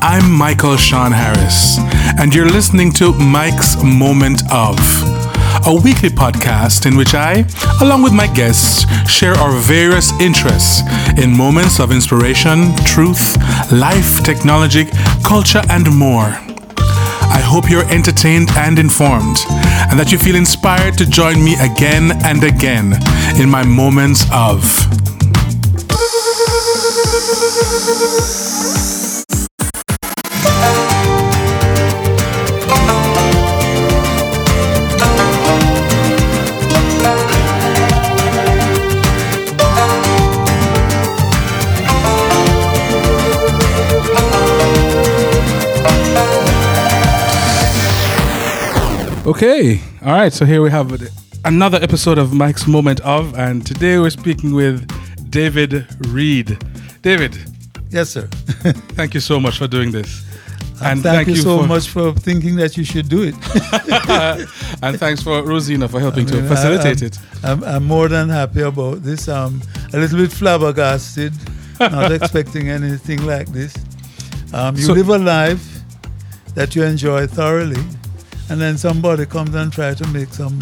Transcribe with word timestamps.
I'm 0.00 0.30
Michael 0.30 0.76
Sean 0.76 1.12
Harris, 1.12 1.78
and 2.18 2.34
you're 2.34 2.48
listening 2.48 2.92
to 2.92 3.12
Mike's 3.12 3.82
Moment 3.82 4.42
of, 4.52 4.78
a 5.66 5.74
weekly 5.74 6.08
podcast 6.08 6.86
in 6.86 6.96
which 6.96 7.14
I, 7.14 7.44
along 7.80 8.02
with 8.02 8.12
my 8.12 8.26
guests, 8.28 8.86
share 9.10 9.34
our 9.34 9.52
various 9.52 10.12
interests 10.20 10.82
in 11.18 11.36
moments 11.36 11.80
of 11.80 11.90
inspiration, 11.90 12.74
truth, 12.84 13.36
life, 13.72 14.22
technology, 14.22 14.86
culture, 15.24 15.62
and 15.68 15.92
more. 15.96 16.36
I 17.30 17.40
hope 17.44 17.70
you're 17.70 17.88
entertained 17.90 18.50
and 18.56 18.78
informed, 18.78 19.38
and 19.90 19.98
that 19.98 20.12
you 20.12 20.18
feel 20.18 20.36
inspired 20.36 20.96
to 20.98 21.06
join 21.06 21.42
me 21.42 21.54
again 21.60 22.12
and 22.24 22.44
again 22.44 22.94
in 23.40 23.50
my 23.50 23.64
moments 23.64 24.24
of. 24.32 24.62
Okay, 49.28 49.78
all 50.02 50.12
right. 50.14 50.32
So 50.32 50.46
here 50.46 50.62
we 50.62 50.70
have 50.70 50.90
another 51.44 51.76
episode 51.82 52.16
of 52.16 52.32
Mike's 52.32 52.66
Moment 52.66 53.00
of, 53.00 53.38
and 53.38 53.64
today 53.66 53.98
we're 53.98 54.08
speaking 54.08 54.54
with 54.54 54.88
David 55.30 55.86
Reid. 56.08 56.56
David, 57.02 57.36
Yes, 57.90 58.08
sir. 58.08 58.22
thank 58.96 59.12
you 59.12 59.20
so 59.20 59.38
much 59.38 59.58
for 59.58 59.66
doing 59.68 59.90
this, 59.92 60.24
And 60.82 61.02
thank, 61.02 61.28
you, 61.28 61.36
so 61.36 61.62
much 61.66 61.88
for 61.90 62.14
thinking 62.14 62.56
that 62.56 62.78
you 62.78 62.84
should 62.84 63.10
do 63.10 63.22
it. 63.22 63.34
and 64.82 64.98
thanks 64.98 65.22
for 65.22 65.42
Rosina 65.42 65.88
for 65.88 66.00
helping 66.00 66.26
I 66.28 66.32
mean, 66.32 66.42
to 66.44 66.48
facilitate 66.48 67.02
I- 67.02 67.06
it. 67.06 67.18
I'm, 67.44 67.62
I'm 67.64 67.84
more 67.84 68.08
than 68.08 68.30
happy 68.30 68.62
about 68.62 69.02
this. 69.02 69.28
Um, 69.28 69.60
a 69.92 69.98
little 69.98 70.16
bit 70.20 70.32
flabbergasted, 70.32 71.34
not 71.78 72.12
expecting 72.12 72.70
anything 72.70 73.26
like 73.26 73.48
this. 73.48 73.74
Um, 74.54 74.74
you 74.76 74.84
So- 74.84 74.94
live 74.94 75.10
a 75.10 75.18
life 75.18 75.80
that 76.54 76.74
you 76.74 76.82
enjoy 76.82 77.26
thoroughly, 77.26 77.82
and 78.50 78.60
then 78.60 78.78
somebody 78.78 79.26
comes 79.26 79.54
and 79.54 79.72
try 79.72 79.94
to 79.94 80.06
make 80.08 80.28
some 80.32 80.58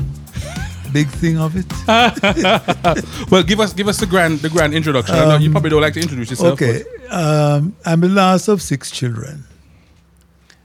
big 0.92 1.08
thing 1.08 1.38
of 1.38 1.54
it. 1.56 1.66
Well, 3.30 3.42
give 3.42 3.60
us 3.60 3.72
give 3.72 3.88
us 3.88 3.98
the 3.98 4.06
grand 4.06 4.40
the 4.40 4.48
grand 4.48 4.74
introduction. 4.74 5.14
Know 5.16 5.36
you 5.36 5.46
Um, 5.48 5.52
probably 5.52 5.70
don't 5.70 5.82
like 5.82 5.94
to 5.94 6.00
introduce 6.00 6.30
yourself. 6.30 6.60
Okay, 6.60 6.84
um, 7.10 7.74
I'm 7.84 8.00
the 8.00 8.08
last 8.08 8.48
of 8.48 8.62
six 8.62 8.90
children. 8.90 9.44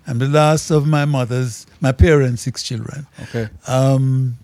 I'm 0.08 0.18
the 0.20 0.28
last 0.28 0.72
of 0.72 0.88
my 0.88 1.06
mother's, 1.06 1.66
my 1.80 1.92
parents' 1.92 2.42
six 2.42 2.64
children. 2.64 3.06
okay. 3.24 3.50
Um, 3.68 4.38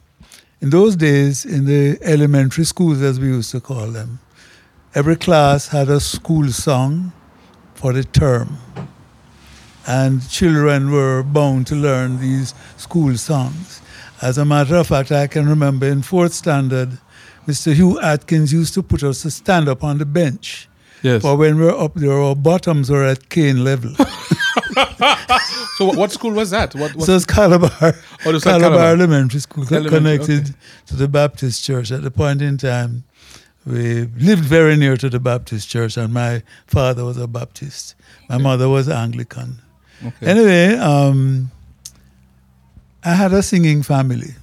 in 0.62 0.70
those 0.70 0.96
days, 0.96 1.46
in 1.46 1.66
the 1.66 1.98
elementary 2.02 2.64
schools, 2.66 3.02
as 3.02 3.20
we 3.20 3.28
used 3.28 3.52
to 3.52 3.60
call 3.60 3.88
them, 3.88 4.20
every 4.96 5.16
class 5.16 5.68
had 5.68 5.90
a 5.90 6.00
school 6.00 6.48
song 6.50 7.12
for 7.76 7.92
the 7.94 8.04
term. 8.04 8.58
And 9.88 10.28
children 10.30 10.92
were 10.92 11.24
bound 11.24 11.68
to 11.68 11.76
learn 11.76 12.20
these 12.20 12.54
school 12.76 13.16
songs. 13.18 13.82
As 14.22 14.38
a 14.38 14.46
matter 14.46 14.76
of 14.76 14.88
fact, 14.88 15.12
I 15.12 15.28
can 15.28 15.48
remember 15.48 15.86
in 15.86 16.02
fourth 16.02 16.34
standard, 16.34 16.98
Mr. 17.48 17.74
Hugh 17.74 18.00
Atkins 18.02 18.52
used 18.52 18.74
to 18.74 18.84
put 18.84 19.04
us 19.04 19.22
to 19.22 19.32
stand 19.32 19.70
up 19.70 19.84
on 19.84 19.98
the 20.00 20.06
bench. 20.06 20.68
Yes. 21.04 21.22
For 21.22 21.38
when 21.38 21.58
we 21.58 21.66
were 21.66 21.80
up 21.80 21.94
there, 21.94 22.12
our 22.12 22.36
bottoms 22.36 22.90
were 22.90 23.06
at 23.06 23.30
cane 23.30 23.64
level. 23.64 23.94
So 25.78 25.86
what, 25.86 26.12
school 26.12 26.32
was 26.32 26.50
that? 26.50 26.74
What, 26.74 26.96
what 26.96 27.06
So 27.06 27.16
it's 27.16 27.26
Calabar, 27.26 27.70
Oh, 27.72 27.90
it 28.32 28.42
Calabar 28.42 28.42
Calabar. 28.42 28.86
Elementary 28.88 29.40
School, 29.40 29.64
Elementary, 29.64 30.18
connected 30.18 30.42
okay. 30.42 30.54
to 30.88 30.96
the 30.96 31.08
Baptist 31.08 31.64
Church. 31.64 31.92
At 31.92 32.02
the 32.02 32.10
point 32.10 32.42
in 32.42 32.58
time, 32.58 33.04
we 33.64 34.06
lived 34.18 34.44
very 34.44 34.76
near 34.76 34.98
to 34.98 35.08
the 35.08 35.20
Baptist 35.20 35.70
Church, 35.70 35.96
and 35.96 36.12
my 36.12 36.42
father 36.66 37.06
was 37.06 37.18
a 37.18 37.28
Baptist. 37.28 37.94
My 38.28 38.40
mother 38.40 38.68
was 38.68 38.90
Anglican. 38.90 39.60
Okay. 40.06 40.26
Anyway, 40.28 40.76
um, 40.78 41.52
I 43.04 43.14
had 43.14 43.34
a 43.34 43.42
singing 43.42 43.84
family. 43.84 44.36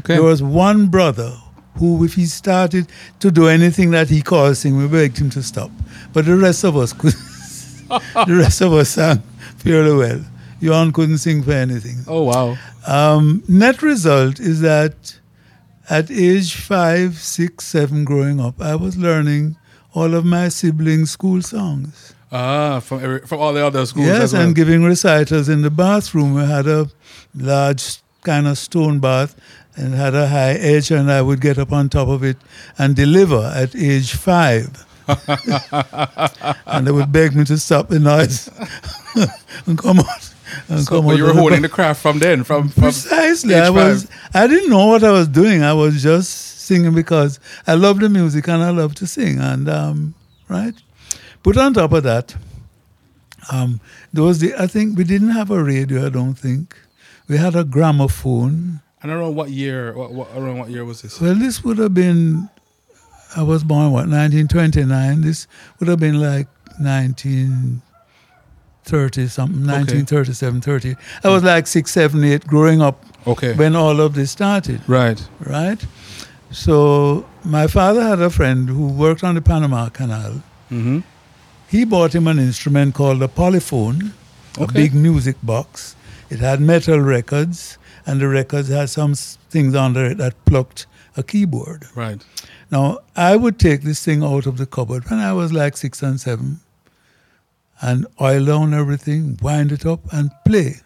okay. 0.00 0.14
There 0.14 0.22
was 0.22 0.42
one 0.42 0.88
brother 0.88 1.36
who, 1.78 2.04
if 2.04 2.14
he 2.14 2.26
started 2.26 2.86
to 3.20 3.30
do 3.30 3.48
anything 3.48 3.90
that 3.90 4.08
he 4.08 4.22
called 4.22 4.56
sing, 4.56 4.76
we 4.76 4.88
begged 4.88 5.18
him 5.18 5.30
to 5.30 5.42
stop. 5.42 5.70
But 6.12 6.24
the 6.24 6.36
rest 6.36 6.64
of 6.64 6.76
us 6.76 6.92
could. 6.92 7.12
the 8.26 8.36
rest 8.38 8.60
of 8.62 8.72
us 8.72 8.90
sang 8.90 9.22
fairly 9.58 9.94
well. 9.94 10.24
Johan 10.60 10.92
couldn't 10.92 11.18
sing 11.18 11.42
for 11.42 11.52
anything. 11.52 11.98
oh 12.08 12.22
wow. 12.22 12.56
Um, 12.86 13.42
net 13.46 13.82
result 13.82 14.40
is 14.40 14.60
that 14.62 15.18
at 15.88 16.10
age 16.10 16.56
five, 16.56 17.18
six, 17.18 17.64
seven, 17.66 18.04
growing 18.04 18.40
up, 18.40 18.60
I 18.60 18.74
was 18.74 18.96
learning 18.96 19.56
all 19.94 20.14
of 20.14 20.24
my 20.24 20.48
siblings' 20.48 21.10
school 21.10 21.42
songs. 21.42 22.14
Ah, 22.32 22.80
from 22.80 23.02
every, 23.02 23.20
from 23.20 23.40
all 23.40 23.52
the 23.52 23.64
other 23.64 23.86
schools. 23.86 24.06
yes, 24.06 24.32
well. 24.32 24.42
and 24.42 24.54
giving 24.54 24.82
recitals 24.82 25.48
in 25.48 25.62
the 25.62 25.70
bathroom. 25.70 26.34
We 26.34 26.44
had 26.44 26.66
a 26.66 26.90
large 27.34 27.98
kind 28.22 28.46
of 28.48 28.58
stone 28.58 28.98
bath 28.98 29.36
and 29.76 29.94
had 29.94 30.14
a 30.14 30.26
high 30.26 30.54
edge, 30.54 30.90
and 30.90 31.10
I 31.10 31.22
would 31.22 31.40
get 31.40 31.58
up 31.58 31.72
on 31.72 31.88
top 31.88 32.08
of 32.08 32.24
it 32.24 32.36
and 32.78 32.96
deliver 32.96 33.52
at 33.54 33.76
age 33.76 34.12
five. 34.12 34.84
and 36.66 36.86
they 36.86 36.90
would 36.90 37.12
beg 37.12 37.36
me 37.36 37.44
to 37.44 37.56
stop 37.58 37.88
the 37.88 38.00
noise 38.00 38.50
and 39.66 39.78
come 39.78 40.00
out. 40.00 40.32
And 40.68 40.80
So, 40.80 40.96
come 41.00 41.10
out 41.10 41.16
you 41.16 41.24
were 41.24 41.32
holding 41.32 41.62
the 41.62 41.68
craft 41.68 42.02
from 42.02 42.18
then, 42.18 42.42
from, 42.42 42.70
from 42.70 42.82
Precisely. 42.82 43.54
I 43.54 43.70
was. 43.70 44.08
I 44.34 44.48
didn't 44.48 44.68
know 44.70 44.86
what 44.86 45.04
I 45.04 45.12
was 45.12 45.28
doing. 45.28 45.62
I 45.62 45.74
was 45.74 46.02
just 46.02 46.60
singing 46.66 46.92
because 46.94 47.38
I 47.68 47.74
love 47.74 48.00
the 48.00 48.08
music 48.08 48.48
and 48.48 48.62
I 48.62 48.70
love 48.70 48.96
to 48.96 49.06
sing. 49.06 49.38
And 49.38 49.68
um, 49.68 50.14
right. 50.48 50.74
But 51.46 51.56
on 51.58 51.74
top 51.74 51.92
of 51.92 52.02
that, 52.02 52.34
um, 53.52 53.80
there 54.12 54.24
was 54.24 54.40
the. 54.40 54.52
I 54.56 54.66
think 54.66 54.98
we 54.98 55.04
didn't 55.04 55.30
have 55.30 55.52
a 55.52 55.62
radio. 55.62 56.06
I 56.06 56.08
don't 56.08 56.34
think 56.34 56.76
we 57.28 57.36
had 57.36 57.54
a 57.54 57.62
gramophone. 57.62 58.80
I 59.00 59.06
don't 59.06 59.20
know 59.20 59.30
what 59.30 59.50
year. 59.50 59.94
What, 59.94 60.10
what 60.10 60.26
around 60.34 60.58
what 60.58 60.70
year 60.70 60.84
was 60.84 61.02
this? 61.02 61.20
Well, 61.20 61.36
this 61.36 61.62
would 61.62 61.78
have 61.78 61.94
been. 61.94 62.50
I 63.36 63.44
was 63.44 63.62
born 63.62 63.92
what 63.92 64.08
1929. 64.08 65.20
This 65.20 65.46
would 65.78 65.88
have 65.88 66.00
been 66.00 66.20
like 66.20 66.48
1930 66.80 69.28
something, 69.28 69.60
1937, 69.60 70.60
30. 70.60 70.96
I 71.22 71.28
was 71.28 71.44
like 71.44 71.68
six, 71.68 71.92
seven, 71.92 72.24
eight, 72.24 72.44
growing 72.44 72.82
up 72.82 73.04
Okay. 73.24 73.54
when 73.54 73.76
all 73.76 74.00
of 74.00 74.14
this 74.14 74.32
started, 74.32 74.80
right. 74.88 75.24
right? 75.40 75.86
So 76.50 77.24
my 77.44 77.68
father 77.68 78.02
had 78.02 78.20
a 78.20 78.30
friend 78.30 78.68
who 78.68 78.88
worked 78.88 79.22
on 79.22 79.36
the 79.36 79.42
Panama 79.42 79.90
Canal. 79.90 80.42
Mm-hmm. 80.72 81.02
He 81.68 81.84
bought 81.84 82.14
him 82.14 82.26
an 82.26 82.38
instrument 82.38 82.94
called 82.94 83.22
a 83.22 83.28
polyphone, 83.28 84.12
a 84.58 84.66
big 84.72 84.94
music 84.94 85.36
box. 85.42 85.96
It 86.30 86.38
had 86.38 86.60
metal 86.60 87.00
records, 87.00 87.78
and 88.06 88.20
the 88.20 88.28
records 88.28 88.68
had 88.68 88.88
some 88.88 89.14
things 89.14 89.74
under 89.74 90.06
it 90.06 90.18
that 90.18 90.44
plucked 90.44 90.86
a 91.16 91.22
keyboard. 91.22 91.86
Right. 91.94 92.24
Now, 92.70 92.98
I 93.16 93.36
would 93.36 93.58
take 93.58 93.82
this 93.82 94.04
thing 94.04 94.22
out 94.22 94.46
of 94.46 94.58
the 94.58 94.66
cupboard 94.66 95.08
when 95.10 95.20
I 95.20 95.32
was 95.32 95.52
like 95.52 95.76
six 95.76 96.02
and 96.02 96.20
seven 96.20 96.60
and 97.80 98.06
oil 98.20 98.44
down 98.44 98.74
everything, 98.74 99.38
wind 99.42 99.72
it 99.72 99.84
up, 99.84 100.00
and 100.12 100.30
play. 100.46 100.76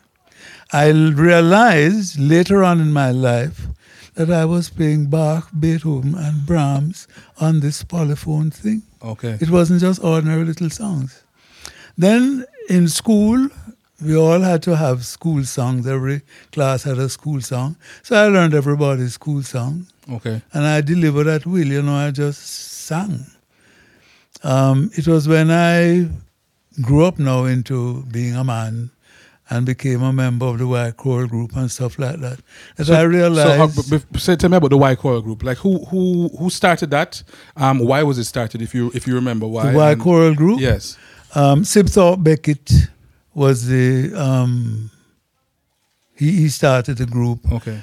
I 0.73 0.91
realized 0.91 2.19
later 2.19 2.65
on 2.65 2.81
in 2.81 2.93
my 2.93 3.11
life 3.11 3.67
that 4.21 4.31
I 4.31 4.45
was 4.45 4.69
playing 4.69 5.07
Bach, 5.07 5.49
Beethoven, 5.59 6.15
and 6.15 6.45
Brahms 6.45 7.09
on 7.41 7.61
this 7.61 7.83
polyphone 7.83 8.53
thing. 8.53 8.83
Okay. 9.03 9.39
It 9.41 9.49
wasn't 9.49 9.81
just 9.81 10.05
ordinary 10.05 10.45
little 10.45 10.69
songs. 10.69 11.23
Then 11.97 12.45
in 12.69 12.89
school, 12.89 13.49
we 14.05 14.15
all 14.17 14.41
had 14.41 14.63
to 14.65 14.77
have 14.77 15.07
school 15.07 15.43
songs. 15.45 15.87
Every 15.87 16.21
class 16.53 16.83
had 16.83 16.99
a 16.99 17.09
school 17.09 17.41
song. 17.41 17.77
So 18.03 18.15
I 18.23 18.29
learned 18.29 18.53
everybody's 18.53 19.15
school 19.15 19.43
song 19.43 19.87
Okay. 20.11 20.43
and 20.53 20.67
I 20.67 20.83
delivered 20.83 21.27
at 21.27 21.47
will. 21.47 21.67
You 21.67 21.81
know, 21.83 21.95
I 21.97 22.11
just 22.11 22.43
sang. 22.87 23.25
Um, 24.43 24.91
it 24.99 25.09
was 25.09 25.29
when 25.29 25.51
I 25.51 26.09
grew 26.83 27.05
up 27.07 27.19
now 27.19 27.45
into 27.45 28.03
being 28.11 28.35
a 28.37 28.45
man 28.45 28.91
and 29.51 29.67
became 29.67 30.03
a 30.03 30.13
member 30.13 30.47
of 30.47 30.59
the 30.59 30.67
Y 30.67 30.91
Choral 30.93 31.27
Group 31.27 31.57
and 31.57 31.71
stuff 31.71 31.99
like 31.99 32.21
that 32.21 32.39
that 32.77 32.89
I 32.91 33.03
realized. 33.03 33.49
So, 33.49 33.57
how, 33.91 33.99
b- 33.99 34.05
b- 34.13 34.19
say, 34.19 34.37
tell 34.37 34.49
me 34.51 34.57
about 34.57 34.71
the 34.71 34.77
Y 34.79 34.95
Choral 34.95 35.23
Group. 35.23 35.43
Like, 35.43 35.59
who 35.59 35.85
who 35.87 36.29
who 36.39 36.51
started 36.51 36.91
that? 36.91 37.23
Um, 37.57 37.81
why 37.81 38.03
was 38.03 38.19
it 38.19 38.25
started? 38.25 38.63
If 38.63 38.75
you 38.75 38.91
if 38.95 39.07
you 39.07 39.15
remember 39.15 39.47
why? 39.47 39.71
the 39.73 39.77
Y 39.77 39.93
And- 39.93 40.01
Choral 40.01 40.35
Group. 40.35 40.61
Yes. 40.61 40.97
Um, 41.35 41.63
Sibthorpe 41.63 42.23
Beckett 42.25 42.71
was 43.35 43.67
the 43.67 44.13
um, 44.15 44.91
he, 46.17 46.33
he 46.33 46.49
started 46.49 46.99
the 46.99 47.07
group. 47.07 47.41
Okay. 47.53 47.81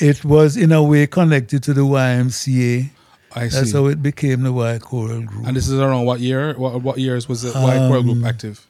It 0.00 0.24
was 0.24 0.56
in 0.56 0.72
a 0.72 0.82
way 0.82 1.06
connected 1.06 1.62
to 1.64 1.74
the 1.74 1.82
YMCA. 1.82 2.90
I 3.34 3.48
see. 3.48 3.56
That's 3.56 3.72
how 3.72 3.86
it 3.86 4.02
became 4.02 4.42
the 4.42 4.52
Y 4.52 4.78
Choral 4.78 5.22
Group. 5.22 5.46
and 5.46 5.56
this 5.56 5.68
is 5.68 5.78
around 5.78 6.04
what 6.06 6.20
year? 6.20 6.54
What 6.58 6.82
what 6.82 6.98
years 6.98 7.28
was 7.28 7.42
the 7.42 7.52
Y 7.58 7.76
Choral 7.88 8.02
Group 8.02 8.16
Um, 8.16 8.24
active? 8.24 8.66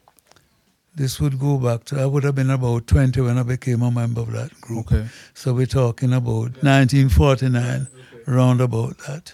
This 0.95 1.19
would 1.19 1.39
go 1.39 1.57
back 1.57 1.85
to, 1.85 1.99
I 1.99 2.05
would 2.05 2.23
have 2.23 2.35
been 2.35 2.51
about 2.51 2.85
20 2.87 3.19
when 3.21 3.37
I 3.37 3.43
became 3.43 3.81
a 3.81 3.89
member 3.89 4.21
of 4.21 4.31
that 4.31 4.59
group. 4.61 4.91
Okay. 4.91 5.07
So 5.33 5.53
we're 5.53 5.65
talking 5.65 6.13
about 6.13 6.61
1949, 6.61 7.87
round 8.27 8.61
about 8.61 8.97
that. 8.99 9.33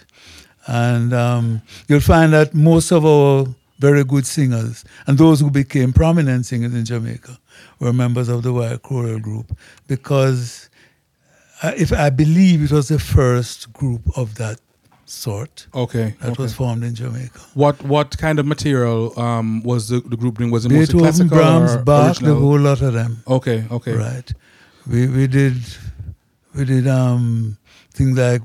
And 0.66 1.12
um, 1.12 1.62
you'll 1.88 2.00
find 2.00 2.32
that 2.32 2.54
most 2.54 2.92
of 2.92 3.04
our 3.04 3.46
very 3.78 4.04
good 4.04 4.26
singers 4.26 4.84
and 5.06 5.18
those 5.18 5.40
who 5.40 5.50
became 5.50 5.92
prominent 5.92 6.46
singers 6.46 6.74
in 6.74 6.84
Jamaica 6.84 7.38
were 7.78 7.92
members 7.92 8.28
of 8.28 8.42
the 8.42 8.52
Y 8.52 8.76
Choral 8.82 9.18
Group 9.18 9.56
because 9.86 10.68
I, 11.62 11.74
if 11.74 11.92
I 11.92 12.10
believe 12.10 12.62
it 12.62 12.72
was 12.72 12.88
the 12.88 12.98
first 12.98 13.72
group 13.72 14.02
of 14.16 14.34
that 14.36 14.60
sort 15.10 15.66
Okay. 15.74 16.14
that 16.20 16.30
okay. 16.32 16.42
was 16.42 16.54
formed 16.54 16.84
in 16.84 16.94
Jamaica. 16.94 17.40
What 17.54 17.82
what 17.82 18.16
kind 18.18 18.38
of 18.38 18.46
material 18.46 19.18
um, 19.18 19.62
was 19.62 19.88
the, 19.88 20.00
the 20.00 20.16
group 20.16 20.38
doing? 20.38 20.50
Was 20.50 20.64
it 20.64 20.70
mostly 20.70 20.94
Beethoven, 20.98 21.28
classical 21.28 21.36
Brahms, 21.36 21.76
Bach, 21.84 22.18
the 22.18 22.34
whole 22.34 22.58
lot 22.58 22.80
of 22.80 22.92
them. 22.92 23.22
Okay, 23.26 23.64
okay. 23.70 23.92
Right. 23.94 24.32
We 24.86 25.08
we 25.08 25.26
did 25.26 25.56
we 26.54 26.64
did 26.64 26.86
um 26.86 27.58
things 27.92 28.16
like 28.16 28.42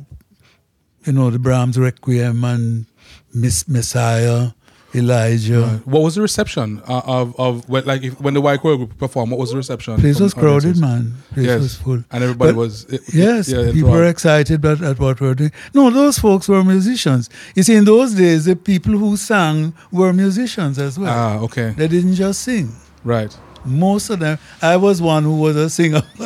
you 1.05 1.13
know 1.13 1.29
the 1.29 1.39
Brahms 1.39 1.77
Requiem 1.77 2.43
and 2.43 2.85
Miss 3.33 3.67
Messiah, 3.67 4.51
Elijah. 4.95 5.61
Right. 5.61 5.87
What 5.87 6.01
was 6.03 6.15
the 6.15 6.21
reception 6.21 6.81
uh, 6.87 7.01
of 7.05 7.39
of 7.39 7.69
like 7.69 8.03
if, 8.03 8.19
when 8.21 8.33
the 8.33 8.41
Y 8.41 8.57
Choral 8.57 8.77
Group 8.77 8.97
performed? 8.97 9.31
What 9.31 9.39
was 9.39 9.51
the 9.51 9.57
reception? 9.57 9.97
Place 9.99 10.19
was 10.19 10.33
crowded, 10.33 10.77
man. 10.77 11.13
Place 11.33 11.45
Yes. 11.47 11.61
was 11.61 11.75
full. 11.75 12.03
and 12.11 12.23
everybody 12.23 12.51
But- 12.53 12.57
was 12.57 12.85
it- 12.85 13.01
Yes, 13.13 13.49
yeah, 13.49 13.71
people 13.71 13.91
were 13.91 14.05
excited 14.05 14.63
at, 14.65 14.81
at 14.81 14.99
what 14.99 15.19
we 15.19 15.27
were 15.27 15.35
doing. 15.35 15.51
No, 15.73 15.89
those 15.89 16.17
folks 16.19 16.47
were 16.47 16.63
musicians. 16.63 17.29
You 17.55 17.63
see, 17.63 17.75
in 17.75 17.85
those 17.85 18.13
days, 18.13 18.45
the 18.45 18.55
people 18.55 18.93
who 18.97 19.17
sang 19.17 19.73
were 19.91 20.13
musicians 20.13 20.79
as 20.79 20.97
well. 20.97 21.11
Ah, 21.13 21.39
okay, 21.45 21.73
They 21.77 21.87
didn't 21.87 22.15
just 22.15 22.41
sing. 22.41 22.71
right. 23.03 23.35
Most 23.67 24.11
of 24.11 24.19
them. 24.19 24.37
I 24.61 24.77
was 24.77 25.01
one 25.01 25.23
who 25.23 25.37
was 25.41 25.55
a 25.55 25.71
singer, 25.71 26.03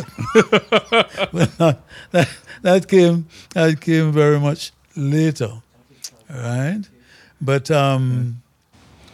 but 1.33 1.50
not, 1.60 1.81
that, 2.12 2.27
that 2.63 2.88
came 2.88 3.27
that 3.54 3.80
came 3.80 4.12
very 4.12 4.39
much 4.39 4.71
later, 4.95 5.51
right? 6.30 6.81
But 7.42 7.71
um, 7.71 8.42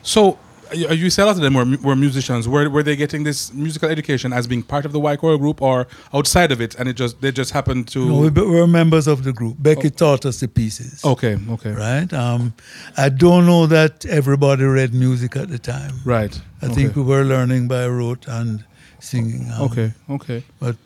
So 0.05 0.37
you 0.73 0.89
you 0.91 1.09
said 1.09 1.23
a 1.23 1.27
lot 1.27 1.35
of 1.35 1.41
them 1.41 1.53
were, 1.53 1.77
were 1.87 1.95
musicians. 1.95 2.47
Were 2.47 2.69
were 2.69 2.83
they 2.83 2.95
getting 2.95 3.23
this 3.23 3.53
musical 3.53 3.89
education 3.89 4.33
as 4.33 4.47
being 4.47 4.63
part 4.63 4.85
of 4.85 4.91
the 4.91 4.99
Y 4.99 5.15
Choral 5.15 5.37
Group 5.37 5.61
or 5.61 5.87
outside 6.13 6.51
of 6.51 6.59
it, 6.61 6.75
and 6.75 6.87
it 6.89 6.93
just 6.93 7.21
they 7.21 7.31
just 7.31 7.51
happened 7.51 7.87
to? 7.89 7.99
no, 8.05 8.19
we 8.19 8.29
were 8.29 8.67
members 8.67 9.07
of 9.07 9.23
the 9.23 9.33
group. 9.33 9.55
Becky 9.59 9.89
taught 9.89 10.25
us 10.25 10.39
the 10.39 10.47
pieces, 10.47 11.03
okay, 11.03 11.37
okay, 11.49 11.71
right? 11.71 12.11
Um, 12.13 12.53
I 12.97 13.09
don't 13.09 13.45
know 13.45 13.67
that 13.67 14.05
everybody 14.05 14.63
read 14.63 14.93
music 14.93 15.35
at 15.35 15.49
the 15.49 15.59
time. 15.59 15.93
right. 16.05 16.39
I 16.61 16.65
okay. 16.67 16.75
think 16.75 16.95
we 16.95 17.03
were 17.03 17.23
learning 17.23 17.67
by 17.67 17.87
rote 17.87 18.27
and 18.27 18.63
singing. 18.99 19.51
um, 19.51 19.63
Okay, 19.63 19.93
okay, 20.09 20.43
but 20.59 20.77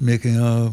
making 0.00 0.36
a 0.38 0.72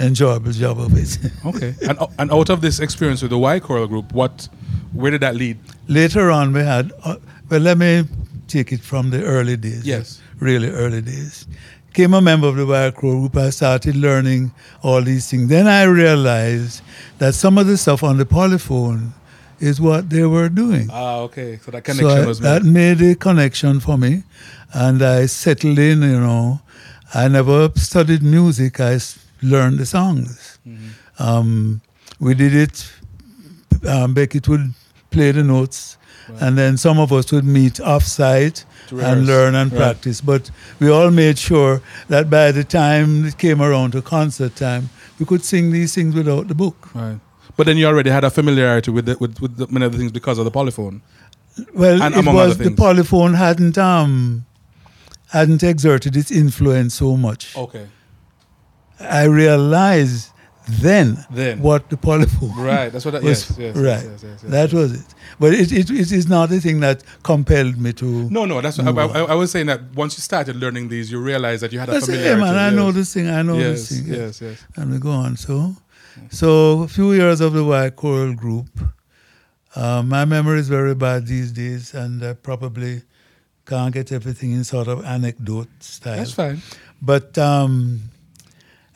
enjoyable 0.00 0.52
job 0.52 0.78
of 0.80 0.96
it. 0.96 1.18
okay. 1.46 1.74
and 1.88 1.98
and 2.18 2.32
out 2.32 2.50
of 2.50 2.60
this 2.60 2.80
experience 2.80 3.22
with 3.22 3.30
the 3.30 3.38
Y 3.38 3.60
Choral 3.60 3.86
Group, 3.86 4.12
what, 4.12 4.48
where 4.92 5.10
did 5.10 5.20
that 5.22 5.34
lead? 5.36 5.58
Later 5.88 6.30
on, 6.30 6.52
we 6.52 6.60
had, 6.60 6.92
uh, 7.04 7.16
well, 7.48 7.60
let 7.60 7.78
me 7.78 8.04
take 8.48 8.72
it 8.72 8.80
from 8.80 9.10
the 9.10 9.22
early 9.24 9.56
days. 9.56 9.86
Yes. 9.86 10.20
Really 10.40 10.70
early 10.70 11.00
days. 11.00 11.46
Came 11.92 12.12
a 12.14 12.20
member 12.20 12.48
of 12.48 12.56
the 12.56 12.66
Y 12.66 12.90
Choral 12.90 13.20
group, 13.20 13.36
I 13.36 13.50
started 13.50 13.94
learning 13.94 14.52
all 14.82 15.00
these 15.00 15.30
things. 15.30 15.48
Then 15.48 15.68
I 15.68 15.84
realized 15.84 16.82
that 17.18 17.34
some 17.34 17.56
of 17.56 17.66
the 17.68 17.76
stuff 17.76 18.02
on 18.02 18.16
the 18.18 18.24
polyphone 18.26 19.12
is 19.60 19.80
what 19.80 20.10
they 20.10 20.24
were 20.24 20.48
doing. 20.48 20.88
Ah, 20.90 21.18
okay. 21.20 21.58
So 21.64 21.70
that 21.70 21.86
so 21.86 21.92
connection 21.92 22.24
I- 22.24 22.26
was 22.26 22.40
that 22.40 22.64
made. 22.64 22.98
made 22.98 23.10
a 23.12 23.14
connection 23.14 23.78
for 23.78 23.96
me, 23.96 24.24
and 24.72 25.00
I 25.02 25.26
settled 25.26 25.78
in. 25.78 26.02
You 26.02 26.18
know, 26.20 26.60
I 27.14 27.28
never 27.28 27.70
studied 27.76 28.22
music. 28.24 28.80
I 28.80 28.98
learned 29.44 29.78
the 29.78 29.86
songs. 29.86 30.58
Mm-hmm. 30.66 31.22
Um, 31.22 31.80
we 32.20 32.34
did 32.34 32.54
it. 32.54 32.90
Um, 33.88 34.14
Becky 34.14 34.40
would 34.48 34.72
play 35.10 35.32
the 35.32 35.42
notes, 35.44 35.96
Right. 36.28 36.42
and 36.42 36.56
then 36.58 36.76
some 36.78 36.98
of 36.98 37.12
us 37.12 37.30
would 37.32 37.44
meet 37.44 37.80
off-site 37.80 38.64
and 38.90 39.26
learn 39.26 39.54
and 39.54 39.70
Right. 39.72 39.78
practice. 39.78 40.20
But 40.22 40.50
we 40.80 40.88
all 40.90 41.10
made 41.10 41.38
sure 41.38 41.82
that 42.08 42.30
by 42.30 42.50
the 42.52 42.64
time 42.64 43.26
it 43.26 43.36
came 43.38 43.60
around 43.60 43.92
to 43.92 44.02
concert 44.02 44.56
time, 44.56 44.88
we 45.18 45.26
could 45.26 45.44
sing 45.44 45.70
these 45.70 45.94
things 45.94 46.14
without 46.14 46.48
the 46.48 46.54
book. 46.54 46.88
Right. 46.94 47.18
But 47.56 47.66
then 47.66 47.76
you 47.76 47.86
already 47.86 48.10
had 48.10 48.24
a 48.24 48.30
familiarity 48.30 48.90
with 48.90 49.04
the, 49.06 49.16
with, 49.20 49.40
with 49.40 49.56
the, 49.58 49.66
many 49.68 49.84
of 49.86 49.92
the 49.92 49.98
things 49.98 50.12
because 50.12 50.38
of 50.38 50.44
the 50.44 50.50
polyphone. 50.50 51.02
Well, 51.74 52.02
And 52.02 52.14
it 52.16 52.24
was 52.26 52.58
the 52.58 52.70
polyphone 52.70 53.34
hadn't 53.36 53.76
um 53.78 54.44
hadn't 55.28 55.62
exerted 55.62 56.16
its 56.16 56.30
influence 56.30 56.94
so 56.94 57.16
much. 57.16 57.56
Okay. 57.56 57.86
I 59.00 59.24
realized 59.24 60.30
then, 60.66 61.18
Then. 61.30 61.60
what 61.60 61.90
the 61.90 61.96
polyphone 61.96 62.56
Right. 62.56 62.88
That's 62.88 63.04
what. 63.04 63.12
That, 63.12 63.22
was. 63.22 63.50
yes, 63.50 63.58
yes, 63.58 63.76
right. 63.76 63.84
yes, 63.84 64.04
yes, 64.04 64.22
yes. 64.22 64.42
That 64.42 64.72
was 64.72 64.92
it. 64.94 65.14
But 65.38 65.52
it, 65.52 65.70
it, 65.72 65.90
it 65.90 66.12
is 66.12 66.26
not 66.26 66.50
a 66.52 66.58
thing 66.58 66.80
that 66.80 67.02
compelled 67.22 67.76
me 67.76 67.92
to. 67.94 68.30
No, 68.30 68.46
no. 68.46 68.62
That's 68.62 68.78
what 68.78 68.98
I, 68.98 69.06
I, 69.06 69.22
I 69.24 69.34
was 69.34 69.50
saying 69.50 69.66
that 69.66 69.82
once 69.94 70.16
you 70.16 70.22
started 70.22 70.56
learning 70.56 70.88
these, 70.88 71.12
you 71.12 71.20
realized 71.20 71.62
that 71.62 71.72
you 71.72 71.80
had 71.80 71.90
a 71.90 72.00
say, 72.00 72.14
familiarity. 72.14 72.40
hey 72.40 72.52
man, 72.52 72.56
I 72.56 72.74
know 72.74 72.92
this 72.92 73.12
thing. 73.12 73.28
I 73.28 73.42
know 73.42 73.58
yes, 73.58 73.88
this 73.88 74.00
thing. 74.00 74.14
Yes, 74.14 74.40
yes. 74.40 74.64
and 74.76 74.90
we 74.90 74.98
go 74.98 75.10
on. 75.10 75.36
So, 75.36 75.76
so 76.30 76.82
a 76.84 76.88
few 76.88 77.12
years 77.12 77.42
of 77.42 77.52
the 77.52 77.64
Y 77.64 77.90
Choral 77.90 78.34
Group. 78.34 78.68
Uh, 79.76 80.02
my 80.02 80.24
memory 80.24 80.60
is 80.60 80.68
very 80.68 80.94
bad 80.94 81.26
these 81.26 81.50
days, 81.50 81.94
and 81.94 82.24
I 82.24 82.34
probably 82.34 83.02
can't 83.66 83.92
get 83.92 84.12
everything 84.12 84.52
in 84.52 84.62
sort 84.64 84.88
of 84.88 85.04
anecdote 85.04 85.68
style. 85.80 86.16
That's 86.16 86.32
fine. 86.32 86.62
But 87.02 87.36
um, 87.36 88.00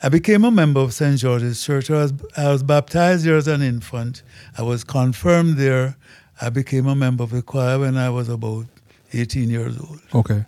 I 0.01 0.09
became 0.09 0.45
a 0.45 0.51
member 0.51 0.79
of 0.79 0.93
St. 0.93 1.19
George's 1.19 1.63
Church. 1.63 1.89
I 1.91 1.95
was, 1.95 2.13
I 2.37 2.49
was 2.49 2.63
baptized 2.63 3.25
there 3.25 3.35
as 3.35 3.47
an 3.47 3.61
infant. 3.61 4.23
I 4.57 4.61
was 4.61 4.83
confirmed 4.83 5.57
there. 5.57 5.97
I 6.41 6.49
became 6.49 6.87
a 6.87 6.95
member 6.95 7.23
of 7.23 7.31
the 7.31 7.41
choir 7.41 7.79
when 7.79 7.97
I 7.97 8.09
was 8.09 8.29
about 8.29 8.65
18 9.11 9.49
years 9.49 9.77
old. 9.77 9.99
Okay. 10.15 10.45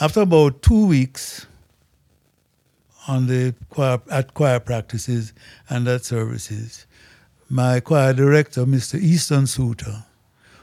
After 0.00 0.22
about 0.22 0.62
two 0.62 0.86
weeks 0.86 1.46
on 3.06 3.28
the 3.28 3.54
choir, 3.70 4.00
at 4.10 4.34
choir 4.34 4.58
practices 4.58 5.32
and 5.68 5.86
at 5.86 6.04
services, 6.04 6.86
my 7.48 7.78
choir 7.78 8.12
director, 8.12 8.64
Mr. 8.64 8.98
Easton 9.00 9.46
Suter, 9.46 10.04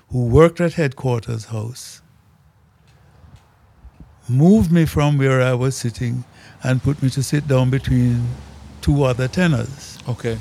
who 0.09 0.25
worked 0.25 0.59
at 0.59 0.73
headquarters 0.73 1.45
house, 1.45 2.01
moved 4.27 4.71
me 4.71 4.85
from 4.85 5.17
where 5.17 5.41
I 5.41 5.53
was 5.53 5.77
sitting 5.77 6.25
and 6.63 6.81
put 6.83 7.01
me 7.01 7.09
to 7.11 7.23
sit 7.23 7.47
down 7.47 7.69
between 7.69 8.27
two 8.81 9.03
other 9.03 9.27
tenors. 9.27 9.97
Okay. 10.07 10.37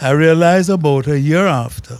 I 0.00 0.10
realized 0.10 0.70
about 0.70 1.06
a 1.08 1.18
year 1.18 1.46
after 1.46 1.98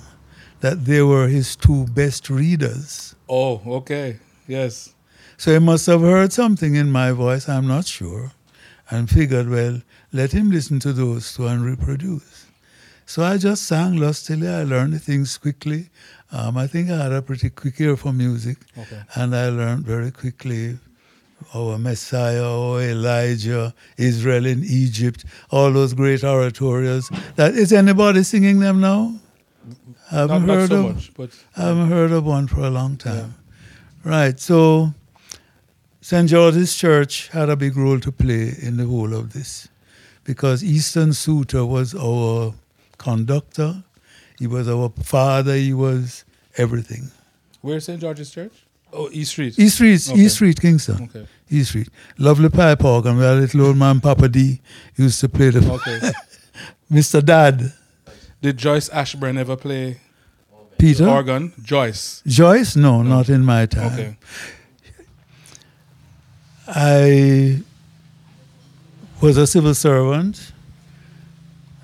that 0.60 0.84
they 0.84 1.02
were 1.02 1.28
his 1.28 1.56
two 1.56 1.86
best 1.86 2.30
readers. 2.30 3.14
Oh, 3.28 3.60
okay. 3.66 4.18
Yes. 4.46 4.94
So 5.36 5.52
he 5.52 5.58
must 5.58 5.86
have 5.86 6.00
heard 6.00 6.32
something 6.32 6.74
in 6.74 6.90
my 6.90 7.12
voice, 7.12 7.48
I'm 7.48 7.66
not 7.66 7.86
sure, 7.86 8.32
and 8.90 9.08
figured, 9.08 9.48
well, 9.48 9.82
let 10.12 10.32
him 10.32 10.50
listen 10.50 10.80
to 10.80 10.92
those 10.92 11.32
two 11.34 11.46
and 11.46 11.64
reproduce. 11.64 12.46
So 13.06 13.22
I 13.22 13.36
just 13.38 13.64
sang 13.64 13.96
lustily. 13.96 14.48
I 14.48 14.64
learned 14.64 15.00
things 15.02 15.38
quickly. 15.38 15.90
Um, 16.32 16.56
I 16.58 16.66
think 16.66 16.90
I 16.90 17.04
had 17.04 17.12
a 17.12 17.22
pretty 17.22 17.50
quick 17.50 17.80
ear 17.80 17.96
for 17.96 18.12
music, 18.12 18.58
Okay. 18.76 19.00
and 19.14 19.34
I 19.34 19.48
learned 19.48 19.86
very 19.86 20.10
quickly 20.10 20.78
our 21.54 21.78
Messiah, 21.78 22.44
our 22.44 22.82
Elijah, 22.82 23.74
Israel 23.96 24.46
in 24.46 24.64
Egypt, 24.64 25.24
all 25.50 25.72
those 25.72 25.94
great 25.94 26.20
oratorios. 26.20 27.08
That 27.36 27.54
is 27.54 27.72
anybody 27.72 28.22
singing 28.22 28.60
them 28.60 28.80
now? 28.80 29.14
I 30.10 30.16
haven't 30.16 30.46
not 30.46 30.54
heard 30.54 30.68
so 30.70 30.86
of. 30.86 30.94
much, 30.96 31.14
but 31.14 31.30
I 31.56 31.62
haven't 31.62 31.88
heard 31.88 32.12
of 32.12 32.24
one 32.24 32.46
for 32.46 32.60
a 32.60 32.70
long 32.70 32.96
time. 32.96 33.34
Right. 34.04 34.38
So 34.40 34.94
St. 36.00 36.28
George's 36.28 36.74
Church 36.74 37.28
had 37.28 37.50
a 37.50 37.56
big 37.56 37.76
role 37.76 38.00
to 38.00 38.10
play 38.10 38.54
in 38.62 38.78
the 38.78 38.86
whole 38.86 39.12
of 39.14 39.32
this 39.32 39.68
because 40.24 40.64
Easton 40.64 41.12
Suter 41.12 41.64
was 41.66 41.94
our 41.94 42.54
conductor, 42.96 43.82
he 44.38 44.46
was 44.46 44.68
our 44.68 44.90
father, 45.02 45.54
he 45.54 45.72
was 45.72 46.24
everything. 46.56 47.10
where's 47.60 47.84
St. 47.84 48.00
George's 48.00 48.30
Church? 48.30 48.64
Oh, 48.92 49.08
East 49.12 49.32
Street. 49.32 49.58
East 49.58 49.74
Street, 49.76 50.08
Okay. 50.08 50.20
East 50.20 50.34
Street, 50.36 50.60
Kingston. 50.60 51.04
Okay. 51.04 51.26
East 51.50 51.70
Street. 51.70 51.88
Lovely 52.16 52.48
pipe 52.48 52.82
organ. 52.84 53.20
A 53.20 53.34
little 53.34 53.66
old 53.66 53.76
man, 53.76 54.00
Papa 54.00 54.28
D, 54.28 54.60
used 54.96 55.20
to 55.20 55.28
play 55.28 55.50
the 55.50 55.60
Okay. 55.72 56.12
Mr. 56.92 57.22
Dad. 57.24 57.72
Did 58.40 58.56
Joyce 58.56 58.88
Ashburn 58.88 59.36
ever 59.36 59.56
play 59.56 60.00
Peter? 60.78 61.06
organ? 61.08 61.52
Joyce. 61.62 62.22
Joyce? 62.26 62.76
No, 62.76 63.02
not 63.02 63.28
in 63.28 63.44
my 63.44 63.66
time. 63.66 63.92
Okay. 63.92 64.16
I 66.66 67.62
was 69.20 69.36
a 69.36 69.46
civil 69.46 69.74
servant 69.74 70.52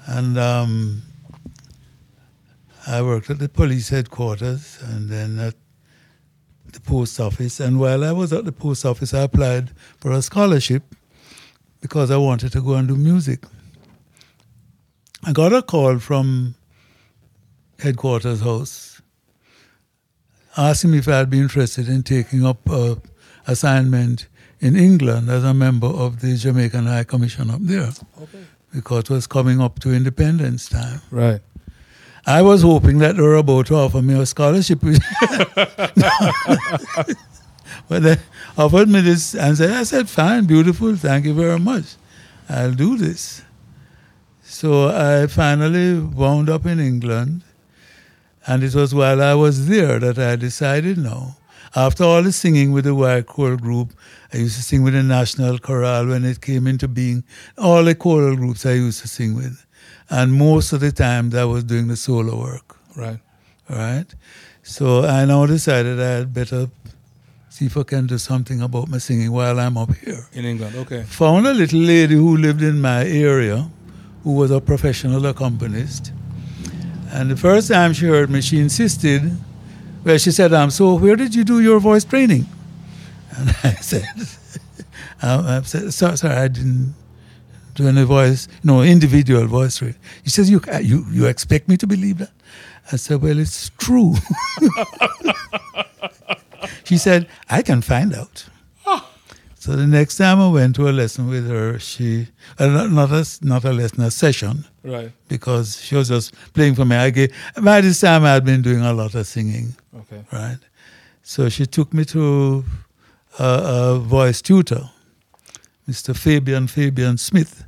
and 0.06 0.38
um, 0.38 1.02
I 2.87 3.00
worked 3.02 3.30
at 3.30 3.38
the 3.38 3.49
police 3.49 3.88
headquarters 3.88 4.78
and 4.82 5.08
then 5.08 5.38
at 5.38 5.54
post 6.84 7.18
office. 7.20 7.60
And 7.60 7.78
while 7.80 8.04
I 8.04 8.12
was 8.12 8.32
at 8.32 8.44
the 8.44 8.52
post 8.52 8.84
office, 8.84 9.12
I 9.14 9.22
applied 9.22 9.70
for 9.98 10.12
a 10.12 10.22
scholarship 10.22 10.82
because 11.80 12.10
I 12.10 12.16
wanted 12.16 12.52
to 12.52 12.60
go 12.60 12.74
and 12.74 12.88
do 12.88 12.96
music. 12.96 13.44
I 15.24 15.32
got 15.32 15.52
a 15.52 15.62
call 15.62 15.98
from 15.98 16.54
headquarters 17.78 18.40
house 18.40 19.00
asking 20.56 20.92
me 20.92 20.98
if 20.98 21.08
I'd 21.08 21.30
be 21.30 21.38
interested 21.40 21.88
in 21.88 22.02
taking 22.02 22.44
up 22.46 22.68
a 22.70 22.98
assignment 23.46 24.28
in 24.60 24.76
England 24.76 25.28
as 25.28 25.44
a 25.44 25.52
member 25.52 25.88
of 25.88 26.20
the 26.20 26.36
Jamaican 26.36 26.86
High 26.86 27.04
Commission 27.04 27.50
up 27.50 27.60
there 27.62 27.90
Okay. 28.22 28.44
because 28.72 29.00
it 29.04 29.10
was 29.10 29.26
coming 29.26 29.60
up 29.60 29.80
to 29.80 29.92
independence 29.92 30.68
time. 30.68 31.00
Right. 31.10 31.40
I 32.26 32.42
was 32.42 32.62
hoping 32.62 32.98
that 32.98 33.16
they 33.16 33.22
were 33.22 33.36
about 33.36 33.66
to 33.66 33.76
offer 33.76 34.00
me 34.00 34.18
a 34.18 34.24
scholarship. 34.24 34.80
but 37.88 38.02
they 38.02 38.16
offered 38.56 38.88
me 38.88 39.02
this 39.02 39.34
and 39.34 39.56
said, 39.56 39.70
I 39.70 39.82
said, 39.82 40.08
fine, 40.08 40.46
beautiful, 40.46 40.96
thank 40.96 41.26
you 41.26 41.34
very 41.34 41.58
much. 41.58 41.96
I'll 42.48 42.72
do 42.72 42.96
this. 42.96 43.42
So 44.42 44.88
I 44.88 45.26
finally 45.26 45.98
wound 46.00 46.48
up 46.48 46.64
in 46.64 46.80
England. 46.80 47.42
And 48.46 48.62
it 48.62 48.74
was 48.74 48.94
while 48.94 49.22
I 49.22 49.34
was 49.34 49.68
there 49.68 49.98
that 49.98 50.18
I 50.18 50.36
decided 50.36 50.98
no. 50.98 51.36
After 51.76 52.04
all 52.04 52.22
the 52.22 52.30
singing 52.30 52.72
with 52.72 52.84
the 52.84 52.94
Y 52.94 53.22
Choral 53.22 53.56
Group, 53.56 53.94
I 54.32 54.36
used 54.38 54.56
to 54.56 54.62
sing 54.62 54.82
with 54.82 54.94
the 54.94 55.02
National 55.02 55.58
Chorale 55.58 56.06
when 56.06 56.24
it 56.24 56.40
came 56.40 56.66
into 56.66 56.86
being. 56.86 57.24
All 57.58 57.82
the 57.82 57.94
choral 57.94 58.36
groups 58.36 58.64
I 58.64 58.72
used 58.72 59.00
to 59.00 59.08
sing 59.08 59.34
with. 59.34 59.66
And 60.10 60.32
most 60.34 60.72
of 60.72 60.80
the 60.80 60.92
times 60.92 61.34
I 61.34 61.44
was 61.44 61.64
doing 61.64 61.88
the 61.88 61.96
solo 61.96 62.38
work 62.38 62.76
Right. 62.96 63.18
right? 63.68 64.06
So 64.62 65.04
I 65.04 65.24
now 65.24 65.46
decided 65.46 66.00
I 66.00 66.10
had 66.18 66.32
better 66.34 66.68
see 67.48 67.66
if 67.66 67.76
I 67.76 67.82
can 67.84 68.06
do 68.06 68.18
something 68.18 68.60
about 68.60 68.88
my 68.88 68.98
singing 68.98 69.30
while 69.30 69.58
I'm 69.60 69.76
up 69.78 69.94
here. 69.94 70.26
In 70.32 70.44
England. 70.44 70.74
Okay. 70.76 71.02
Found 71.04 71.46
a 71.46 71.54
little 71.54 71.80
lady 71.80 72.14
who 72.14 72.36
lived 72.36 72.62
in 72.62 72.80
my 72.80 73.04
area 73.06 73.68
who 74.24 74.32
was 74.32 74.50
a 74.50 74.60
professional 74.60 75.24
accompanist. 75.26 76.12
And 77.12 77.30
the 77.30 77.36
first 77.36 77.68
time 77.68 77.92
she 77.92 78.06
heard 78.06 78.28
me, 78.28 78.40
she 78.40 78.58
insisted, 78.58 79.36
well, 80.04 80.18
she 80.18 80.32
said, 80.32 80.52
um, 80.52 80.70
so 80.70 80.94
where 80.96 81.14
did 81.14 81.34
you 81.34 81.44
do 81.44 81.60
your 81.60 81.78
voice 81.78 82.04
training? 82.04 82.46
And 83.36 83.50
I 83.62 83.74
said, 83.74 84.04
I, 85.22 85.58
I 85.58 85.62
said 85.62 85.92
sorry, 85.94 86.16
sorry, 86.16 86.34
I 86.34 86.48
didn't 86.48 86.94
do 87.74 87.88
any 87.88 88.04
voice, 88.04 88.46
no, 88.62 88.82
individual 88.82 89.46
voice 89.46 89.78
training. 89.78 89.96
She 90.24 90.30
says, 90.30 90.50
you, 90.50 90.60
you, 90.82 91.04
you 91.10 91.26
expect 91.26 91.68
me 91.68 91.76
to 91.78 91.86
believe 91.86 92.18
that? 92.18 92.30
I 92.92 92.96
said, 92.96 93.22
well, 93.22 93.38
it's 93.38 93.70
true. 93.78 94.14
she 96.84 96.98
said, 96.98 97.26
I 97.48 97.62
can 97.62 97.80
find 97.82 98.14
out. 98.14 98.46
So 99.56 99.74
the 99.76 99.86
next 99.86 100.18
time 100.18 100.40
I 100.42 100.48
went 100.48 100.76
to 100.76 100.90
a 100.90 100.92
lesson 100.92 101.26
with 101.26 101.48
her, 101.48 101.78
she, 101.78 102.28
uh, 102.58 102.66
not, 102.66 102.90
not, 102.90 103.10
a, 103.10 103.26
not 103.40 103.64
a 103.64 103.72
lesson, 103.72 104.02
a 104.02 104.10
session, 104.10 104.66
Right. 104.82 105.10
because 105.28 105.80
she 105.80 105.94
was 105.94 106.08
just 106.08 106.34
playing 106.52 106.74
for 106.74 106.84
me. 106.84 106.96
I 106.96 107.08
gave, 107.08 107.32
by 107.62 107.80
this 107.80 108.02
time, 108.02 108.24
I 108.24 108.34
had 108.34 108.44
been 108.44 108.60
doing 108.60 108.82
a 108.82 108.92
lot 108.92 109.14
of 109.14 109.26
singing, 109.26 109.74
Okay. 109.96 110.22
right? 110.30 110.58
So 111.22 111.48
she 111.48 111.64
took 111.64 111.94
me 111.94 112.04
to 112.06 112.62
a, 113.38 113.44
a 113.94 113.98
voice 113.98 114.42
tutor, 114.42 114.90
Mr. 115.88 116.14
Fabian 116.14 116.66
Fabian 116.66 117.16
Smith, 117.16 117.63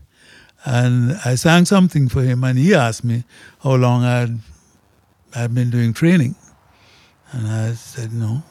and 0.66 1.18
I 1.24 1.36
sang 1.36 1.64
something 1.64 2.08
for 2.10 2.22
him, 2.22 2.44
and 2.44 2.58
he 2.58 2.74
asked 2.74 3.04
me 3.04 3.24
how 3.62 3.74
long 3.76 4.04
I'd 4.04 4.38
I'd 5.34 5.54
been 5.54 5.70
doing 5.70 5.92
training, 5.94 6.34
and 7.32 7.46
I 7.46 7.72
said 7.74 8.12
no. 8.12 8.42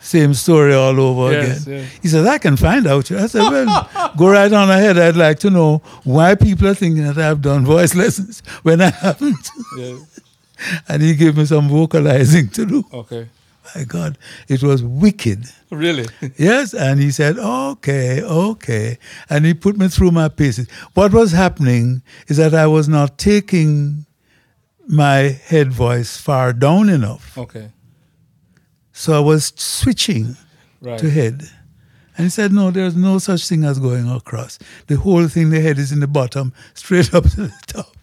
Same 0.00 0.34
story 0.34 0.74
all 0.74 1.00
over 1.00 1.32
Yes, 1.32 1.62
again. 1.66 1.78
yes. 1.80 1.92
He 2.02 2.08
said, 2.08 2.26
I 2.26 2.36
can 2.36 2.58
find 2.58 2.86
out. 2.86 3.10
I 3.10 3.26
said, 3.26 3.40
well, 3.40 3.88
go 4.18 4.28
right 4.28 4.52
on 4.52 4.68
ahead. 4.70 4.98
I'd 4.98 5.16
like 5.16 5.38
to 5.38 5.48
know 5.50 5.78
why 6.04 6.34
people 6.34 6.68
are 6.68 6.74
thinking 6.74 7.04
that 7.04 7.16
I've 7.16 7.40
done 7.40 7.64
voice 7.64 7.94
lessons 8.02 8.42
when 8.62 8.82
I 8.82 8.90
haven't. 8.90 9.48
Yeah. 9.78 9.96
and 10.90 11.02
he 11.02 11.14
gave 11.14 11.38
me 11.38 11.46
some 11.46 11.70
vocalizing 11.70 12.48
to 12.50 12.66
do. 12.66 12.84
Okay. 12.92 13.28
My 13.74 13.84
God, 13.84 14.18
it 14.48 14.62
was 14.62 14.82
wicked. 14.82 15.44
Really? 15.70 16.06
Yes, 16.36 16.74
and 16.74 17.00
he 17.00 17.10
said, 17.10 17.38
okay, 17.38 18.22
okay. 18.22 18.98
And 19.30 19.46
he 19.46 19.54
put 19.54 19.76
me 19.78 19.88
through 19.88 20.10
my 20.10 20.28
paces. 20.28 20.68
What 20.94 21.12
was 21.12 21.32
happening 21.32 22.02
is 22.28 22.36
that 22.36 22.54
I 22.54 22.66
was 22.66 22.88
not 22.88 23.16
taking 23.18 24.04
my 24.86 25.16
head 25.48 25.72
voice 25.72 26.16
far 26.18 26.52
down 26.52 26.88
enough. 26.88 27.36
okay. 27.38 27.70
So 28.92 29.12
I 29.16 29.20
was 29.20 29.52
switching 29.56 30.36
Right. 30.80 30.98
to 30.98 31.08
head. 31.10 31.48
And 32.16 32.26
he 32.26 32.30
said, 32.30 32.52
no, 32.52 32.70
there's 32.70 32.94
no 32.94 33.18
such 33.18 33.48
thing 33.48 33.64
as 33.64 33.78
going 33.78 34.08
across. 34.10 34.58
The 34.86 34.96
whole 34.96 35.26
thing, 35.28 35.48
the 35.50 35.60
head 35.60 35.78
is 35.78 35.90
in 35.90 36.00
the 36.00 36.06
bottom, 36.06 36.52
straight 36.74 37.12
up 37.14 37.24
to 37.30 37.48
the 37.48 37.54
top. 37.66 37.96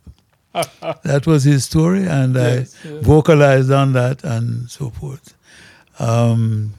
that 1.03 1.25
was 1.27 1.44
his 1.46 1.63
story, 1.65 2.06
and 2.08 2.36
Yes, 2.36 2.75
I 2.84 2.89
yes. 2.89 3.03
vocalized 3.06 3.72
on 3.72 3.94
that 3.94 4.24
and 4.24 4.70
so 4.70 4.89
forth. 4.89 5.34
Um, 6.01 6.74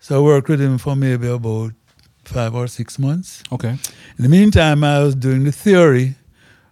so 0.00 0.18
I 0.18 0.20
worked 0.20 0.48
with 0.48 0.60
him 0.60 0.76
for 0.78 0.96
maybe 0.96 1.28
about 1.28 1.72
five 2.24 2.54
or 2.54 2.66
six 2.66 2.98
months. 2.98 3.44
Okay. 3.52 3.70
In 4.18 4.22
the 4.24 4.28
meantime, 4.28 4.82
I 4.82 4.98
was 5.04 5.14
doing 5.14 5.44
the 5.44 5.52
theory 5.52 6.16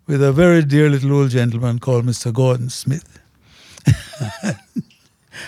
with 0.06 0.22
a 0.22 0.32
very 0.32 0.64
dear 0.64 0.90
little 0.90 1.12
old 1.12 1.30
gentleman 1.30 1.78
called 1.78 2.04
Mr. 2.04 2.32
Gordon 2.32 2.68
Smith. 2.68 3.20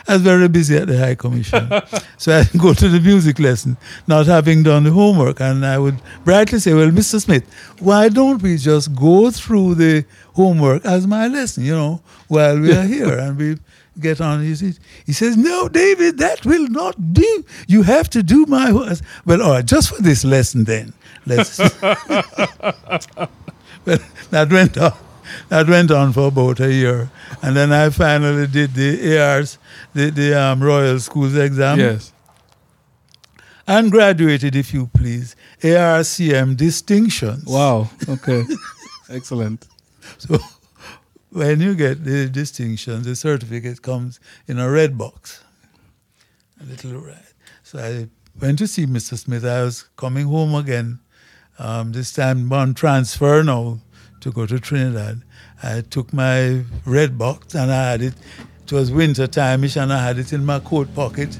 I 0.06 0.14
was 0.14 0.22
very 0.22 0.48
busy 0.48 0.76
at 0.76 0.86
the 0.86 0.98
High 0.98 1.16
Commission. 1.16 1.68
so 2.16 2.38
I 2.38 2.44
go 2.56 2.74
to 2.74 2.88
the 2.88 3.00
music 3.00 3.40
lesson, 3.40 3.76
not 4.06 4.26
having 4.26 4.62
done 4.62 4.84
the 4.84 4.92
homework. 4.92 5.40
And 5.40 5.66
I 5.66 5.78
would 5.78 5.98
brightly 6.24 6.60
say, 6.60 6.74
Well, 6.74 6.90
Mr. 6.90 7.20
Smith, 7.20 7.44
why 7.80 8.08
don't 8.08 8.40
we 8.40 8.56
just 8.56 8.94
go 8.94 9.32
through 9.32 9.74
the 9.74 10.04
homework 10.34 10.84
as 10.84 11.08
my 11.08 11.26
lesson, 11.26 11.64
you 11.64 11.74
know, 11.74 12.02
while 12.28 12.58
we 12.60 12.72
are 12.72 12.84
here 12.94 13.18
and 13.18 13.36
we 13.36 13.58
get 13.98 14.20
on. 14.20 14.42
He 14.42 14.54
says, 14.54 14.78
he 15.06 15.12
says, 15.12 15.36
No, 15.36 15.68
David, 15.68 16.18
that 16.18 16.44
will 16.44 16.68
not 16.68 17.12
do. 17.12 17.44
You 17.66 17.82
have 17.82 18.08
to 18.10 18.22
do 18.22 18.46
my. 18.46 18.70
ho-" 18.70 18.84
I 18.84 18.96
Well, 19.24 19.42
all 19.42 19.52
right, 19.52 19.64
just 19.64 19.94
for 19.94 20.02
this 20.02 20.24
lesson 20.24 20.64
then. 20.64 20.92
Let's. 21.26 21.56
that 23.84 24.48
went 24.50 24.78
on. 24.78 24.92
That 25.48 25.68
went 25.68 25.90
on 25.90 26.12
for 26.12 26.28
about 26.28 26.60
a 26.60 26.72
year, 26.72 27.10
and 27.42 27.56
then 27.56 27.72
I 27.72 27.90
finally 27.90 28.46
did 28.46 28.74
the 28.74 29.18
ARs, 29.18 29.58
the, 29.94 30.10
the 30.10 30.34
um, 30.34 30.62
Royal 30.62 30.98
Schools 30.98 31.36
exam, 31.36 31.78
yes. 31.78 32.12
and 33.66 33.90
graduated, 33.92 34.56
if 34.56 34.74
you 34.74 34.90
please, 34.92 35.36
ARCM 35.62 36.56
distinctions. 36.56 37.44
Wow. 37.46 37.90
Okay. 38.08 38.44
Excellent. 39.10 39.66
So 40.18 40.38
when 41.30 41.60
you 41.60 41.74
get 41.74 42.04
the 42.04 42.28
distinction, 42.28 43.02
the 43.02 43.14
certificate 43.14 43.82
comes 43.82 44.20
in 44.46 44.58
a 44.58 44.70
red 44.70 44.98
box, 44.98 45.42
a 46.60 46.64
little 46.64 47.00
red. 47.00 47.24
So 47.62 47.78
I 47.78 48.08
went 48.40 48.58
to 48.58 48.66
see 48.66 48.86
Mr. 48.86 49.16
Smith. 49.16 49.44
I 49.44 49.62
was 49.62 49.84
coming 49.96 50.26
home 50.26 50.54
again, 50.54 51.00
um, 51.58 51.92
this 51.92 52.12
time 52.12 52.52
on 52.52 52.74
transfer 52.74 53.42
now 53.42 53.78
to 54.20 54.32
go 54.32 54.46
to 54.46 54.58
Trinidad. 54.58 55.22
I 55.62 55.82
took 55.82 56.12
my 56.12 56.64
red 56.84 57.16
box 57.16 57.54
and 57.54 57.70
I 57.70 57.90
had 57.92 58.02
it. 58.02 58.14
It 58.64 58.72
was 58.72 58.92
winter 58.92 59.26
time-ish 59.26 59.76
and 59.76 59.92
I 59.92 60.02
had 60.02 60.18
it 60.18 60.32
in 60.32 60.44
my 60.44 60.60
coat 60.60 60.94
pocket. 60.94 61.38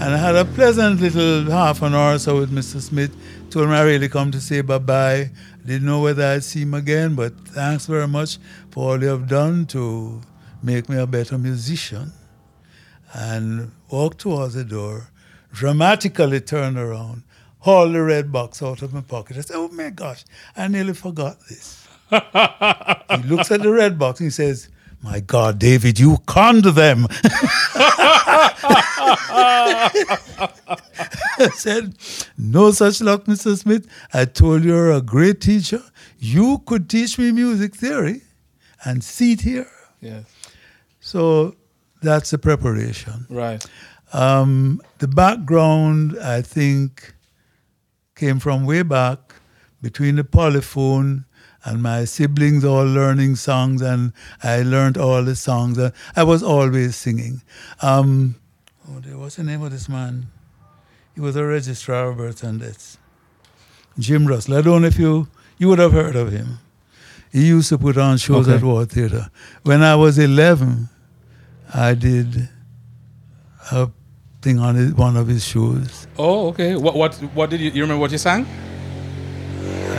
And 0.00 0.14
I 0.14 0.16
had 0.16 0.34
a 0.34 0.46
pleasant 0.46 1.00
little 1.00 1.50
half 1.50 1.82
an 1.82 1.94
hour 1.94 2.14
or 2.14 2.18
so 2.18 2.38
with 2.38 2.50
Mr. 2.50 2.80
Smith. 2.80 3.14
Told 3.50 3.66
him 3.66 3.72
I 3.72 3.82
really 3.82 4.08
come 4.08 4.30
to 4.30 4.40
say 4.40 4.62
bye-bye. 4.62 5.30
Didn't 5.64 5.86
know 5.86 6.00
whether 6.00 6.24
I'd 6.24 6.44
see 6.44 6.62
him 6.62 6.74
again, 6.74 7.14
but 7.14 7.32
thanks 7.48 7.86
very 7.86 8.08
much 8.08 8.38
for 8.70 8.90
all 8.90 9.02
you 9.02 9.08
have 9.08 9.28
done 9.28 9.66
to 9.66 10.20
make 10.62 10.88
me 10.88 10.96
a 10.96 11.06
better 11.06 11.38
musician. 11.38 12.12
And 13.12 13.72
walked 13.90 14.18
towards 14.18 14.54
the 14.54 14.64
door, 14.64 15.10
dramatically 15.52 16.40
turned 16.40 16.78
around, 16.78 17.24
hauled 17.58 17.94
the 17.94 18.02
red 18.02 18.32
box 18.32 18.62
out 18.62 18.82
of 18.82 18.94
my 18.94 19.00
pocket. 19.00 19.36
I 19.36 19.40
said, 19.40 19.56
oh 19.56 19.68
my 19.68 19.90
gosh, 19.90 20.24
I 20.56 20.68
nearly 20.68 20.94
forgot 20.94 21.38
this. 21.48 21.86
he 22.10 23.28
looks 23.28 23.50
at 23.50 23.62
the 23.62 23.72
red 23.72 23.98
box 23.98 24.20
and 24.20 24.26
he 24.26 24.30
says, 24.30 24.68
my 25.02 25.20
God, 25.20 25.58
David, 25.58 25.98
you 25.98 26.18
conned 26.26 26.64
them. 26.64 27.06
I 31.38 31.48
said, 31.54 31.94
No 32.36 32.70
such 32.70 33.00
luck, 33.00 33.24
Mr. 33.24 33.56
Smith. 33.56 33.86
I 34.12 34.26
told 34.26 34.64
you 34.64 34.70
you're 34.70 34.92
a 34.92 35.00
great 35.00 35.40
teacher. 35.40 35.82
You 36.18 36.58
could 36.66 36.90
teach 36.90 37.18
me 37.18 37.32
music 37.32 37.74
theory 37.74 38.22
and 38.84 39.02
sit 39.02 39.40
here. 39.40 39.70
Yes. 40.00 40.24
So 41.00 41.56
that's 42.02 42.30
the 42.30 42.38
preparation. 42.38 43.26
Right. 43.30 43.64
Um, 44.12 44.82
the 44.98 45.08
background, 45.08 46.18
I 46.20 46.42
think, 46.42 47.14
came 48.16 48.38
from 48.38 48.66
way 48.66 48.82
back 48.82 49.34
between 49.80 50.16
the 50.16 50.24
polyphone 50.24 51.24
and 51.64 51.82
my 51.82 52.04
siblings 52.04 52.64
all 52.64 52.84
learning 52.86 53.36
songs, 53.36 53.82
and 53.82 54.12
I 54.42 54.62
learned 54.62 54.96
all 54.96 55.22
the 55.22 55.36
songs. 55.36 55.78
I 56.16 56.22
was 56.22 56.42
always 56.42 56.96
singing. 56.96 57.42
Um, 57.82 58.36
oh 58.90 59.00
dear, 59.00 59.18
what's 59.18 59.36
the 59.36 59.44
name 59.44 59.62
of 59.62 59.70
this 59.70 59.88
man? 59.88 60.28
He 61.14 61.20
was 61.20 61.36
a 61.36 61.44
registrar 61.44 62.08
of 62.10 62.16
births 62.16 62.42
and 62.42 62.60
deaths. 62.60 62.96
Jim 63.98 64.26
Russell. 64.26 64.56
I 64.56 64.62
don't 64.62 64.82
know 64.82 64.88
if 64.88 64.98
you 64.98 65.28
you 65.58 65.68
would 65.68 65.78
have 65.78 65.92
heard 65.92 66.16
of 66.16 66.32
him. 66.32 66.58
He 67.32 67.46
used 67.46 67.68
to 67.68 67.78
put 67.78 67.96
on 67.98 68.16
shows 68.18 68.48
Okay. 68.48 68.56
at 68.56 68.62
Ward 68.62 68.90
Theatre. 68.90 69.30
When 69.62 69.82
I 69.82 69.94
was 69.94 70.18
11, 70.18 70.88
I 71.72 71.94
did 71.94 72.48
a 73.70 73.88
thing 74.42 74.58
on 74.58 74.74
his, 74.74 74.94
one 74.94 75.16
of 75.16 75.28
his 75.28 75.44
shows. 75.44 76.06
Oh, 76.18 76.48
okay. 76.48 76.74
What 76.76 76.94
what 76.96 77.14
what 77.34 77.50
did 77.50 77.60
you 77.60 77.70
you 77.70 77.82
remember 77.82 78.00
what 78.00 78.10
you 78.12 78.18
sang? 78.18 78.46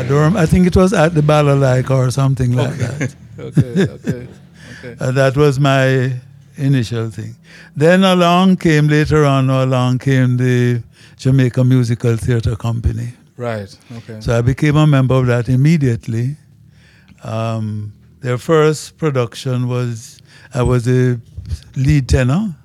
I 0.01 0.07
don't. 0.07 0.35
I 0.35 0.45
think 0.45 0.67
it 0.67 0.75
was 0.75 0.93
at 0.93 1.13
the 1.13 1.21
Balalaika 1.21 1.91
or 1.91 2.09
something 2.11 2.53
like 2.53 2.75
that. 2.77 3.15
okay, 3.39 3.83
okay, 3.83 3.91
okay. 3.93 4.27
Uh, 4.99 5.11
that 5.11 5.37
was 5.37 5.59
my 5.59 6.11
initial 6.57 7.11
thing. 7.11 7.35
Then 7.75 8.03
along 8.03 8.57
came 8.57 8.87
later 8.87 9.25
on, 9.25 9.47
along 9.47 9.99
came 9.99 10.37
the 10.37 10.81
Jamaica 11.17 11.63
Musical 11.63 12.17
Theatre 12.17 12.55
Company. 12.55 13.13
Right. 13.37 13.77
Okay. 13.97 14.19
So 14.21 14.35
I 14.35 14.41
became 14.41 14.75
a 14.75 14.87
member 14.87 15.13
of 15.13 15.27
that 15.27 15.49
immediately. 15.49 16.35
Um, 17.23 17.93
their 18.21 18.39
first 18.39 18.97
production 18.97 19.67
was 19.67 20.19
I 20.51 20.63
was 20.63 20.87
a 20.87 21.19
lead 21.75 22.09
tenor, 22.09 22.55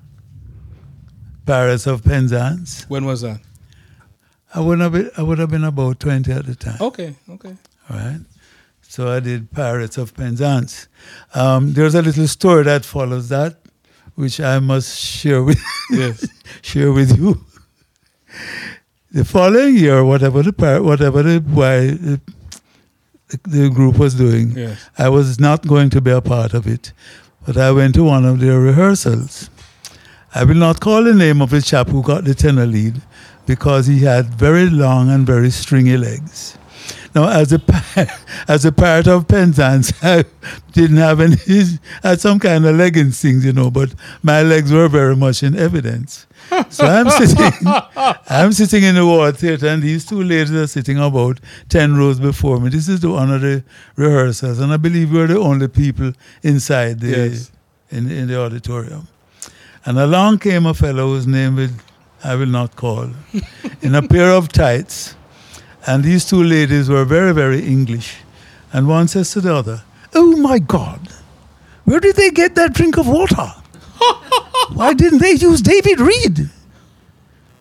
Pirates 1.45 1.87
of 1.87 2.03
Penzance. 2.03 2.87
when 2.89 3.05
was 3.05 3.21
that? 3.21 3.41
I 4.55 4.61
would 4.61 4.81
have 4.81 4.93
been, 4.93 5.11
I 5.19 5.23
would 5.23 5.39
have 5.39 5.51
been 5.51 5.65
about 5.65 6.01
twenty 6.01 6.33
at 6.33 6.47
the 6.47 6.55
time. 6.55 6.79
Okay. 6.81 7.15
Okay. 7.31 7.57
right? 7.91 8.21
So 8.89 9.11
I 9.13 9.21
did 9.21 9.51
Pirates 9.53 9.99
of 9.99 10.15
Penzance. 10.15 10.89
Um, 11.35 11.73
there's 11.73 11.95
a 11.95 12.03
little 12.03 12.29
story 12.29 12.63
that 12.65 12.85
follows 12.85 13.29
that, 13.31 13.57
which 14.15 14.41
I 14.41 14.59
must 14.61 14.99
share 14.99 15.43
with 15.43 15.61
Yes. 15.91 16.27
share 16.63 16.93
with 16.93 17.19
you. 17.19 17.45
The 19.13 19.25
following 19.25 19.77
year, 19.77 20.05
whatever 20.05 20.43
the 20.43 20.53
par- 20.53 20.83
whatever 20.83 21.23
the 21.23 21.41
why 21.41 21.87
the, 21.89 22.21
the 23.45 23.69
group 23.71 23.99
was 23.99 24.15
doing, 24.15 24.53
Yes. 24.57 24.79
I 24.99 25.09
was 25.09 25.39
not 25.41 25.67
going 25.67 25.91
to 25.91 26.01
be 26.01 26.11
a 26.13 26.21
part 26.21 26.55
of 26.55 26.67
it, 26.67 26.93
but 27.47 27.57
I 27.57 27.73
went 27.73 27.95
to 27.97 28.05
one 28.05 28.25
of 28.25 28.41
their 28.41 28.61
rehearsals. 28.61 29.51
I 30.35 30.45
will 30.45 30.55
not 30.57 30.81
call 30.81 31.03
the 31.05 31.15
name 31.15 31.41
of 31.43 31.51
the 31.51 31.63
chap 31.63 31.89
who 31.89 32.03
got 32.03 32.25
the 32.25 32.35
tenor 32.35 32.67
lead 32.67 33.01
because 33.47 33.87
he 33.87 34.01
had 34.01 34.27
very 34.35 34.69
long 34.69 35.11
and 35.11 35.27
very 35.27 35.51
stringy 35.51 35.97
legs. 35.97 36.59
Now, 37.15 37.29
as 37.29 37.53
a 37.53 37.61
as 38.49 38.65
a 38.67 38.73
part 38.73 39.07
of 39.07 39.27
Penzance, 39.27 39.93
I 40.03 40.25
didn't 40.73 40.99
have 40.99 41.21
any. 41.21 41.37
I 41.49 41.79
had 42.09 42.21
some 42.21 42.39
kind 42.39 42.67
of 42.67 42.77
leg 42.77 42.95
things, 43.15 43.45
you 43.45 43.53
know, 43.53 43.71
but 43.71 43.95
my 44.23 44.43
legs 44.43 44.71
were 44.71 44.89
very 44.89 45.17
much 45.17 45.43
in 45.43 45.57
evidence. 45.57 46.27
So 46.69 46.85
I'm 46.85 47.11
sitting, 47.11 47.67
I'm 48.29 48.53
sitting 48.53 48.85
in 48.85 48.95
the 48.95 49.05
ward 49.05 49.37
theatre, 49.37 49.67
and 49.67 49.83
these 49.83 50.05
two 50.05 50.23
ladies 50.23 50.53
are 50.53 50.67
sitting 50.67 50.99
about 50.99 51.41
ten 51.69 51.97
rows 51.97 52.21
before 52.21 52.61
me. 52.61 52.69
This 52.69 52.89
is 52.89 53.01
the 53.01 53.11
one 53.11 53.33
of 53.33 53.41
the 53.41 53.65
rehearsals, 53.97 54.61
and 54.61 54.73
I 54.73 54.77
believe 54.77 55.13
we're 55.13 55.27
the 55.27 55.39
only 55.41 55.67
people 55.69 56.13
inside 56.43 57.01
the 57.01 57.09
Yes. 57.09 57.51
in, 57.91 58.11
in 58.11 58.29
the 58.29 58.39
auditorium. 58.41 59.09
And 59.87 59.99
along 59.99 60.39
came 60.39 60.67
a 60.67 60.75
fellow 60.75 61.07
whose 61.09 61.27
name 61.27 61.57
will, 61.57 61.71
I 62.25 62.35
will 62.35 62.47
not 62.47 62.77
call, 62.77 63.11
in 63.83 63.95
a 63.95 64.03
pair 64.07 64.31
of 64.31 64.49
tights. 64.49 65.15
And 65.87 66.03
these 66.03 66.25
two 66.25 66.43
ladies 66.43 66.89
were 66.89 67.05
very, 67.05 67.33
very 67.33 67.65
English. 67.65 68.17
And 68.73 68.89
one 68.89 69.09
says 69.09 69.31
to 69.33 69.41
the 69.41 69.55
other, 69.55 69.83
Oh 70.15 70.37
my 70.37 70.59
God, 70.59 71.09
where 71.85 72.01
did 72.01 72.17
they 72.17 72.31
get 72.31 72.55
that 72.57 72.73
drink 72.75 72.97
of 72.97 73.07
water? 73.07 73.53
Why 74.73 74.93
didn't 74.95 75.19
they 75.21 75.33
use 75.33 75.61
David 75.61 76.01
Reid? 76.01 76.51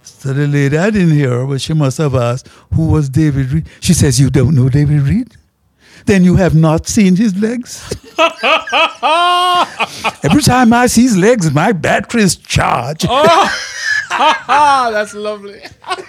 So 0.02 0.34
the 0.34 0.48
lady, 0.48 0.78
I 0.78 0.90
didn't 0.90 1.12
hear 1.12 1.30
her, 1.30 1.46
but 1.46 1.62
she 1.62 1.74
must 1.74 2.00
have 2.00 2.16
asked, 2.16 2.48
Who 2.74 2.88
was 2.88 3.10
David 3.10 3.52
Reid? 3.52 3.68
She 3.80 3.94
says, 3.94 4.20
You 4.20 4.32
don't 4.32 4.56
know 4.56 4.70
David 4.70 5.02
Reid? 5.02 5.36
Then 6.06 6.24
you 6.24 6.36
have 6.36 6.56
not 6.56 6.88
seen 6.88 7.16
his 7.16 7.36
legs? 7.36 7.96
Every 10.24 10.42
time 10.42 10.74
I 10.74 10.88
see 10.88 11.04
his 11.04 11.18
legs, 11.18 11.52
my 11.52 11.72
battery's 11.72 12.36
charged. 12.36 13.06
That's 14.10 15.14
lovely. 15.14 15.62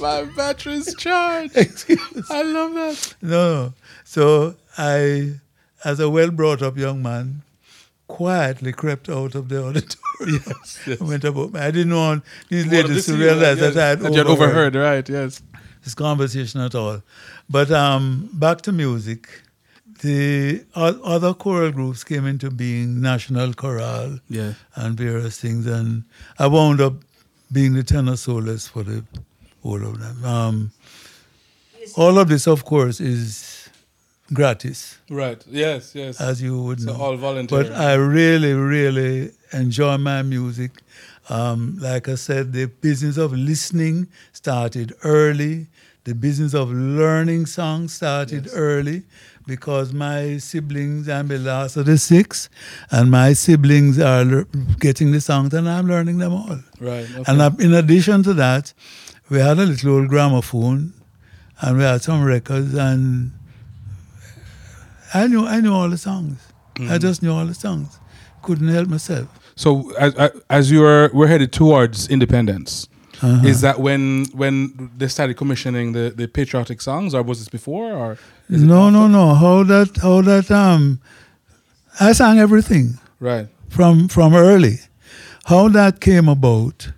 My 0.00 0.24
battery's 0.36 0.94
charged. 0.94 1.56
I 2.30 2.42
love 2.42 2.74
that. 2.74 3.14
No. 3.22 3.28
no. 3.64 3.72
So 4.04 4.56
I, 4.76 5.34
as 5.84 6.00
a 6.00 6.10
well 6.10 6.30
brought 6.30 6.62
up 6.62 6.76
young 6.76 7.02
man, 7.02 7.42
quietly 8.08 8.72
crept 8.72 9.08
out 9.08 9.34
of 9.34 9.48
the 9.48 9.62
auditorium. 9.64 9.96
Yes, 10.20 10.78
yes. 10.86 11.00
I 11.00 11.04
went 11.04 11.24
about. 11.24 11.56
I 11.56 11.70
didn't 11.70 11.94
want 11.96 12.24
these 12.50 12.66
Well, 12.66 12.82
ladies 12.82 13.06
to 13.06 13.14
realize 13.14 13.58
yes, 13.58 13.72
that 13.72 13.76
I 13.82 13.88
had 13.88 14.00
that 14.00 14.10
overheard, 14.10 14.26
overheard, 14.28 14.74
right? 14.74 15.08
Yes. 15.08 15.40
this 15.82 15.94
conversation 15.94 16.60
at 16.60 16.74
all. 16.74 17.02
But 17.48 17.70
um, 17.70 18.28
back 18.34 18.60
to 18.62 18.72
music. 18.72 19.30
The 20.02 20.64
other 20.74 21.34
choral 21.34 21.72
groups 21.72 22.04
came 22.04 22.26
into 22.26 22.50
being, 22.50 23.00
National 23.00 23.52
Chorale 23.52 24.20
Yeah. 24.28 24.54
and 24.74 24.96
various 24.96 25.38
things, 25.38 25.66
and 25.66 26.04
I 26.38 26.46
wound 26.46 26.80
up 26.80 26.94
being 27.52 27.74
the 27.74 27.82
tenor 27.82 28.16
soloist 28.16 28.70
for 28.70 28.82
the 28.82 29.04
whole 29.62 29.84
of 29.84 29.98
them. 30.00 30.24
Um, 30.24 30.70
all 31.96 32.18
of 32.18 32.28
this, 32.28 32.46
of 32.46 32.64
course, 32.64 33.00
is 33.00 33.68
gratis, 34.32 34.96
Right. 35.10 35.42
Yes. 35.50 35.92
Yes. 35.94 36.20
as 36.20 36.40
you 36.40 36.58
would 36.62 36.80
so 36.80 36.92
know. 36.92 36.98
all 37.02 37.16
voluntary. 37.16 37.64
But 37.64 37.72
I 37.72 37.94
really, 37.94 38.54
really 38.54 39.32
enjoy 39.52 39.98
my 39.98 40.22
music. 40.22 40.70
Um, 41.28 41.76
like 41.78 42.08
I 42.08 42.14
said, 42.14 42.52
the 42.52 42.66
business 42.66 43.16
of 43.18 43.32
listening 43.32 44.06
started 44.32 44.94
early. 45.04 45.66
The 46.04 46.14
business 46.14 46.54
of 46.54 46.70
learning 46.72 47.46
songs 47.46 47.92
started 47.92 48.46
Yes. 48.46 48.54
early 48.54 49.02
because 49.54 49.92
my 49.92 50.38
siblings, 50.38 51.08
I'm 51.08 51.28
the 51.28 51.38
last 51.38 51.76
of 51.76 51.86
the 51.86 51.98
six, 51.98 52.48
and 52.90 53.10
my 53.10 53.32
siblings 53.34 53.98
are 53.98 54.24
lear- 54.24 54.46
getting 54.78 55.10
the 55.12 55.20
songs 55.20 55.52
and 55.52 55.68
I'm 55.68 55.86
learning 55.88 56.18
them 56.18 56.32
all. 56.32 56.58
right. 56.80 57.06
Okay. 57.10 57.24
And 57.26 57.42
uh, 57.42 57.50
in 57.58 57.74
addition 57.74 58.22
to 58.28 58.34
that, 58.34 58.72
we 59.28 59.38
had 59.38 59.58
a 59.58 59.66
little 59.66 59.96
old 59.96 60.08
gramophone 60.08 60.92
and 61.60 61.76
we 61.78 61.82
had 61.84 62.02
some 62.02 62.22
records 62.24 62.74
and 62.74 63.32
I 65.12 65.26
knew 65.26 65.46
I 65.46 65.60
knew 65.60 65.74
all 65.74 65.88
the 65.90 65.98
songs. 65.98 66.38
I 66.78 66.82
Mhm. 66.82 67.00
just 67.00 67.22
knew 67.22 67.32
all 67.32 67.46
the 67.46 67.54
songs. 67.66 67.98
Couldn't 68.42 68.68
help 68.68 68.88
myself. 68.88 69.28
so 69.56 69.70
as 69.98 70.12
as 70.48 70.70
you 70.70 70.80
were 70.80 71.10
we're 71.12 71.26
headed 71.34 71.52
towards 71.52 72.08
independence. 72.08 72.88
Uh-huh. 73.22 73.46
Is 73.46 73.60
that 73.60 73.78
when 73.80 74.26
when 74.32 74.90
they 74.96 75.08
started 75.08 75.34
commissioning 75.36 75.92
the, 75.92 76.10
the 76.16 76.26
patriotic 76.26 76.80
songs, 76.80 77.14
or 77.14 77.22
was 77.22 77.38
this 77.38 77.48
before, 77.48 77.92
or 77.92 78.18
no, 78.48 78.88
no, 78.90 79.06
no. 79.08 79.34
How 79.34 79.62
that 79.64 79.98
how 80.02 80.22
that 80.22 80.50
um 80.50 81.00
I 82.00 82.12
sang 82.12 82.38
everything 82.38 82.98
Right. 83.18 83.48
from 83.68 84.08
from 84.08 84.34
early. 84.34 84.78
How 85.44 85.68
that 85.68 86.00
came 86.00 86.28
about 86.28 86.92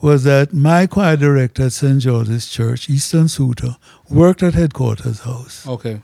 was 0.00 0.24
that 0.24 0.52
my 0.52 0.86
choir 0.86 1.16
director 1.16 1.64
at 1.66 1.72
St. 1.72 2.00
George's 2.00 2.48
Church, 2.48 2.90
Easton 2.90 3.28
Suter, 3.28 3.76
worked 4.10 4.42
at 4.42 4.54
headquarters 4.54 5.20
house. 5.20 5.66
Okay. 5.66 6.02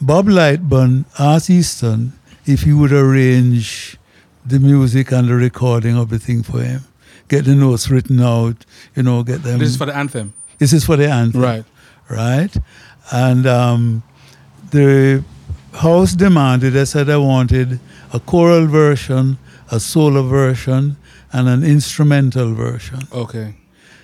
Bob 0.00 0.26
Lightbourne 0.26 1.04
asked 1.18 1.48
Easton 1.50 2.12
if 2.46 2.62
he 2.62 2.72
would 2.72 2.92
arrange 2.92 3.96
the 4.44 4.58
music 4.58 5.12
and 5.12 5.28
the 5.28 5.34
recording 5.34 5.96
of 5.96 6.08
the 6.08 6.18
thing 6.18 6.42
for 6.42 6.60
him. 6.62 6.82
Get 7.30 7.44
the 7.44 7.54
notes 7.54 7.88
written 7.88 8.20
out, 8.20 8.66
you 8.96 9.04
know, 9.04 9.22
get 9.22 9.44
them. 9.44 9.60
This 9.60 9.70
is 9.70 9.76
for 9.76 9.86
the 9.86 9.96
anthem. 9.96 10.34
this 10.58 10.72
is 10.72 10.84
for 10.84 10.96
the 10.96 11.08
anthem. 11.08 11.40
Right. 11.40 11.64
Right? 12.10 12.54
And 13.12 13.46
um, 13.46 14.02
the 14.72 15.22
house 15.74 16.14
demanded, 16.14 16.76
I 16.76 16.82
said 16.82 17.08
I 17.08 17.18
wanted 17.18 17.78
a 18.12 18.18
choral 18.18 18.66
version, 18.66 19.38
a 19.70 19.78
solo 19.78 20.26
version, 20.26 20.96
and 21.32 21.48
an 21.48 21.62
instrumental 21.62 22.52
version. 22.52 22.98
Okay. 23.12 23.54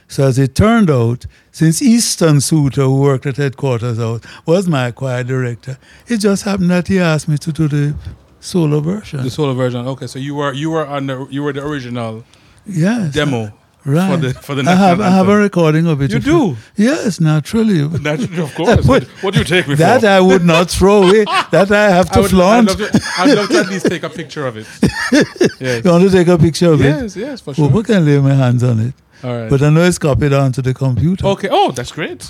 So 0.06 0.22
as 0.28 0.38
it 0.38 0.54
turned 0.54 0.88
out, 0.88 1.26
since 1.50 1.82
Easton 1.82 2.40
Suter, 2.40 2.82
who 2.82 3.00
worked 3.00 3.26
at 3.26 3.38
headquarters 3.38 3.98
house, 3.98 4.20
was 4.46 4.68
my 4.68 4.92
choir 4.92 5.24
director, 5.24 5.78
it 6.06 6.18
just 6.18 6.44
happened 6.44 6.70
that 6.70 6.86
he 6.86 7.00
asked 7.00 7.26
me 7.26 7.38
to 7.38 7.50
do 7.50 7.66
the 7.66 7.96
solo 8.38 8.78
version. 8.78 9.24
The 9.24 9.30
solo 9.30 9.54
version. 9.54 9.84
Okay. 9.84 10.06
So 10.06 10.20
you 10.20 10.36
were 10.36 10.52
you 10.52 10.70
were 10.70 10.86
on 10.86 11.08
the 11.08 11.26
you 11.28 11.42
were 11.42 11.52
the 11.52 11.66
original 11.66 12.22
yes. 12.66 13.12
demo 13.14 13.52
Right. 13.88 14.10
for 14.10 14.16
the 14.16 14.34
for 14.34 14.54
the 14.56 14.62
I 14.68 14.74
have 14.74 14.98
national 14.98 15.12
I 15.12 15.16
have 15.16 15.28
a 15.28 15.36
recording 15.36 15.86
of 15.86 16.02
it. 16.02 16.10
You 16.10 16.18
do? 16.18 16.56
Yes, 16.74 17.20
naturally. 17.20 17.86
Naturally, 18.00 18.42
of 18.42 18.52
course. 18.56 18.84
What, 18.84 19.04
what 19.22 19.32
do 19.32 19.38
you 19.38 19.44
take 19.44 19.68
me 19.68 19.76
That 19.76 20.00
for? 20.00 20.08
I 20.08 20.18
would 20.20 20.44
not 20.44 20.68
throw 20.70 21.04
away. 21.04 21.24
That 21.52 21.70
I 21.70 21.90
have 21.90 22.10
I 22.10 22.14
to 22.14 22.20
would, 22.22 22.26
I'd, 22.26 22.30
flaunt. 22.30 22.66
love 22.68 22.78
to, 22.78 23.00
I'd 23.18 23.36
love 23.36 23.48
to 23.50 23.58
at 23.60 23.68
least 23.68 23.86
take 23.86 24.02
a 24.02 24.10
picture 24.10 24.44
of 24.44 24.56
it. 24.56 24.66
Yes. 25.60 25.84
You 25.84 25.90
want 25.92 26.02
to 26.02 26.10
take 26.10 26.26
a 26.26 26.36
picture 26.36 26.72
of 26.72 26.80
it? 26.80 26.84
Yes, 27.02 27.14
yes, 27.16 27.40
for 27.40 27.54
sure. 27.54 27.68
Well, 27.68 27.76
we 27.76 27.82
can 27.84 28.04
lay 28.04 28.18
my 28.18 28.34
hands 28.34 28.64
on 28.64 28.80
it. 28.80 28.94
All 29.22 29.36
right. 29.36 29.48
But 29.48 29.62
I 29.62 29.70
know 29.70 29.82
it's 29.84 29.98
copied 29.98 30.32
onto 30.32 30.62
the 30.62 30.74
computer. 30.74 31.24
okay. 31.34 31.48
Oh, 31.50 31.70
that's 31.70 31.92
great. 31.92 32.28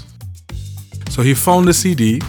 So 1.09 1.23
he 1.23 1.33
found 1.33 1.67
the 1.69 1.73
CD, 1.73 2.21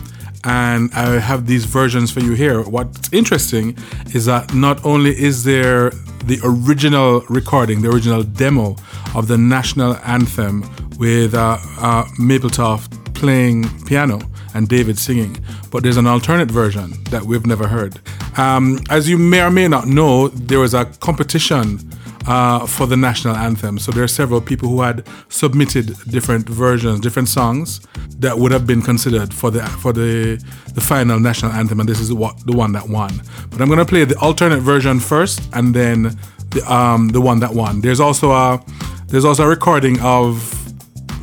and 0.45 0.89
I 0.93 1.19
have 1.19 1.45
these 1.47 1.65
versions 1.65 2.11
for 2.11 2.21
you 2.21 2.31
here. 2.33 2.61
What's 2.63 3.11
interesting 3.11 3.77
is 4.13 4.23
that 4.25 4.53
not 4.53 4.85
only 4.85 5.11
is 5.29 5.43
there 5.43 5.91
the 6.27 6.39
original 6.43 7.21
recording, 7.29 7.81
the 7.81 7.89
original 7.89 8.21
demo 8.21 8.75
of 9.15 9.27
the 9.27 9.37
national 9.37 9.95
anthem 10.03 10.61
with 10.97 11.33
uh, 11.33 11.57
uh, 11.79 12.03
Mapletoft 12.19 13.13
playing 13.13 13.65
piano 13.85 14.19
and 14.53 14.67
David 14.67 14.99
singing. 14.99 15.37
But 15.71 15.83
there's 15.83 15.95
an 15.95 16.05
alternate 16.05 16.51
version 16.51 17.01
that 17.05 17.23
we've 17.23 17.45
never 17.45 17.67
heard. 17.67 17.99
Um, 18.37 18.79
as 18.89 19.09
you 19.09 19.17
may 19.17 19.41
or 19.41 19.49
may 19.49 19.69
not 19.69 19.87
know, 19.87 20.27
there 20.27 20.59
was 20.59 20.73
a 20.73 20.85
competition 20.99 21.79
uh, 22.27 22.65
for 22.67 22.85
the 22.85 22.97
national 22.97 23.35
anthem. 23.35 23.79
So 23.79 23.91
there 23.91 24.03
are 24.03 24.07
several 24.07 24.41
people 24.41 24.69
who 24.69 24.81
had 24.81 25.07
submitted 25.29 25.95
different 26.09 26.47
versions, 26.47 26.99
different 26.99 27.29
songs 27.29 27.81
that 28.19 28.37
would 28.37 28.51
have 28.51 28.67
been 28.67 28.81
considered 28.81 29.33
for 29.33 29.49
the 29.49 29.63
for 29.81 29.93
the 29.93 30.43
the 30.75 30.81
final 30.81 31.19
national 31.19 31.53
anthem, 31.53 31.79
and 31.79 31.89
this 31.89 31.99
is 31.99 32.13
what 32.13 32.45
the 32.45 32.55
one 32.55 32.73
that 32.73 32.89
won. 32.89 33.21
But 33.49 33.61
I'm 33.61 33.69
gonna 33.69 33.85
play 33.85 34.03
the 34.03 34.19
alternate 34.19 34.59
version 34.59 34.99
first, 34.99 35.41
and 35.53 35.73
then 35.73 36.17
the 36.49 36.61
um, 36.71 37.09
the 37.09 37.21
one 37.21 37.39
that 37.39 37.53
won. 37.53 37.81
There's 37.81 37.99
also 37.99 38.31
a 38.31 38.63
there's 39.07 39.25
also 39.25 39.43
a 39.43 39.47
recording 39.47 39.99
of 40.01 40.53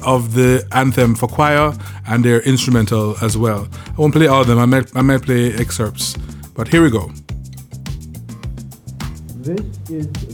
of 0.02 0.34
the 0.34 0.66
anthem 0.72 1.14
for 1.14 1.28
choir 1.28 1.72
and 2.06 2.24
their 2.24 2.40
instrumental 2.42 3.16
as 3.22 3.36
well. 3.36 3.68
I 3.86 3.92
won't 3.96 4.14
play 4.14 4.26
all 4.26 4.42
of 4.42 4.46
them. 4.46 4.58
I 4.58 4.66
might 4.66 4.94
I 4.96 5.02
might 5.02 5.22
play 5.22 5.52
excerpts, 5.52 6.16
but 6.54 6.68
here 6.68 6.82
we 6.82 6.90
go. 6.90 7.10
This 9.44 9.60
is 9.90 10.33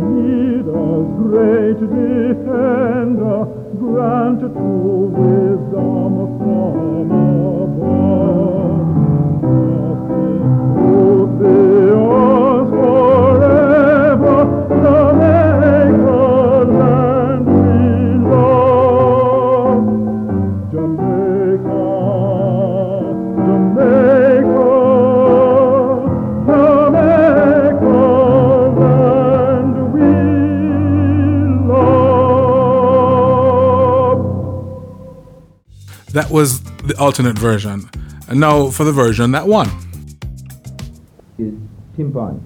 great 0.00 1.80
defender, 1.80 3.44
grant 3.78 4.40
to 4.40 4.48
wisdom 5.12 6.12
from 6.38 7.10
above. 7.62 8.02
Justice, 9.72 10.44
truth 10.76 11.32
be 11.40 11.56
That 36.22 36.30
was 36.30 36.62
the 36.62 36.96
alternate 37.00 37.36
version. 37.36 37.90
And 38.28 38.38
now 38.38 38.70
for 38.70 38.84
the 38.84 38.92
version 38.92 39.32
that 39.32 39.48
won. 39.48 39.66
Is. 41.36 41.52
Eternal 41.98 42.40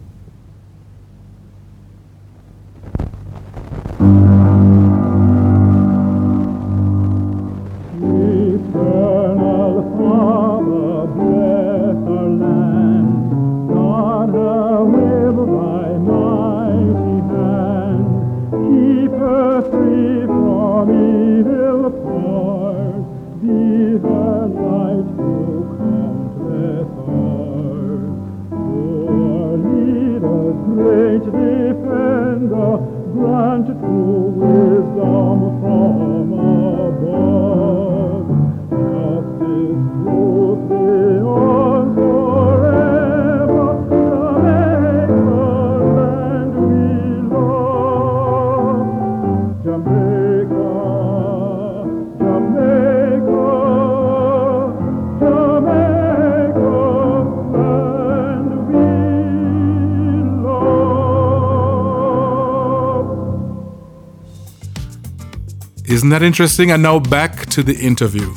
that 66.19 66.25
interesting? 66.25 66.71
And 66.71 66.83
now 66.83 66.99
back 66.99 67.45
to 67.51 67.63
the 67.63 67.75
interview. 67.75 68.35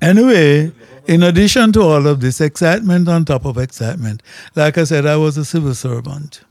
Anyway, 0.00 0.70
in 1.06 1.22
addition 1.24 1.72
to 1.72 1.82
all 1.82 2.06
of 2.06 2.20
this 2.20 2.40
excitement 2.40 3.08
on 3.08 3.24
top 3.24 3.44
of 3.44 3.58
excitement, 3.58 4.22
like 4.54 4.78
I 4.78 4.84
said, 4.84 5.04
I 5.04 5.16
was 5.16 5.36
a 5.36 5.44
civil 5.44 5.74
servant. 5.74 6.42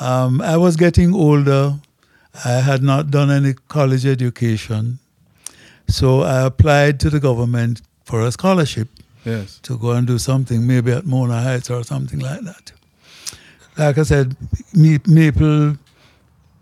Um, 0.00 0.42
I 0.42 0.56
was 0.58 0.76
getting 0.76 1.14
older. 1.14 1.74
I 2.44 2.60
had 2.60 2.82
not 2.82 3.10
done 3.10 3.30
any 3.30 3.54
college 3.68 4.04
education. 4.04 4.98
So 5.88 6.22
I 6.22 6.44
applied 6.46 7.00
to 7.00 7.10
the 7.10 7.20
government 7.20 7.80
for 8.04 8.20
a 8.22 8.30
scholarship 8.32 8.88
Yes. 9.24 9.58
to 9.62 9.78
go 9.78 9.92
and 9.92 10.06
do 10.06 10.18
something, 10.18 10.66
maybe 10.66 10.92
at 10.92 11.06
Mona 11.06 11.40
Heights 11.42 11.70
or 11.70 11.84
something 11.84 12.18
like 12.20 12.40
that. 12.42 12.72
Like 13.78 13.96
I 13.98 14.02
said, 14.02 14.36
Ma- 14.74 14.98
Maple 15.06 15.76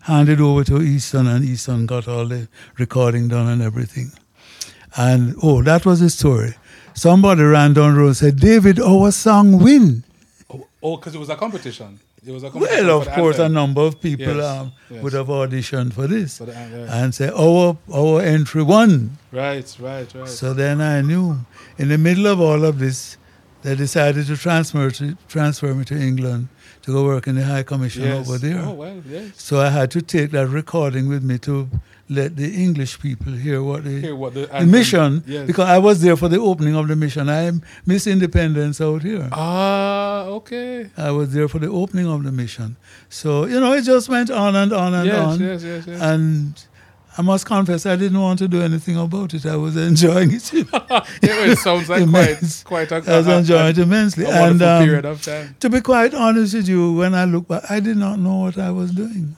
handed 0.09 0.41
over 0.41 0.63
to 0.65 0.81
Easton, 0.81 1.27
and 1.27 1.45
Easton 1.45 1.85
got 1.85 2.07
all 2.07 2.25
the 2.25 2.47
recording 2.77 3.27
done 3.27 3.47
and 3.47 3.61
everything. 3.61 4.11
And 4.97 5.35
oh, 5.43 5.61
that 5.63 5.85
was 5.85 5.99
the 5.99 6.09
story. 6.09 6.55
Somebody 6.93 7.43
ran 7.43 7.73
down 7.73 7.93
the 7.93 7.99
road 7.99 8.07
and 8.07 8.17
said, 8.17 8.39
David, 8.39 8.79
our 8.79 9.11
song 9.11 9.59
win. 9.59 10.03
Oh, 10.81 10.97
because 10.97 11.13
it 11.15 11.19
was 11.19 11.29
a 11.29 11.35
competition. 11.35 11.99
It 12.25 12.31
was 12.31 12.43
a 12.43 12.49
competition. 12.49 12.87
Well, 12.87 13.01
of 13.01 13.07
course, 13.09 13.37
a 13.39 13.47
number 13.47 13.81
of 13.81 14.01
people 14.01 14.37
Yes, 14.37 14.45
um, 14.45 14.73
yes. 14.89 15.03
would 15.03 15.13
have 15.13 15.27
auditioned 15.27 15.93
for 15.93 16.07
this 16.07 16.39
For 16.39 16.49
and 16.51 17.13
say, 17.13 17.29
our, 17.29 17.77
our 17.93 18.21
entry 18.21 18.63
won. 18.63 19.17
Right, 19.31 19.75
right, 19.79 20.13
right. 20.13 20.27
So 20.27 20.53
then 20.53 20.81
I 20.81 21.01
knew. 21.01 21.37
In 21.77 21.89
the 21.89 21.97
middle 21.97 22.27
of 22.27 22.41
all 22.41 22.65
of 22.65 22.79
this, 22.79 23.17
they 23.61 23.75
decided 23.75 24.25
to 24.27 24.37
transfer 24.37 24.89
to, 24.89 25.17
transfer 25.27 25.73
me 25.73 25.85
to 25.85 25.95
England 25.95 26.47
to 26.89 26.93
go 26.93 27.03
work 27.05 27.27
in 27.27 27.35
the 27.35 27.43
High 27.45 27.63
Commission 27.63 28.03
yes. 28.03 28.27
over 28.27 28.37
there. 28.37 28.61
Oh, 28.65 28.73
well, 28.73 29.01
yes. 29.07 29.31
So 29.35 29.59
I 29.59 29.69
had 29.69 29.91
to 29.91 30.01
take 30.01 30.31
that 30.31 30.47
recording 30.47 31.07
with 31.07 31.23
me 31.23 31.37
to 31.39 31.69
let 32.09 32.35
the 32.35 32.49
English 32.65 32.99
people 32.99 33.33
hear 33.33 33.61
what 33.61 33.83
the, 33.83 34.01
Hear 34.01 34.15
what 34.15 34.33
the 34.33 34.47
the 34.47 34.65
mission, 34.65 35.23
yes. 35.27 35.45
because 35.45 35.69
I 35.69 35.77
was 35.77 36.01
there 36.01 36.17
for 36.17 36.27
the 36.27 36.39
opening 36.39 36.75
of 36.75 36.87
the 36.87 36.95
mission. 36.95 37.29
I 37.29 37.51
Miss 37.85 38.07
Independence 38.07 38.81
out 38.81 39.03
here. 39.03 39.29
Ah, 39.31 40.23
okay. 40.39 40.89
I 40.97 41.11
was 41.11 41.33
there 41.33 41.47
for 41.47 41.59
the 41.59 41.69
opening 41.69 42.07
of 42.07 42.23
the 42.23 42.31
mission. 42.31 42.77
So, 43.09 43.45
you 43.45 43.59
know, 43.59 43.73
it 43.73 43.83
just 43.83 44.09
went 44.09 44.31
on 44.31 44.55
and 44.55 44.73
on 44.73 44.93
and 44.95 45.05
yes, 45.05 45.19
on. 45.19 45.39
yes, 45.39 45.63
yes, 45.63 45.87
yes. 45.87 46.01
And 46.01 46.65
I 47.17 47.21
must 47.21 47.45
confess, 47.45 47.85
I 47.85 47.95
didn't 47.95 48.21
want 48.21 48.39
to 48.39 48.47
do 48.47 48.61
anything 48.61 48.95
about 48.95 49.33
it. 49.33 49.45
I 49.45 49.55
was 49.55 49.75
enjoying 49.75 50.31
it. 50.31 50.53
yeah, 50.53 51.03
it 51.21 51.57
sounds 51.57 51.89
like 51.89 52.01
Immense. 52.03 52.63
quite, 52.63 52.87
quite 52.87 53.05
a, 53.07 53.11
I 53.13 53.17
was 53.17 53.27
a- 53.27 53.31
a- 53.31 53.37
enjoying 53.39 53.67
it 53.67 53.77
immensely. 53.79 54.25
a 54.25 54.29
and 54.29 54.39
wonderful 54.59 54.67
um, 54.73 54.83
period 54.85 55.05
of 55.05 55.21
time. 55.21 55.55
to 55.59 55.69
be 55.69 55.81
quite 55.81 56.13
honest 56.13 56.53
with 56.53 56.67
you, 56.69 56.93
when 56.93 57.13
I 57.15 57.25
look 57.25 57.47
back, 57.47 57.63
I 57.69 57.79
did 57.79 57.97
not 57.97 58.19
know 58.19 58.35
what 58.37 58.57
I 58.57 58.71
was 58.71 58.91
doing. 58.91 59.35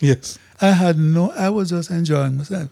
Yes. 0.00 0.38
I 0.60 0.68
had 0.68 0.98
no, 0.98 1.30
I 1.32 1.48
was 1.50 1.70
just 1.70 1.90
enjoying 1.90 2.36
myself. 2.36 2.70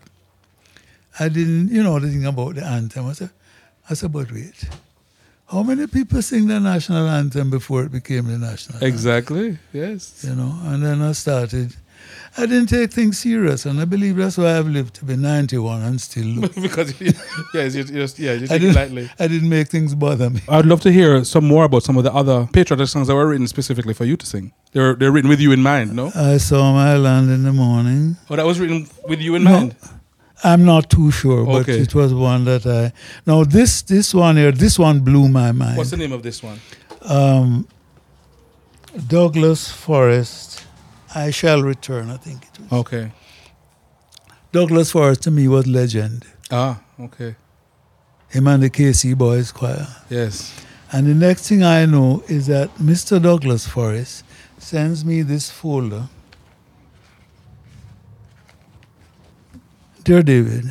I 1.18 1.28
didn't, 1.28 1.68
you 1.68 1.82
know, 1.82 1.98
the 1.98 2.08
thing 2.08 2.24
about 2.26 2.54
the 2.54 2.64
anthem. 2.64 3.06
I 3.06 3.12
said, 3.14 3.30
I 3.90 3.94
said, 3.94 4.12
but 4.12 4.30
wait, 4.30 4.68
how 5.48 5.62
many 5.62 5.86
people 5.86 6.22
sing 6.22 6.46
the 6.46 6.60
national 6.60 7.08
anthem 7.08 7.50
before 7.50 7.82
it 7.84 7.92
became 7.92 8.26
the 8.28 8.38
national 8.38 8.76
anthem? 8.76 8.88
Exactly. 8.88 9.58
Yes. 9.72 10.24
You 10.26 10.34
know, 10.36 10.56
and 10.64 10.82
then 10.82 11.02
I 11.02 11.12
started. 11.12 11.74
I 12.38 12.46
didn't 12.46 12.68
take 12.68 12.90
things 12.92 13.18
serious, 13.18 13.66
and 13.66 13.78
I 13.78 13.84
believe 13.84 14.16
that's 14.16 14.38
why 14.38 14.56
I've 14.56 14.66
lived 14.66 14.94
to 14.94 15.04
be 15.04 15.16
91 15.16 15.82
and 15.82 16.00
still 16.00 16.24
look. 16.40 16.54
because 16.54 16.98
you, 16.98 17.12
yes, 17.52 17.74
you 17.74 17.84
just 17.84 18.18
yeah, 18.18 18.32
you 18.32 18.44
I 18.44 18.46
take 18.46 18.56
it 18.56 18.58
didn't, 18.60 18.74
lightly. 18.76 19.10
I 19.18 19.28
didn't 19.28 19.50
make 19.50 19.68
things 19.68 19.94
bother 19.94 20.30
me. 20.30 20.40
I'd 20.48 20.64
love 20.64 20.80
to 20.82 20.90
hear 20.92 21.24
some 21.24 21.46
more 21.46 21.64
about 21.64 21.82
some 21.82 21.98
of 21.98 22.04
the 22.04 22.12
other 22.14 22.48
patriotic 22.52 22.88
songs 22.88 23.08
that 23.08 23.14
were 23.14 23.26
written 23.28 23.46
specifically 23.48 23.92
for 23.92 24.06
you 24.06 24.16
to 24.16 24.24
sing. 24.26 24.52
They're 24.72 24.94
they're 24.94 25.12
written 25.12 25.28
with 25.28 25.40
you 25.40 25.52
in 25.52 25.62
mind, 25.62 25.94
no? 25.94 26.10
I 26.14 26.38
saw 26.38 26.72
my 26.72 26.96
land 26.96 27.30
in 27.30 27.42
the 27.42 27.52
morning. 27.52 28.16
Oh, 28.30 28.36
that 28.36 28.46
was 28.46 28.58
written 28.58 28.88
with 29.06 29.20
you 29.20 29.34
in 29.34 29.44
No. 29.44 29.50
mind. 29.52 29.76
I'm 30.44 30.64
not 30.64 30.88
too 30.90 31.10
sure, 31.12 31.44
but 31.44 31.60
Okay. 31.68 31.78
it 31.80 31.94
was 31.94 32.12
one 32.14 32.44
that 32.46 32.64
I. 32.66 32.92
Now 33.26 33.44
this 33.44 33.82
this 33.82 34.14
one 34.14 34.36
here, 34.38 34.52
this 34.52 34.78
one 34.78 35.00
blew 35.00 35.28
my 35.28 35.52
mind. 35.52 35.76
What's 35.76 35.90
the 35.90 35.98
name 35.98 36.12
of 36.12 36.22
this 36.22 36.42
one? 36.42 36.58
um, 37.02 37.68
Douglas 39.08 39.70
Forrest, 39.70 40.61
I 41.14 41.30
shall 41.30 41.62
return. 41.62 42.10
I 42.10 42.16
think 42.16 42.44
it 42.44 42.60
was. 42.60 42.72
Okay. 42.72 43.12
Douglas 44.52 44.90
Forrest 44.90 45.22
to 45.22 45.30
me 45.30 45.48
was 45.48 45.66
legend. 45.66 46.26
Ah, 46.50 46.80
okay. 47.00 47.36
Him 48.28 48.46
and 48.46 48.62
the 48.62 48.70
KC 48.70 49.16
Boys 49.16 49.52
Choir. 49.52 49.86
Yes. 50.10 50.52
And 50.90 51.06
the 51.06 51.14
next 51.14 51.48
thing 51.48 51.62
I 51.62 51.86
know 51.86 52.22
is 52.28 52.46
that 52.48 52.68
Mr. 52.76 53.20
Douglas 53.20 53.66
Forrest 53.66 54.24
sends 54.58 55.04
me 55.04 55.22
this 55.22 55.50
folder. 55.50 56.08
Dear 60.04 60.22
David, 60.22 60.70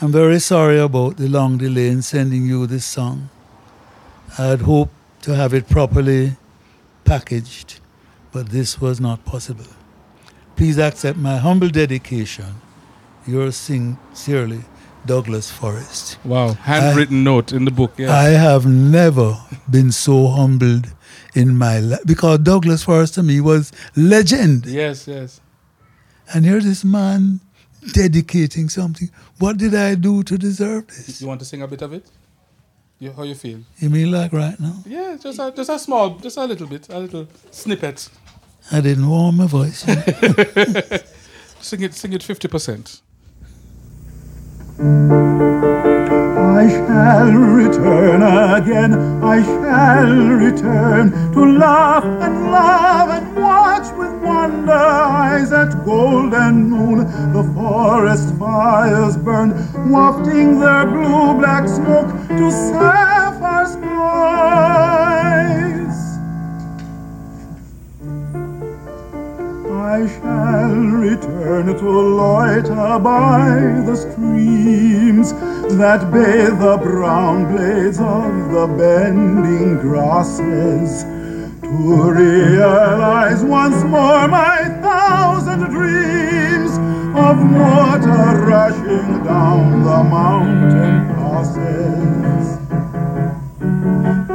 I'm 0.00 0.12
very 0.12 0.40
sorry 0.40 0.78
about 0.78 1.16
the 1.16 1.28
long 1.28 1.56
delay 1.56 1.88
in 1.88 2.02
sending 2.02 2.46
you 2.46 2.66
this 2.66 2.84
song. 2.84 3.30
I 4.38 4.46
had 4.46 4.62
hoped 4.62 4.94
to 5.22 5.34
have 5.34 5.54
it 5.54 5.68
properly 5.68 6.36
packaged, 7.04 7.80
but 8.32 8.48
this 8.48 8.80
was 8.80 9.00
not 9.00 9.24
possible. 9.24 9.66
Please 10.62 10.78
accept 10.78 11.18
my 11.18 11.38
humble 11.38 11.68
dedication. 11.68 12.54
Yours 13.26 13.56
sincerely, 13.56 14.60
Douglas 15.04 15.50
Forrest. 15.50 16.24
Wow. 16.24 16.52
Handwritten 16.52 17.24
note 17.24 17.52
in 17.52 17.64
the 17.64 17.72
book. 17.72 17.94
Yes. 17.96 18.10
I 18.10 18.28
have 18.28 18.64
never 18.64 19.36
been 19.68 19.90
so 19.90 20.28
humbled 20.28 20.86
in 21.34 21.58
my 21.58 21.80
life 21.80 22.02
because 22.06 22.38
Douglas 22.38 22.84
Forrest 22.84 23.14
to 23.14 23.24
me 23.24 23.40
was 23.40 23.72
legend. 23.96 24.66
yes, 24.66 25.08
yes. 25.08 25.40
And 26.32 26.44
here's 26.44 26.64
this 26.64 26.84
man 26.84 27.40
dedicating 27.92 28.68
something. 28.68 29.10
What 29.40 29.56
did 29.56 29.74
I 29.74 29.96
do 29.96 30.22
to 30.22 30.38
deserve 30.38 30.86
this? 30.86 31.20
You 31.20 31.26
want 31.26 31.40
to 31.40 31.44
sing 31.44 31.62
a 31.62 31.66
bit 31.66 31.82
of 31.82 31.92
it? 31.92 32.06
You, 33.00 33.10
how 33.10 33.24
you 33.24 33.34
feel? 33.34 33.58
You 33.80 33.90
mean 33.90 34.12
like 34.12 34.32
right 34.32 34.60
now? 34.60 34.76
Yeah, 34.86 35.16
just 35.20 35.40
a, 35.40 35.50
just 35.50 35.70
a 35.70 35.78
small, 35.80 36.10
just 36.18 36.36
a 36.36 36.44
little 36.44 36.68
bit, 36.68 36.88
a 36.88 37.00
little 37.00 37.26
snippet. 37.50 38.08
I 38.70 38.80
didn't 38.80 39.08
warm 39.08 39.36
my 39.38 39.46
voice. 39.46 39.84
Sing 41.60 41.80
it, 41.82 41.94
sing 41.94 42.12
it 42.12 42.22
fifty 42.24 42.48
percent. 42.48 43.00
I 44.80 46.68
shall 46.68 47.32
return 47.32 48.20
again, 48.22 48.92
I 49.22 49.42
shall 49.44 50.12
return 50.46 51.12
to 51.32 51.40
laugh 51.58 52.04
and 52.04 52.50
love 52.50 53.10
and 53.10 53.36
watch 53.36 53.92
with 53.96 54.12
wonder 54.22 54.72
eyes 54.72 55.52
at 55.52 55.84
golden 55.84 56.68
noon. 56.70 56.98
The 57.32 57.44
forest 57.54 58.34
fires 58.40 59.16
burn, 59.16 59.50
wafting 59.90 60.58
their 60.58 60.84
blue 60.86 61.34
black 61.38 61.68
smoke 61.68 62.10
to 62.28 62.50
sapphire 62.50 63.66
skies. 63.66 64.81
I 69.92 70.06
shall 70.06 70.74
return 71.04 71.66
to 71.66 71.90
loiter 71.90 72.98
by 72.98 73.82
the 73.84 73.94
streams 73.94 75.34
that 75.76 76.10
bathe 76.10 76.58
the 76.60 76.78
brown 76.78 77.54
blades 77.54 77.98
of 77.98 78.52
the 78.52 78.68
bending 78.68 79.76
grasses. 79.80 81.04
To 81.60 82.10
realize 82.10 83.44
once 83.44 83.84
more 83.84 84.28
my 84.28 84.60
thousand 84.80 85.68
dreams 85.68 86.72
of 87.14 87.36
water 87.52 88.46
rushing 88.48 89.24
down 89.24 89.82
the 89.84 90.04
mountain 90.04 91.14
passes. 91.16 92.21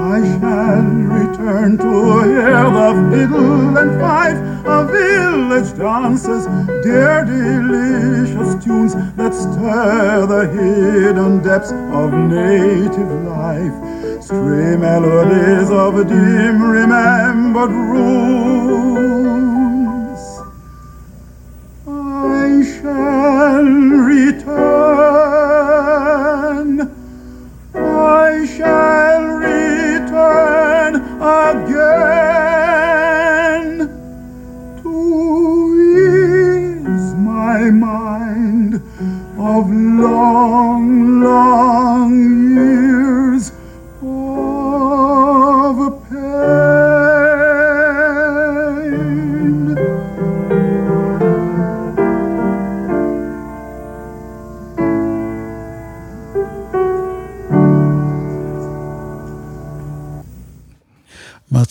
I 0.10 0.22
shall 0.40 0.88
return 1.20 1.78
to 1.80 1.94
hear 2.24 2.64
the 2.78 2.90
fiddle 3.12 3.78
and 3.78 3.92
fife 4.00 4.40
of 4.66 4.90
village 4.90 5.78
dances, 5.78 6.46
dear 6.82 7.26
delicious 7.26 8.64
tunes 8.64 8.94
that 9.18 9.34
stir 9.34 10.26
the 10.26 10.48
hidden 10.48 11.44
depths 11.44 11.74
of 11.74 12.14
native 12.14 13.12
life, 13.26 13.76
stray 14.24 14.78
melodies 14.78 15.70
of 15.70 16.08
dim 16.08 16.62
remembered 16.64 17.72
runes. 17.72 19.02
I 21.86 22.64
shall 22.64 23.66
return. 24.08 25.27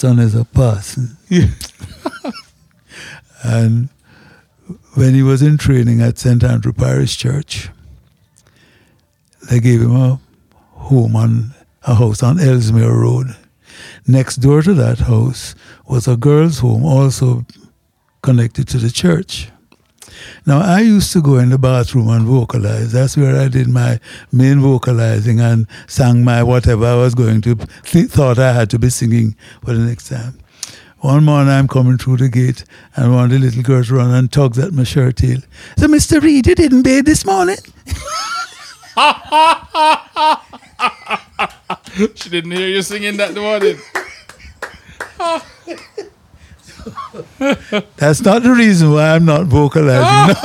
Son 0.06 0.20
is 0.20 0.36
a 0.36 0.44
person. 0.44 1.16
and 3.42 3.88
when 4.94 5.14
he 5.14 5.22
was 5.24 5.42
in 5.42 5.58
training 5.58 6.00
at 6.00 6.16
St. 6.16 6.44
Andrew 6.44 6.72
Parish 6.72 7.16
Church, 7.16 7.70
they 9.50 9.58
gave 9.58 9.80
him 9.82 9.96
a 9.96 10.20
home 10.74 11.16
on 11.16 11.54
a 11.82 11.96
house 11.96 12.22
on 12.22 12.38
Ellesmere 12.38 12.96
Road. 12.96 13.34
Next 14.06 14.36
door 14.36 14.62
to 14.62 14.74
that 14.74 14.98
house 15.00 15.56
was 15.88 16.06
a 16.06 16.16
girl's 16.16 16.60
home, 16.60 16.84
also 16.84 17.44
connected 18.22 18.68
to 18.68 18.78
the 18.78 18.90
church. 18.90 19.50
Now, 20.46 20.60
I 20.60 20.80
used 20.80 21.12
to 21.12 21.22
go 21.22 21.38
in 21.38 21.50
the 21.50 21.58
bathroom 21.58 22.08
and 22.08 22.26
vocalize. 22.26 22.92
That's 22.92 23.16
where 23.16 23.36
I 23.36 23.48
did 23.48 23.68
my 23.68 24.00
main 24.32 24.60
vocalizing 24.60 25.40
and 25.40 25.66
sang 25.86 26.24
my 26.24 26.42
whatever 26.42 26.86
I 26.86 26.94
was 26.94 27.14
going 27.14 27.40
to, 27.42 27.54
th- 27.84 28.10
thought 28.10 28.38
I 28.38 28.52
had 28.52 28.70
to 28.70 28.78
be 28.78 28.90
singing 28.90 29.36
for 29.64 29.72
the 29.72 29.80
next 29.80 30.08
time. 30.08 30.38
One 31.00 31.24
morning 31.24 31.52
I'm 31.52 31.68
coming 31.68 31.98
through 31.98 32.16
the 32.16 32.28
gate 32.28 32.64
and 32.96 33.14
one 33.14 33.24
of 33.24 33.30
the 33.30 33.38
little 33.38 33.62
girls 33.62 33.90
run 33.90 34.12
and 34.12 34.32
tugs 34.32 34.58
at 34.58 34.72
my 34.72 34.84
shirt 34.84 35.16
tail. 35.16 35.38
So, 35.76 35.86
Mr. 35.86 36.22
Reid, 36.22 36.46
you 36.46 36.54
didn't 36.54 36.82
bathe 36.82 37.04
this 37.04 37.24
morning? 37.24 37.58
She 42.14 42.28
didn't 42.28 42.50
hear 42.50 42.68
you 42.68 42.82
singing 42.82 43.16
that 43.16 43.34
morning. 43.34 43.78
That's 47.96 48.20
not 48.22 48.42
the 48.42 48.52
reason 48.56 48.92
why 48.92 49.14
I'm 49.14 49.24
not 49.24 49.46
vocalizing. 49.46 50.36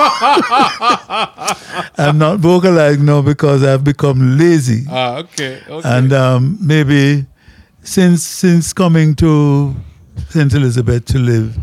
I'm 1.98 2.18
not 2.18 2.40
vocalizing 2.40 3.06
now 3.06 3.22
because 3.22 3.64
I've 3.64 3.84
become 3.84 4.38
lazy. 4.38 4.86
Ah, 4.90 5.18
okay, 5.20 5.62
okay. 5.70 5.88
and 5.90 6.14
um, 6.14 6.58
maybe 6.62 7.26
since 7.84 8.24
since 8.24 8.74
coming 8.74 9.16
to 9.16 9.76
St. 10.30 10.54
Elizabeth 10.54 11.06
to 11.06 11.20
live, 11.20 11.58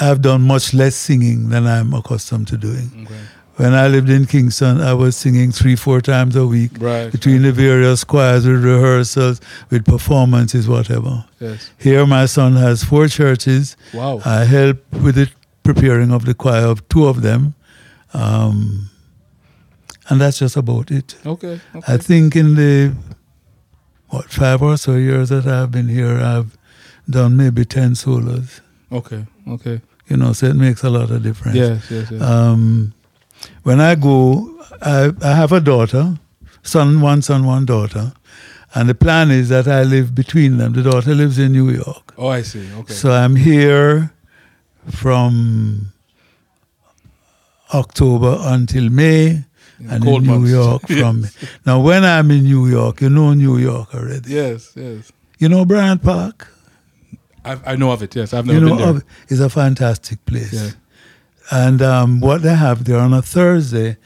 I've 0.00 0.22
done 0.22 0.42
much 0.42 0.74
less 0.74 0.96
singing 0.96 1.48
than 1.50 1.66
I'm 1.66 1.92
accustomed 1.94 2.48
to 2.48 2.56
doing. 2.56 3.06
okay. 3.06 3.20
When 3.56 3.74
I 3.74 3.88
lived 3.88 4.08
in 4.08 4.24
Kingston, 4.26 4.80
I 4.80 4.94
was 4.94 5.16
singing 5.16 5.52
three, 5.52 5.76
four 5.76 6.00
times 6.00 6.34
a 6.36 6.46
week 6.46 6.70
Right. 6.78 7.12
between 7.12 7.42
the 7.42 7.52
various 7.52 8.04
choirs, 8.04 8.46
with 8.46 8.64
rehearsals, 8.64 9.40
with 9.70 9.84
performances, 9.84 10.66
whatever. 10.66 11.24
Yes. 11.40 11.70
Here, 11.78 12.06
my 12.06 12.26
son 12.26 12.54
has 12.56 12.82
four 12.84 13.08
churches. 13.08 13.76
Wow. 13.92 14.22
I 14.24 14.44
help 14.44 14.78
with 15.02 15.16
the 15.16 15.28
preparing 15.62 16.10
of 16.10 16.24
the 16.24 16.32
choir 16.34 16.64
of 16.66 16.88
two 16.88 17.06
of 17.06 17.20
them. 17.22 17.54
Um, 18.14 18.88
and 20.08 20.20
that's 20.20 20.38
just 20.38 20.56
about 20.56 20.90
it. 20.90 21.16
okay. 21.26 21.60
Okay. 21.74 21.92
I 21.92 21.96
think 21.98 22.34
in 22.36 22.54
the 22.56 22.92
what 24.08 24.30
five 24.32 24.60
or 24.62 24.76
so 24.76 24.96
years 24.96 25.28
that 25.28 25.46
I've 25.46 25.70
been 25.70 25.88
here, 25.88 26.16
I've 26.18 26.56
done 27.08 27.36
maybe 27.36 27.64
ten 27.64 27.94
solos. 27.94 28.60
okay. 28.90 29.26
Okay. 29.46 29.80
You 30.08 30.16
know, 30.16 30.32
so 30.32 30.46
it 30.46 30.56
makes 30.56 30.82
a 30.82 30.90
lot 30.90 31.10
of 31.10 31.22
difference. 31.22 31.56
Yes, 31.56 31.88
yes, 31.90 32.10
yes. 32.10 32.20
Um, 32.20 32.92
when 33.62 33.80
I 33.80 33.94
go, 33.94 34.48
I, 34.82 35.12
I 35.22 35.34
have 35.34 35.52
a 35.52 35.60
daughter, 35.60 36.18
son, 36.62 37.00
one 37.00 37.22
son, 37.22 37.44
one 37.46 37.64
daughter, 37.66 38.12
and 38.74 38.88
the 38.88 38.94
plan 38.94 39.30
is 39.30 39.48
that 39.48 39.66
I 39.66 39.82
live 39.82 40.14
between 40.14 40.58
them. 40.58 40.72
The 40.72 40.82
daughter 40.82 41.14
lives 41.14 41.38
in 41.38 41.52
New 41.52 41.70
York, 41.70 42.14
oh, 42.18 42.28
I 42.28 42.42
see. 42.42 42.66
Okay. 42.80 42.92
so 42.94 43.10
I'm 43.12 43.36
here 43.36 44.12
from 44.86 45.92
October 47.74 48.36
until 48.40 48.88
May, 48.90 49.44
and 49.88 50.02
cold 50.04 50.22
in 50.22 50.28
New 50.28 50.38
months. 50.38 50.50
York 50.50 50.82
from. 51.00 51.26
Now, 51.64 51.80
when 51.80 52.04
I'm 52.04 52.30
in 52.30 52.44
New 52.44 52.66
York, 52.66 53.00
you 53.00 53.08
know 53.10 53.32
New 53.34 53.56
York 53.58 53.94
already. 53.94 54.30
yes, 54.32 54.72
yes. 54.76 55.10
You 55.38 55.48
know 55.48 55.64
Bryant 55.64 56.02
Park. 56.02 56.48
I, 57.44 57.58
I 57.72 57.76
know 57.76 57.90
of 57.90 58.02
it. 58.02 58.14
Yes, 58.14 58.34
I've 58.34 58.44
never 58.44 58.58
you 58.58 58.64
know, 58.64 58.76
been 58.76 58.78
there. 58.86 58.96
of- 58.96 59.04
it's 59.28 59.40
a 59.40 59.48
fantastic 59.48 60.24
place. 60.26 60.52
Yeah. 60.52 60.70
And 61.50 61.82
um, 61.82 62.20
what 62.20 62.42
they 62.42 62.54
have 62.54 62.84
there 62.84 62.98
on 62.98 63.12
a 63.12 63.22
Thursday, 63.22 63.96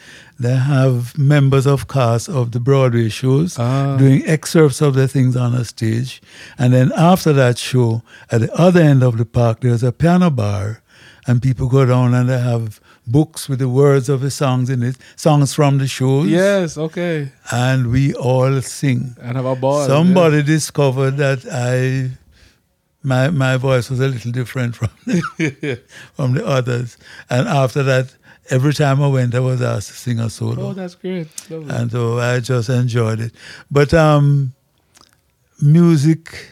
they 0.40 0.56
have 0.56 1.16
members 1.18 1.66
of 1.66 1.86
cast 1.88 2.28
of 2.28 2.50
the 2.52 2.60
Broadway 2.60 3.08
shows 3.10 3.58
Ah. 3.58 3.96
doing 3.98 4.22
excerpts 4.26 4.80
of 4.80 4.94
the 4.94 5.06
things 5.06 5.36
on 5.36 5.54
a 5.54 5.64
stage. 5.64 6.20
And 6.58 6.72
then 6.72 6.90
after 6.96 7.32
that 7.34 7.58
show, 7.58 8.02
at 8.30 8.40
the 8.40 8.52
other 8.54 8.80
end 8.80 9.02
of 9.02 9.16
the 9.18 9.24
park, 9.26 9.60
there's 9.60 9.82
a 9.82 9.92
piano 9.92 10.30
bar, 10.30 10.80
and 11.26 11.40
people 11.42 11.68
go 11.68 11.84
down 11.86 12.14
and 12.14 12.28
they 12.28 12.40
have 12.40 12.80
books 13.06 13.48
with 13.48 13.58
the 13.58 13.68
words 13.68 14.08
of 14.08 14.20
the 14.22 14.30
songs 14.30 14.70
in 14.70 14.82
it, 14.82 14.96
songs 15.16 15.52
from 15.54 15.78
the 15.78 15.86
shows. 15.86 16.26
Yes, 16.28 16.78
okay. 16.78 17.30
And 17.52 17.90
we 17.90 18.14
all 18.14 18.60
sing. 18.62 19.14
And 19.20 19.36
have 19.36 19.44
a 19.44 19.54
ball. 19.54 19.86
Somebody 19.86 20.42
discovered 20.42 21.18
that 21.18 21.44
I 21.52 22.10
my 23.04 23.30
my 23.30 23.56
voice 23.56 23.90
was 23.90 24.00
a 24.00 24.08
little 24.08 24.32
different 24.32 24.74
from 24.74 24.88
the, 25.06 25.80
from 26.14 26.32
the 26.34 26.44
others. 26.44 26.96
And 27.30 27.46
after 27.46 27.82
that, 27.84 28.14
every 28.50 28.72
time 28.74 29.02
I 29.02 29.08
went, 29.08 29.34
I 29.34 29.40
was 29.40 29.60
asked 29.62 29.88
to 29.88 29.94
sing 29.94 30.18
a 30.18 30.28
solo, 30.30 30.70
Oh, 30.70 30.72
that's 30.72 30.94
great. 30.96 31.28
Lovely. 31.50 31.74
and 31.74 31.90
so 31.92 32.18
I 32.18 32.40
just 32.40 32.68
enjoyed 32.70 33.20
it. 33.20 33.32
But 33.70 33.92
um, 33.94 34.54
music, 35.60 36.48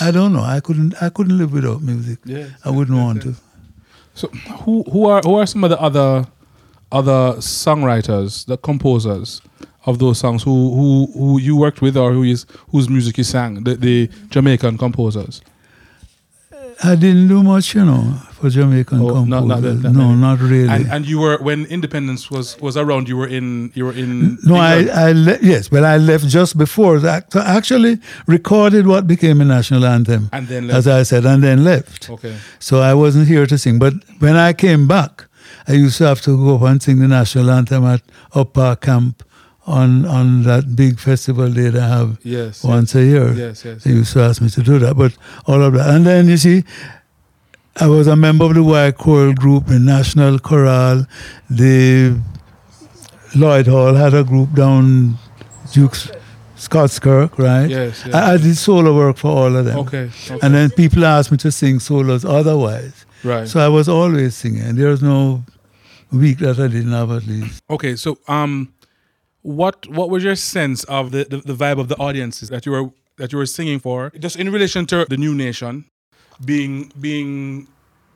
I 0.00 0.10
don't 0.10 0.32
know. 0.32 0.42
I 0.42 0.60
couldn't 0.60 0.94
I 1.02 1.08
couldn't 1.10 1.36
live 1.36 1.52
without 1.52 1.82
music. 1.82 2.18
Yes, 2.24 2.50
I 2.64 2.70
wouldn't 2.70 2.96
yes, 2.96 3.04
want 3.04 3.24
yes. 3.24 3.34
to. 3.36 3.42
So 4.14 4.28
who 4.64 4.82
who 4.84 5.06
are 5.06 5.20
who 5.22 5.34
are 5.34 5.46
some 5.46 5.64
of 5.64 5.70
the 5.70 5.80
other 5.80 6.26
other 6.92 7.34
songwriters, 7.38 8.46
the 8.46 8.56
composers 8.56 9.40
of 9.86 9.98
those 9.98 10.18
songs 10.18 10.42
who 10.42 10.74
who, 10.74 11.06
who 11.18 11.40
you 11.40 11.56
worked 11.56 11.80
with 11.82 11.96
or 11.96 12.12
who 12.12 12.22
is 12.22 12.46
whose 12.70 12.88
music 12.88 13.16
you 13.18 13.24
sang, 13.24 13.64
the, 13.64 13.74
the 13.76 14.08
Jamaican 14.30 14.76
composers? 14.78 15.40
Uh, 16.52 16.56
I 16.82 16.94
didn't 16.96 17.28
do 17.28 17.42
much, 17.42 17.74
you 17.74 17.84
know, 17.84 18.14
for 18.32 18.50
Jamaican 18.50 19.00
Oh, 19.00 19.24
not- 19.24 19.46
not 19.46 19.60
that- 19.62 19.68
composers. 19.68 19.82
that 19.82 19.92
no, 19.92 20.08
many. 20.08 20.20
not 20.20 20.40
really. 20.40 20.68
And 20.68 20.86
and 20.92 21.06
you 21.06 21.18
were 21.20 21.38
when 21.38 21.64
independence 21.66 22.30
was 22.30 22.58
was 22.60 22.76
around, 22.76 23.08
you 23.08 23.16
were 23.16 23.26
in 23.38 23.70
you 23.74 23.84
were 23.86 23.92
in 23.94 24.38
No, 24.44 24.54
I, 24.56 24.78
England. 24.78 24.98
I 24.98 25.12
le- 25.12 25.38
yes, 25.42 25.68
but 25.68 25.84
I 25.84 25.96
left 25.98 26.26
just 26.28 26.56
before 26.58 26.98
that. 27.00 27.32
So 27.32 27.40
I 27.40 27.56
actually 27.56 27.98
recorded 28.26 28.86
what 28.86 29.06
became 29.06 29.40
a 29.40 29.44
national 29.44 29.84
anthem, 29.86 30.28
and 30.32 30.46
then 30.48 30.66
left. 30.66 30.78
as. 30.78 30.86
I 30.88 31.02
said, 31.04 31.24
and 31.26 31.42
then 31.42 31.64
left. 31.64 32.10
okay. 32.10 32.36
So 32.58 32.80
I 32.80 32.92
wasn't 32.94 33.28
here 33.28 33.46
to 33.46 33.56
sing. 33.58 33.78
But 33.78 33.94
when 34.18 34.36
I 34.36 34.52
came 34.52 34.86
back, 34.86 35.26
I 35.68 35.72
used 35.72 35.96
to 35.98 36.04
have 36.04 36.20
to 36.22 36.36
go 36.36 36.56
up 36.56 36.62
and 36.62 36.82
sing 36.82 36.98
the 36.98 37.08
national 37.08 37.50
anthem 37.50 37.84
at 37.84 38.02
Up 38.34 38.52
Park 38.54 38.80
Camp 38.82 39.22
on 39.70 40.04
on 40.06 40.42
that 40.44 40.74
big 40.76 40.98
festival 40.98 41.48
day 41.50 41.70
they 41.70 41.80
have 41.80 42.18
Yes. 42.22 42.62
once 42.64 42.94
a 42.94 43.04
year. 43.04 43.32
Yes, 43.32 43.64
yes. 43.64 43.84
They 43.84 43.92
used 43.92 44.12
to 44.14 44.20
ask 44.20 44.42
me 44.42 44.50
to 44.50 44.62
do 44.62 44.78
that, 44.80 44.94
but 44.96 45.12
all 45.46 45.62
of 45.62 45.72
that. 45.74 45.88
And 45.94 46.04
then 46.06 46.28
you 46.28 46.36
see, 46.36 46.64
I 47.76 47.86
was 47.86 48.06
a 48.06 48.16
member 48.16 48.44
of 48.44 48.54
the 48.54 48.62
Y 48.62 48.90
Choral 48.92 49.32
Group 49.34 49.68
in 49.70 49.84
National 49.84 50.38
Chorale. 50.38 51.06
The 51.48 52.18
Lloyd 53.34 53.66
Hall 53.68 53.94
had 53.94 54.14
a 54.14 54.24
group 54.24 54.52
down 54.54 55.16
Duke's 55.72 56.10
Scots 56.56 56.98
Kirk, 56.98 57.38
right? 57.38 57.70
Yes, 57.70 58.02
yes. 58.04 58.14
I, 58.14 58.34
I 58.34 58.36
did 58.36 58.56
solo 58.56 58.94
work 58.94 59.16
for 59.16 59.28
all 59.30 59.56
of 59.56 59.64
them. 59.64 59.78
okay. 59.78 60.10
okay. 60.30 60.38
And 60.42 60.54
then 60.54 60.70
people 60.70 61.04
asked 61.04 61.30
me 61.30 61.38
to 61.38 61.50
sing 61.52 61.78
solos 61.80 62.24
otherwise. 62.24 63.06
right. 63.24 63.48
So 63.48 63.60
I 63.60 63.68
was 63.68 63.88
always 63.88 64.34
singing. 64.34 64.74
There 64.74 64.88
was 64.88 65.00
no 65.02 65.42
week 66.12 66.38
that 66.38 66.58
I 66.58 66.66
didn't 66.68 66.92
have 66.92 67.10
at 67.12 67.26
least. 67.26 67.62
Okay, 67.70 67.94
so 67.96 68.18
um, 68.28 68.72
what 69.42 69.86
what 69.88 70.10
was 70.10 70.22
your 70.22 70.36
sense 70.36 70.84
of 70.84 71.10
the, 71.12 71.24
the, 71.24 71.38
the 71.38 71.54
vibe 71.54 71.78
of 71.80 71.88
the 71.88 71.96
audiences 71.96 72.48
that 72.50 72.66
you 72.66 72.72
were 72.72 72.90
that 73.16 73.32
you 73.32 73.38
were 73.38 73.46
singing 73.46 73.78
for? 73.78 74.10
Just 74.18 74.36
in 74.36 74.50
relation 74.50 74.86
to 74.86 75.06
the 75.08 75.16
new 75.16 75.34
nation, 75.34 75.86
being 76.44 76.92
being 77.00 77.68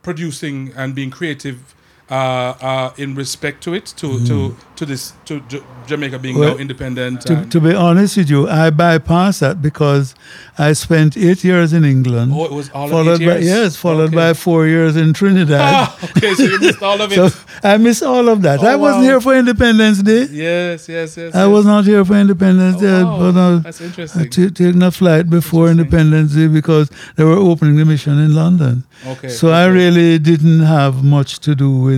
producing 0.02 0.72
and 0.76 0.94
being 0.94 1.10
creative 1.10 1.74
uh, 2.10 2.14
uh, 2.14 2.92
in 2.98 3.14
respect 3.14 3.62
to 3.64 3.74
it, 3.74 3.86
to 3.96 4.24
to 4.26 4.54
to 4.76 4.84
this 4.84 5.12
to 5.24 5.40
J- 5.48 5.62
Jamaica 5.86 6.18
being 6.18 6.38
Well, 6.38 6.54
now 6.54 6.60
independent. 6.60 7.22
To, 7.22 7.46
to 7.46 7.60
be 7.60 7.74
honest 7.74 8.16
with 8.16 8.28
you, 8.28 8.48
I 8.48 8.70
bypassed 8.70 9.38
that 9.40 9.62
because 9.62 10.14
I 10.58 10.72
spent 10.74 11.16
eight 11.16 11.44
years 11.44 11.72
in 11.72 11.84
England. 11.84 12.32
oh, 12.34 12.44
it 12.44 12.52
was 12.52 12.68
all 12.70 12.88
followed 12.88 13.20
by 13.20 13.38
years? 13.38 13.44
yes, 13.46 13.76
followed 13.76 14.08
Okay. 14.08 14.16
by 14.16 14.34
four 14.34 14.66
years 14.66 14.96
in 14.96 15.12
Trinidad. 15.14 15.60
Ah, 15.62 15.98
okay, 16.16 16.34
so 16.34 16.42
you 16.42 16.58
missed 16.60 16.82
all 16.82 17.00
of 17.00 17.10
it. 17.12 17.16
So 17.30 17.30
I 17.62 17.76
missed 17.78 18.02
all 18.02 18.28
of 18.28 18.42
that. 18.42 18.60
Oh, 18.60 18.66
I 18.66 18.76
wasn't 18.76 19.04
wow. 19.04 19.08
here 19.10 19.20
for 19.20 19.34
Independence 19.34 20.02
Day. 20.02 20.24
yes, 20.30 20.88
yes, 20.88 21.16
yes. 21.16 21.34
I 21.34 21.44
yes. 21.46 21.52
was 21.54 21.64
not 21.64 21.84
here 21.84 22.04
for 22.04 22.14
Independence 22.16 22.76
Oh, 22.78 22.80
Day. 22.88 23.02
wow. 23.04 23.18
But 23.18 23.34
uh, 23.40 23.58
That's 23.60 23.80
I 23.80 23.84
interesting. 23.84 24.30
t- 24.30 24.50
taken 24.50 24.82
a 24.82 24.90
flight 24.90 25.30
before 25.30 25.70
Independence 25.70 26.34
Day 26.34 26.48
because 26.48 26.90
they 27.16 27.24
were 27.24 27.40
opening 27.50 27.76
the 27.76 27.84
mission 27.86 28.18
in 28.18 28.34
London. 28.34 28.84
okay. 29.06 29.28
So 29.28 29.50
I 29.62 29.66
really 29.66 30.18
didn't 30.18 30.60
have 30.78 30.94
much 31.16 31.38
to 31.46 31.54
do 31.54 31.70
with 31.86 31.93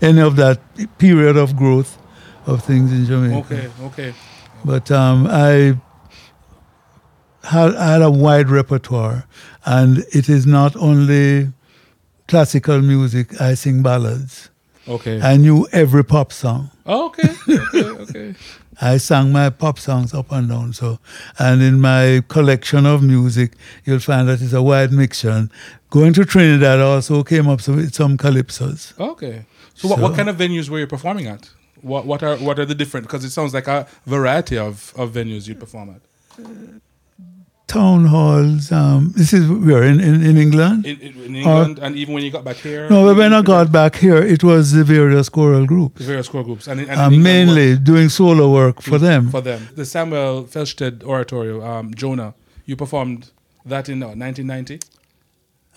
any 0.00 0.20
of 0.20 0.36
that 0.36 0.60
period 0.98 1.36
of 1.36 1.56
growth 1.56 1.98
of 2.46 2.62
things 2.64 2.92
in 2.92 3.04
Jamaica. 3.04 3.38
Okay, 3.38 3.70
okay. 3.82 4.14
But 4.64 4.90
um, 4.90 5.26
I 5.30 5.78
had, 7.44 7.74
I 7.76 7.92
had 7.92 8.02
a 8.02 8.10
wide 8.10 8.48
repertoire, 8.48 9.26
and 9.64 9.98
it 10.12 10.28
is 10.28 10.46
not 10.46 10.74
only 10.76 11.52
classical 12.26 12.80
music. 12.80 13.40
I 13.40 13.54
sing 13.54 13.82
ballads. 13.82 14.50
Okay. 14.88 15.20
I 15.20 15.36
knew 15.36 15.66
every 15.72 16.04
pop 16.04 16.32
song. 16.32 16.70
Oh, 16.86 17.06
okay. 17.06 17.28
Okay. 17.48 17.84
Okay. 17.84 18.34
I 18.80 18.96
sang 18.98 19.32
my 19.32 19.50
pop 19.50 19.78
songs 19.78 20.14
up 20.14 20.30
and 20.30 20.48
down. 20.48 20.72
So, 20.72 20.98
and 21.38 21.60
in 21.62 21.80
my 21.80 22.22
collection 22.28 22.86
of 22.86 23.02
music, 23.02 23.54
you'll 23.84 23.98
find 23.98 24.28
that 24.28 24.40
it's 24.40 24.52
a 24.52 24.62
wide 24.62 24.92
mixture. 24.92 25.30
And 25.30 25.50
going 25.90 26.12
to 26.14 26.24
Trinidad 26.24 26.80
also 26.80 27.24
came 27.24 27.48
up 27.48 27.66
with 27.66 27.92
some 27.92 28.16
calypsos. 28.16 28.98
Okay. 28.98 29.44
So, 29.74 29.88
what, 29.88 29.98
what 29.98 30.14
kind 30.14 30.28
of 30.28 30.36
venues 30.36 30.68
were 30.68 30.78
you 30.78 30.86
performing 30.86 31.26
at? 31.26 31.50
What 31.82 32.06
what 32.06 32.22
are 32.22 32.36
what 32.36 32.58
are 32.58 32.64
the 32.64 32.74
different? 32.74 33.06
Because 33.06 33.24
it 33.24 33.30
sounds 33.30 33.54
like 33.54 33.68
a 33.68 33.86
variety 34.06 34.58
of, 34.58 34.92
of 34.96 35.12
venues 35.12 35.48
you 35.48 35.54
perform 35.54 35.90
at. 35.90 36.44
Town 37.68 38.06
halls. 38.06 38.72
Um, 38.72 39.12
this 39.14 39.32
is 39.32 39.48
where 39.48 39.82
in, 39.84 40.00
in, 40.00 40.22
in 40.24 40.36
England. 40.38 40.86
In, 40.86 40.98
in, 41.00 41.36
England, 41.36 41.78
and 41.78 41.94
even 41.96 42.14
when 42.14 42.24
you 42.24 42.30
got 42.30 42.42
back 42.44 42.56
here. 42.56 42.88
no, 42.88 43.04
but 43.04 43.16
when 43.16 43.32
I 43.34 43.42
got 43.42 43.70
back 43.70 43.96
here, 43.96 44.16
it 44.34 44.42
was 44.42 44.72
the 44.72 44.84
various 44.84 45.28
choral 45.28 45.66
groups. 45.66 45.98
the 46.00 46.04
various 46.04 46.28
choral 46.28 46.46
groups, 46.46 46.66
and, 46.66 46.80
and 46.80 46.90
Uh, 46.90 47.10
mainly 47.10 47.76
doing 47.76 48.08
solo 48.08 48.50
work 48.50 48.80
for 48.82 48.92
what- 48.92 49.02
them. 49.02 49.28
For 49.30 49.42
them, 49.42 49.68
the 49.76 49.84
Samuel 49.84 50.44
Felsted 50.44 51.02
Oratorio, 51.04 51.62
um, 51.62 51.94
Jonah. 51.94 52.32
You 52.64 52.74
performed 52.76 53.30
that 53.66 53.88
in 53.88 54.02
uh, 54.02 54.08
1990. 54.14 54.80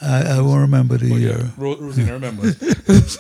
I, 0.02 0.38
I 0.38 0.42
won't 0.42 0.62
remember 0.62 0.98
the 0.98 1.14
Oh, 1.14 1.18
year. 1.18 1.38
yeah. 1.40 1.50
Ro- 1.58 1.78
Rosina 1.78 2.14
remembers. 2.20 2.56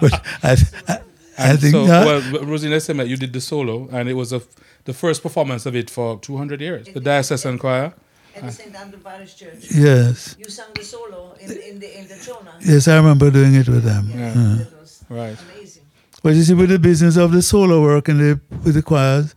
But 0.00 0.12
I, 0.42 0.56
I, 0.88 0.98
I 1.38 1.56
think 1.56 1.72
so, 1.72 1.86
that, 1.86 2.04
well, 2.06 2.44
Rosina 2.44 2.78
that 2.80 3.08
you 3.08 3.16
did 3.16 3.32
the 3.32 3.40
solo, 3.40 3.88
and 3.92 4.08
it 4.08 4.14
was 4.14 4.32
a, 4.32 4.42
the 4.84 4.92
first 4.92 5.22
performance 5.22 5.66
of 5.66 5.74
it 5.76 5.90
for 5.90 6.18
200 6.20 6.60
years. 6.60 6.86
The 6.92 7.00
diocesan 7.00 7.58
choir. 7.58 7.94
At 8.36 8.42
the 8.46 8.52
St. 8.52 8.74
Andrew 8.74 8.98
Parish 9.00 9.36
Church. 9.36 9.70
yes. 9.70 10.34
You 10.38 10.46
sang 10.46 10.66
the 10.74 10.82
solo 10.84 11.36
in, 11.40 11.50
in 11.52 11.78
the 11.78 11.98
in 12.00 12.08
the 12.08 12.16
Jonah. 12.24 12.54
Yes, 12.60 12.88
I 12.88 12.96
remember 12.96 13.30
doing 13.30 13.54
it 13.54 13.68
with 13.68 13.84
them. 13.84 14.10
Yeah. 14.10 14.32
That 14.34 14.80
was 14.80 15.04
Right. 15.08 15.36
amazing. 15.54 15.82
But 16.22 16.34
you 16.34 16.42
see, 16.42 16.54
with 16.54 16.70
the 16.70 16.78
business 16.80 17.16
of 17.16 17.30
the 17.32 17.42
solo 17.42 17.80
work 17.82 18.08
and 18.08 18.18
the, 18.18 18.40
with 18.64 18.74
the 18.74 18.82
choirs, 18.82 19.34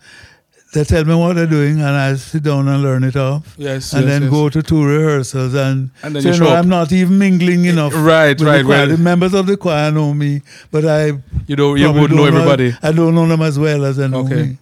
they 0.74 0.84
tell 0.84 1.06
me 1.06 1.14
what 1.16 1.36
they're 1.36 1.46
doing, 1.46 1.80
and 1.80 1.90
I 1.96 2.16
sit 2.16 2.44
down 2.44 2.68
and 2.68 2.82
learn 2.82 3.04
it 3.04 3.16
off. 3.16 3.54
Yes. 3.58 3.94
and 3.94 4.04
yes, 4.04 4.12
then 4.12 4.22
yes. 4.24 4.32
go 4.32 4.50
to 4.50 4.64
two 4.64 4.84
rehearsals 4.84 5.54
and, 5.54 5.92
And 6.02 6.16
then 6.16 6.22
so, 6.24 6.30
you 6.30 6.36
you 6.36 6.42
know. 6.42 6.56
I'm 6.56 6.68
not 6.70 6.92
even 6.92 7.18
mingling 7.20 7.68
eh, 7.68 7.72
enough. 7.72 7.94
Right, 7.94 8.38
with 8.40 8.48
right, 8.48 8.58
The, 8.60 8.64
choir. 8.64 8.80
right. 8.80 8.86
the 8.90 8.98
members 8.98 9.34
of 9.36 9.46
the 9.46 9.58
choir 9.58 9.92
know 9.92 10.14
me, 10.14 10.42
but 10.72 10.86
I 10.86 11.14
You 11.46 11.56
know, 11.56 11.76
you 11.76 11.84
probably 11.86 12.02
would 12.02 12.12
know 12.12 12.26
don't 12.26 12.36
everybody. 12.36 12.76
I 12.82 12.92
don't 12.94 13.14
know 13.16 13.28
them 13.28 13.42
as 13.44 13.60
well 13.60 13.86
as 13.86 13.98
they 13.98 14.08
know 14.08 14.20
Okay. 14.26 14.44
me. 14.44 14.58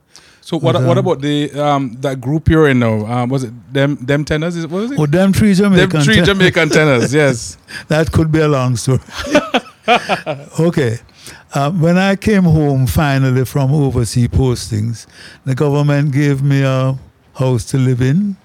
So 0.45 0.59
what? 0.59 0.75
What 0.75 0.97
um, 0.97 0.97
about 0.99 1.21
the 1.21 1.51
um 1.59 1.97
that 2.01 2.21
group 2.21 2.49
you're 2.49 2.69
in 2.69 2.77
now? 2.77 3.03
Um, 3.07 3.29
was 3.29 3.45
it 3.45 3.53
them 3.73 3.95
them 3.95 4.23
tenors? 4.23 4.55
What 4.67 4.81
was 4.83 4.91
it? 4.91 4.99
Oh, 4.99 5.07
them 5.07 5.33
three 5.33 5.55
Jamaican. 5.55 5.89
them 5.89 6.03
three 6.03 6.21
Jamaican 6.21 6.69
tenors. 6.69 7.11
Yes. 7.21 7.57
that 7.87 8.11
could 8.11 8.31
be 8.31 8.41
a 8.41 8.47
long 8.47 8.75
story. 8.75 8.99
okay. 10.59 10.99
Um, 11.55 11.81
when 11.81 11.97
I 11.97 12.15
came 12.15 12.43
home 12.43 12.85
finally 12.85 13.43
from 13.43 13.73
overseas 13.73 14.27
postings, 14.27 15.07
the 15.45 15.55
government 15.55 16.11
gave 16.11 16.43
me 16.43 16.61
a 16.61 16.95
house 17.33 17.65
to 17.71 17.79
live 17.79 18.01
in 18.01 18.37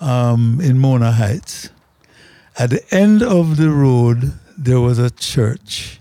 um, 0.00 0.58
in 0.60 0.80
Mona 0.80 1.12
Heights. 1.12 1.70
At 2.58 2.70
the 2.70 2.82
end 2.90 3.22
of 3.22 3.56
the 3.56 3.70
road, 3.70 4.32
there 4.58 4.80
was 4.80 4.98
a 4.98 5.10
church, 5.10 6.00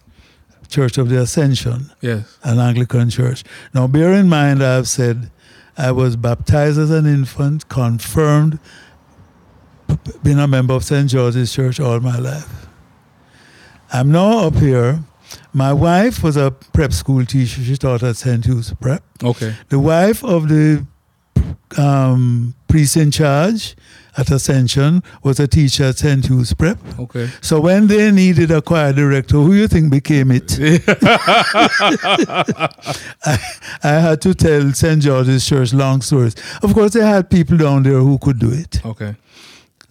Church 0.74 0.98
of 0.98 1.08
the 1.10 1.20
Ascension, 1.22 1.92
Yes. 2.02 2.38
an 2.44 2.58
Anglican 2.60 3.10
church. 3.10 3.44
Now, 3.74 3.86
bear 3.88 4.12
in 4.14 4.28
mind, 4.28 4.64
I've 4.64 4.88
said 4.88 5.30
I 5.78 5.92
was 5.92 6.16
baptized 6.16 6.80
as 6.80 6.90
an 6.90 7.06
infant, 7.06 7.70
confirmed, 7.70 8.58
been 10.24 10.40
a 10.40 10.48
member 10.48 10.74
of 10.74 10.84
St. 10.84 11.08
George's 11.10 11.54
Church 11.54 11.80
all 11.80 12.00
my 12.00 12.18
life. 12.18 12.68
I'm 13.92 14.12
now 14.12 14.48
up 14.48 14.56
here. 14.56 15.04
My 15.54 15.72
wife 15.74 16.24
was 16.24 16.36
a 16.38 16.50
prep 16.74 16.92
school 16.94 17.24
teacher. 17.26 17.62
She 17.62 17.78
taught 17.78 18.02
at 18.04 18.18
St. 18.18 18.44
Hugh's 18.46 18.74
Prep. 18.82 19.04
Okay. 19.24 19.56
The 19.70 19.80
wife 19.80 20.24
of 20.24 20.48
the 20.50 20.86
um, 21.78 22.56
priest 22.68 22.98
in 22.98 23.12
charge 23.12 23.76
at 24.18 24.30
Ascension 24.32 25.04
was 25.24 25.40
a 25.40 25.48
teacher 25.48 25.86
at 25.86 25.98
St. 25.98 26.26
Hugh's 26.26 26.54
Prep. 26.54 26.78
Okay. 27.00 27.30
So 27.42 27.60
when 27.60 27.88
they 27.88 28.12
needed 28.12 28.52
a 28.52 28.62
choir 28.62 28.94
director, 28.94 29.38
who 29.38 29.54
you 29.54 29.68
think 29.68 29.92
became 29.92 30.32
it? 30.32 30.58
I, 33.26 33.38
I 33.84 33.90
had 33.90 34.22
to 34.22 34.34
tell 34.34 34.72
St. 34.74 35.02
George's 35.02 35.46
Church 35.46 35.74
long 35.74 36.02
stories. 36.02 36.36
Of 36.62 36.74
course, 36.74 36.94
they 36.94 37.06
had 37.06 37.30
people 37.30 37.58
down 37.58 37.84
there 37.84 38.00
who 38.00 38.18
could 38.18 38.40
do 38.40 38.52
it. 38.52 38.86
Okay. 38.86 39.16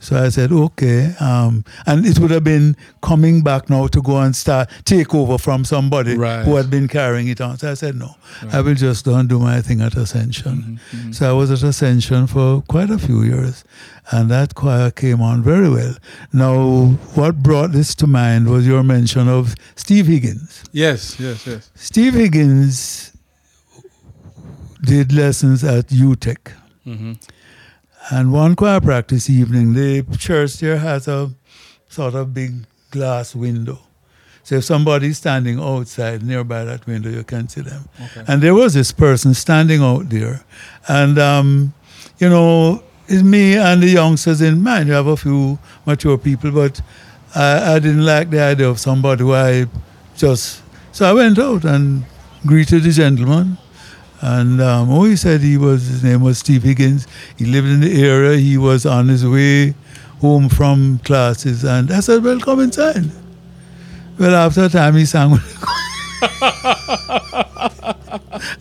So 0.03 0.17
I 0.17 0.31
said, 0.31 0.51
okay. 0.51 1.15
Um, 1.21 1.65
and 1.87 2.05
it 2.05 2.19
would 2.19 2.33
have 2.33 2.43
been 2.43 2.77
coming 3.03 3.41
back 3.43 3.71
now 3.71 3.87
to 3.87 4.03
go 4.03 4.19
and 4.19 4.35
start, 4.35 4.69
take 4.85 5.15
over 5.15 5.39
from 5.39 5.65
somebody 5.65 6.17
Right. 6.17 6.45
who 6.45 6.57
had 6.57 6.69
been 6.71 6.89
carrying 6.89 7.29
it 7.29 7.41
on. 7.41 7.57
So 7.59 7.71
I 7.71 7.75
said, 7.75 7.95
no, 7.95 8.17
I 8.53 8.61
will 8.63 8.75
just 8.75 9.05
go 9.05 9.15
and 9.15 9.29
do 9.29 9.39
my 9.39 9.61
thing 9.63 9.81
at 9.81 9.95
Ascension. 9.97 10.81
Mm-hmm. 10.91 11.13
So 11.13 11.31
I 11.31 11.33
was 11.33 11.53
at 11.53 11.63
Ascension 11.63 12.27
for 12.27 12.63
quite 12.63 12.91
a 12.91 12.99
few 12.99 13.23
years. 13.23 13.65
And 14.11 14.29
that 14.33 14.57
choir 14.57 14.91
came 14.91 15.23
on 15.23 15.45
very 15.45 15.71
well. 15.71 15.95
Now, 16.33 16.87
what 17.15 17.37
brought 17.41 17.71
this 17.71 17.95
to 17.95 18.09
mind 18.09 18.49
was 18.51 18.67
your 18.67 18.83
mention 18.83 19.29
of 19.29 19.55
Steve 19.77 20.09
Higgins. 20.09 20.65
Yes. 20.73 21.21
Yes. 21.21 21.47
Yes. 21.47 21.71
Steve 21.77 22.15
Higgins 22.15 23.13
did 24.85 25.13
lessons 25.13 25.63
at 25.63 25.87
UTech. 25.89 26.53
Mm-hmm. 26.85 27.13
And 28.11 28.33
one 28.33 28.57
choir 28.57 28.81
practice 28.81 29.31
evening, 29.31 29.75
the 29.75 30.05
church 30.19 30.59
there 30.59 30.79
has 30.79 31.07
a 31.09 31.31
sort 31.89 32.15
of 32.15 32.35
big 32.35 32.67
glass 32.91 33.35
window. 33.35 33.79
So 34.45 34.57
if 34.57 34.65
somebody's 34.65 35.19
standing 35.19 35.61
outside 35.61 36.25
nearby 36.25 36.65
that 36.65 36.85
window, 36.87 37.11
you 37.11 37.23
can 37.23 37.49
see 37.49 37.61
them. 37.61 37.89
Okay. 38.03 38.25
And 38.27 38.43
there 38.43 38.55
was 38.55 38.75
this 38.75 38.91
person 38.91 39.35
standing 39.35 39.83
out 39.83 40.09
there. 40.09 40.45
And, 40.89 41.19
um, 41.19 41.75
you 42.19 42.29
know, 42.29 42.83
it's 43.07 43.23
me 43.23 43.57
and 43.57 43.83
the 43.83 43.89
youngsters 43.89 44.41
in 44.41 44.63
mind. 44.63 44.89
You 44.89 44.95
have 44.95 45.07
a 45.07 45.17
few 45.17 45.59
mature 45.87 46.19
people, 46.19 46.51
but 46.51 46.81
I, 47.35 47.75
I 47.75 47.79
didn't 47.79 48.05
like 48.05 48.31
the 48.31 48.41
idea 48.41 48.69
of 48.69 48.81
somebody 48.81 49.23
who 49.23 49.33
I 49.33 49.67
just. 50.17 50.63
So 50.91 51.09
I 51.09 51.13
went 51.13 51.39
out 51.39 51.65
and 51.65 52.05
greeted 52.45 52.83
the 52.83 52.91
gentleman. 52.91 53.59
And 54.23 54.63
um, 54.63 54.91
oh, 54.91 55.03
he 55.03 55.17
said 55.17 55.41
he 55.41 55.59
was 55.59 55.87
his 55.87 56.05
name 56.05 56.23
was 56.23 56.39
Steve 56.39 56.63
Higgins. 56.63 57.09
He 57.37 57.45
lived 57.45 57.67
in 57.67 57.81
the 57.81 58.03
area. 58.03 58.39
He 58.39 58.57
was 58.57 58.87
on 58.87 59.09
his 59.09 59.27
way 59.27 59.75
home 60.21 60.49
from 60.49 61.01
classes, 61.01 61.65
and 61.65 61.91
I 61.91 61.99
said, 61.99 62.23
"Well, 62.23 62.39
come 62.39 62.61
inside." 62.61 63.11
Well, 64.19 64.37
after 64.37 64.67
a 64.67 64.69
time, 64.69 64.95
he 64.95 65.07
sang 65.07 65.33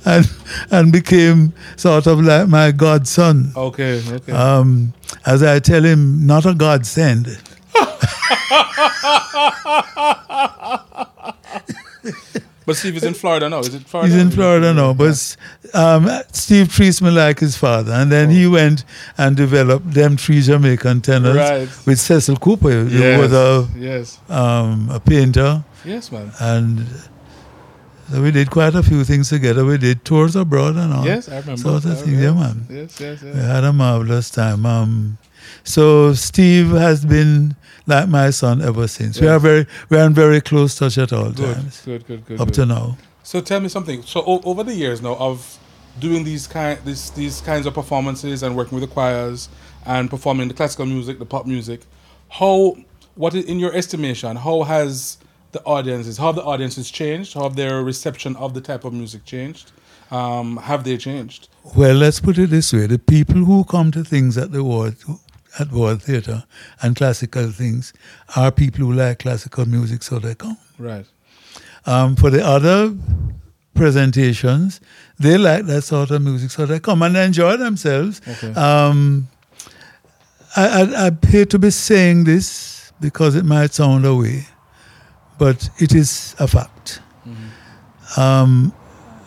and 0.06 0.32
and 0.72 0.92
became 0.92 1.54
sort 1.76 2.08
of 2.08 2.22
like 2.22 2.48
my 2.48 2.72
godson. 2.72 3.54
Okay. 3.56 4.02
Okay. 4.08 4.32
Um, 4.32 4.94
as 5.28 5.44
I 5.44 5.60
tell 5.60 5.84
him, 5.84 6.26
not 6.26 6.48
a 6.48 6.56
godsend. 6.56 7.38
but 12.66 12.76
Steve 12.78 12.98
is 12.98 13.04
in 13.04 13.14
Florida 13.14 13.50
now. 13.50 13.60
Is 13.60 13.74
it 13.74 13.84
Florida? 13.84 14.12
He's 14.14 14.22
in 14.22 14.30
Florida 14.32 14.74
now, 14.74 14.94
but 14.94 15.36
um, 15.74 16.10
Steve 16.32 16.72
treats 16.72 17.02
me 17.02 17.10
like 17.12 17.40
his 17.40 17.56
father. 17.58 17.92
And 17.94 18.12
then 18.12 18.30
he 18.30 18.48
went 18.48 18.84
and 19.18 19.36
developed 19.36 19.94
them 19.94 20.18
three 20.18 20.42
Jamaican 20.42 21.02
tenors 21.02 21.36
Right. 21.36 21.70
with 21.86 22.00
Cecil 22.00 22.38
Cooper, 22.38 22.70
who 22.86 22.88
Yes. 23.00 23.20
was 23.20 23.34
a, 23.34 23.68
Yes. 23.78 24.20
um, 24.30 24.90
a 24.92 25.00
painter. 25.00 25.64
Yes, 25.86 26.12
man. 26.12 26.32
And 26.40 26.86
so 28.12 28.22
we 28.22 28.32
did 28.32 28.52
quite 28.52 28.76
a 28.76 28.84
few 28.84 29.04
things 29.06 29.30
together. 29.30 29.64
We 29.66 29.78
did 29.78 30.04
tours 30.04 30.36
abroad 30.36 30.76
and 30.76 30.94
all. 30.94 31.06
Yes, 31.06 31.30
I 31.30 31.38
remember. 31.40 31.58
Sort 31.62 31.86
of 31.86 32.02
thing, 32.02 32.20
yeah, 32.20 32.34
man. 32.34 32.68
Yes. 32.70 33.00
Yes. 33.00 33.22
We 33.22 33.32
had 33.40 33.64
a 33.64 33.72
marvelous 33.74 34.30
time. 34.30 34.66
Um, 34.66 35.18
so 35.64 36.14
Steve 36.14 36.70
has 36.72 37.06
been 37.06 37.56
like 37.88 38.08
my 38.10 38.30
son 38.30 38.62
ever 38.62 38.88
since. 38.88 39.20
We 39.20 39.28
are 39.28 39.40
very, 39.40 39.66
we 39.90 39.98
are 39.98 40.06
in 40.06 40.14
very 40.14 40.42
close 40.42 40.78
touch 40.78 40.98
at 40.98 41.12
all 41.14 41.32
Good. 41.32 41.56
times, 41.56 41.82
Good. 41.84 42.06
Good. 42.08 42.26
Good. 42.26 42.40
up 42.42 42.48
good. 42.48 42.54
to 42.56 42.66
now. 42.66 42.98
So 43.24 43.42
tell 43.42 43.60
me 43.60 43.70
something. 43.70 44.02
So 44.04 44.24
o- 44.26 44.42
over 44.44 44.64
the 44.64 44.74
years 44.74 45.02
now 45.02 45.16
of 45.16 45.58
doing 46.00 46.24
these 46.24 46.48
kind 46.48 46.80
these 46.86 47.12
these 47.12 47.42
kinds 47.42 47.66
of 47.66 47.74
performances 47.74 48.44
and 48.44 48.56
working 48.56 48.80
with 48.80 48.88
the 48.90 48.94
choirs 48.94 49.50
and 49.86 50.10
performing 50.10 50.48
the 50.48 50.54
classical 50.54 50.86
music, 50.86 51.20
the 51.20 51.26
pop 51.26 51.46
music, 51.46 51.82
how 52.30 52.76
what 53.16 53.36
in 53.36 53.60
your 53.60 53.74
estimation, 53.76 54.38
how 54.38 54.64
has 54.64 55.18
the 55.52 55.62
audiences, 55.66 56.18
how 56.18 56.28
have 56.28 56.36
the 56.36 56.44
audiences 56.44 56.90
changed? 56.90 57.34
How 57.34 57.44
have 57.44 57.56
their 57.58 57.84
reception 57.84 58.36
of 58.38 58.54
the 58.54 58.62
type 58.62 58.86
of 58.86 58.94
music 58.94 59.26
changed? 59.26 59.72
Um, 60.10 60.58
have 60.58 60.84
they 60.84 60.98
changed? 60.98 61.50
Well, 61.76 61.96
let's 61.96 62.20
put 62.20 62.38
it 62.38 62.50
this 62.50 62.72
way: 62.74 62.86
the 62.88 63.00
people 63.00 63.44
who 63.46 63.64
come 63.66 63.92
to 63.92 64.04
things 64.04 64.38
at 64.38 64.52
the 64.52 64.64
Ward 64.64 64.96
at 65.60 65.72
Ward 65.72 66.02
Theatre 66.02 66.44
and 66.82 66.96
classical 66.96 67.52
things 67.52 67.94
are 68.36 68.52
people 68.52 68.86
who 68.86 68.94
like 68.94 69.20
classical 69.20 69.66
music, 69.66 70.04
so 70.04 70.20
they 70.20 70.36
come. 70.36 70.58
Right. 70.78 71.06
Um, 71.86 72.16
for 72.16 72.30
the 72.30 72.46
other 72.46 72.96
presentations, 73.74 74.80
they 75.20 75.38
like 75.38 75.66
that 75.66 75.84
sort 75.84 76.12
of 76.12 76.22
music, 76.22 76.52
so 76.52 76.66
they 76.66 76.80
come 76.80 77.02
and 77.02 77.18
enjoy 77.18 77.58
themselves. 77.58 78.22
Okay. 78.28 78.54
Um, 78.54 79.28
I, 80.56 80.82
I, 80.82 81.08
I 81.08 81.28
hate 81.28 81.50
to 81.52 81.60
be 81.60 81.72
saying 81.72 82.26
this 82.26 82.92
because 83.00 83.36
it 83.36 83.46
might 83.46 83.74
sound 83.74 84.06
away, 84.06 84.48
but 85.38 85.70
it 85.80 85.94
is 85.94 86.36
a 86.40 86.48
fact. 86.48 87.02
Um, 88.18 88.74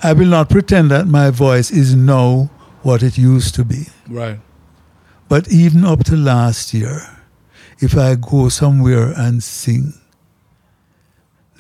I 0.03 0.12
will 0.12 0.29
not 0.29 0.51
pretend 0.51 0.91
that 0.91 1.07
my 1.07 1.31
voice 1.31 1.70
is 1.70 1.95
now 1.95 2.51
what 2.83 3.03
it 3.03 3.16
used 3.16 3.55
to 3.55 3.64
be. 3.64 3.87
Right. 4.07 4.39
But 5.29 5.51
even 5.51 5.85
up 5.85 6.05
to 6.05 6.16
last 6.16 6.75
year, 6.75 7.01
if 7.81 7.97
I 7.97 8.14
go 8.14 8.49
somewhere 8.49 9.12
and 9.16 9.43
sing, 9.43 9.95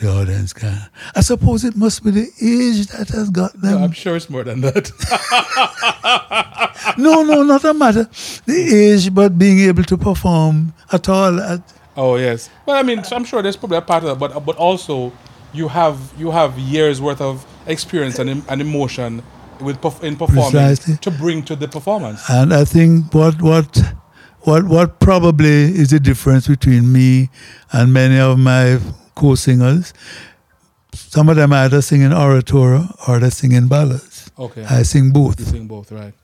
the 0.00 0.08
audience 0.10 0.52
can. 0.52 0.88
I 1.16 1.20
suppose 1.20 1.64
it 1.64 1.76
must 1.76 2.04
be 2.04 2.10
the 2.10 2.28
age 2.42 2.88
that 2.88 3.08
has 3.10 3.30
got 3.30 3.54
No, 3.62 3.70
them. 3.70 3.82
I'm 3.84 3.92
sure 3.92 4.16
it's 4.16 4.28
more 4.28 4.44
than 4.44 4.60
that. 4.62 4.90
No, 6.98 7.22
no, 7.22 7.42
not 7.42 7.64
a 7.64 7.72
matter. 7.72 8.04
The 8.46 8.92
age, 8.92 9.14
but 9.14 9.38
being 9.38 9.60
able 9.60 9.84
to 9.84 9.96
perform 9.96 10.74
at 10.92 11.08
all. 11.08 11.40
At, 11.40 11.62
Oh 11.96 12.16
yes. 12.16 12.50
Well, 12.66 12.76
I 12.76 12.82
mean, 12.82 13.02
I'm 13.12 13.24
sure 13.24 13.40
there's 13.40 13.56
probably 13.56 13.78
a 13.78 13.82
part 13.82 14.02
of 14.04 14.10
that, 14.10 14.18
but 14.18 14.44
but 14.44 14.56
also 14.56 15.12
you 15.52 15.68
have 15.68 16.12
you 16.18 16.30
have 16.32 16.58
years 16.58 17.00
worth 17.00 17.20
of 17.20 17.46
experience 17.66 18.18
and, 18.18 18.42
and 18.48 18.60
emotion 18.60 19.22
with 19.64 19.76
in 20.02 20.16
performing 20.16 20.50
Precisely. 20.52 20.96
to 20.98 21.10
bring 21.10 21.42
to 21.44 21.56
the 21.56 21.68
performance. 21.68 22.22
and 22.28 22.52
I 22.54 22.64
think 22.64 23.12
what 23.14 23.40
what 23.42 23.82
what 24.42 24.64
what 24.64 25.00
probably 25.00 25.64
is 25.82 25.90
the 25.90 26.00
difference 26.00 26.46
between 26.48 26.92
me 26.92 27.30
and 27.72 27.92
many 27.92 28.18
of 28.18 28.38
my 28.38 28.78
co-singers. 29.14 29.92
Some 30.92 31.28
of 31.28 31.36
them 31.36 31.52
either 31.52 31.82
sing 31.82 32.02
in 32.02 32.12
oratorio 32.12 32.86
or 33.08 33.18
they 33.18 33.30
sing 33.30 33.52
in 33.52 33.68
ballads. 33.68 34.30
Okay. 34.38 34.64
I 34.64 34.82
sing 34.82 35.10
both. 35.12 35.40
you 35.40 35.46
sing 35.46 35.66
both, 35.66 35.90
right? 35.90 36.14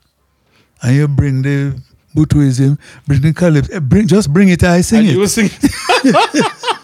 and 0.83 0.95
you 0.95 1.07
bring 1.07 1.41
the 1.41 1.79
Butuism, 2.15 2.77
bring 3.07 3.21
the 3.21 3.33
calypso, 3.33 3.73
eh, 3.73 3.79
bring 3.79 4.07
just 4.07 4.31
bring 4.33 4.49
it. 4.49 4.63
I 4.63 4.81
sing 4.81 4.99
and 4.99 5.09
it. 5.09 5.15
you 5.15 5.27
sing. 5.27 5.49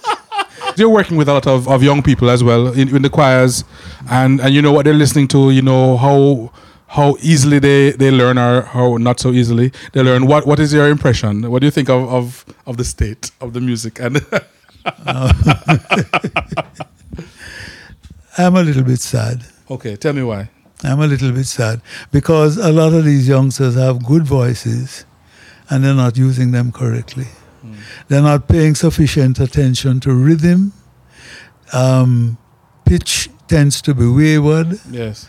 You're 0.78 0.90
working 0.90 1.18
with 1.18 1.28
a 1.28 1.34
lot 1.34 1.48
of, 1.48 1.68
of 1.68 1.82
young 1.82 2.04
people 2.04 2.30
as 2.30 2.44
well 2.44 2.68
in, 2.68 2.96
in 2.96 3.02
the 3.02 3.10
choirs, 3.10 3.64
and, 4.10 4.40
and 4.40 4.54
you 4.54 4.62
know 4.62 4.72
what 4.72 4.86
they're 4.86 4.94
listening 4.94 5.28
to. 5.30 5.50
You 5.52 5.64
know 5.64 5.98
how 5.98 6.52
how 6.90 7.18
easily 7.22 7.60
they, 7.60 7.92
they 7.92 8.12
learn 8.12 8.38
or 8.38 8.62
how 8.62 8.96
not 8.98 9.20
so 9.20 9.32
easily 9.32 9.72
they 9.94 10.02
learn. 10.02 10.26
What 10.28 10.46
what 10.46 10.60
is 10.60 10.74
your 10.74 10.88
impression? 10.88 11.50
What 11.50 11.60
do 11.60 11.66
you 11.68 11.72
think 11.72 11.90
of, 11.90 12.08
of, 12.14 12.46
of 12.66 12.78
the 12.78 12.86
state 12.86 13.32
of 13.42 13.54
the 13.54 13.62
music? 13.62 14.00
And 14.00 14.18
I'm 18.38 18.56
a 18.56 18.64
little 18.64 18.84
bit 18.84 19.02
sad. 19.02 19.44
okay, 19.70 19.96
tell 19.96 20.14
me 20.14 20.24
why. 20.24 20.50
I'm 20.84 21.02
a 21.02 21.08
little 21.08 21.32
bit 21.32 21.48
sad 21.48 21.82
because 22.12 22.58
a 22.58 22.72
lot 22.72 22.94
of 22.94 23.04
these 23.04 23.28
youngsters 23.28 23.76
have 23.76 24.06
good 24.06 24.24
voices, 24.24 25.06
and 25.70 25.84
they're 25.84 25.96
not 25.96 26.18
using 26.18 26.52
them 26.52 26.72
correctly. 26.72 27.26
They're 28.08 28.22
not 28.22 28.48
paying 28.48 28.76
sufficient 28.76 29.40
attention 29.40 30.00
to 30.02 30.14
rhythm. 30.14 30.74
Um, 31.74 32.38
pitch 32.86 33.30
tends 33.48 33.82
to 33.82 33.94
be 33.94 34.08
wayward, 34.08 34.80
Yes. 34.92 35.28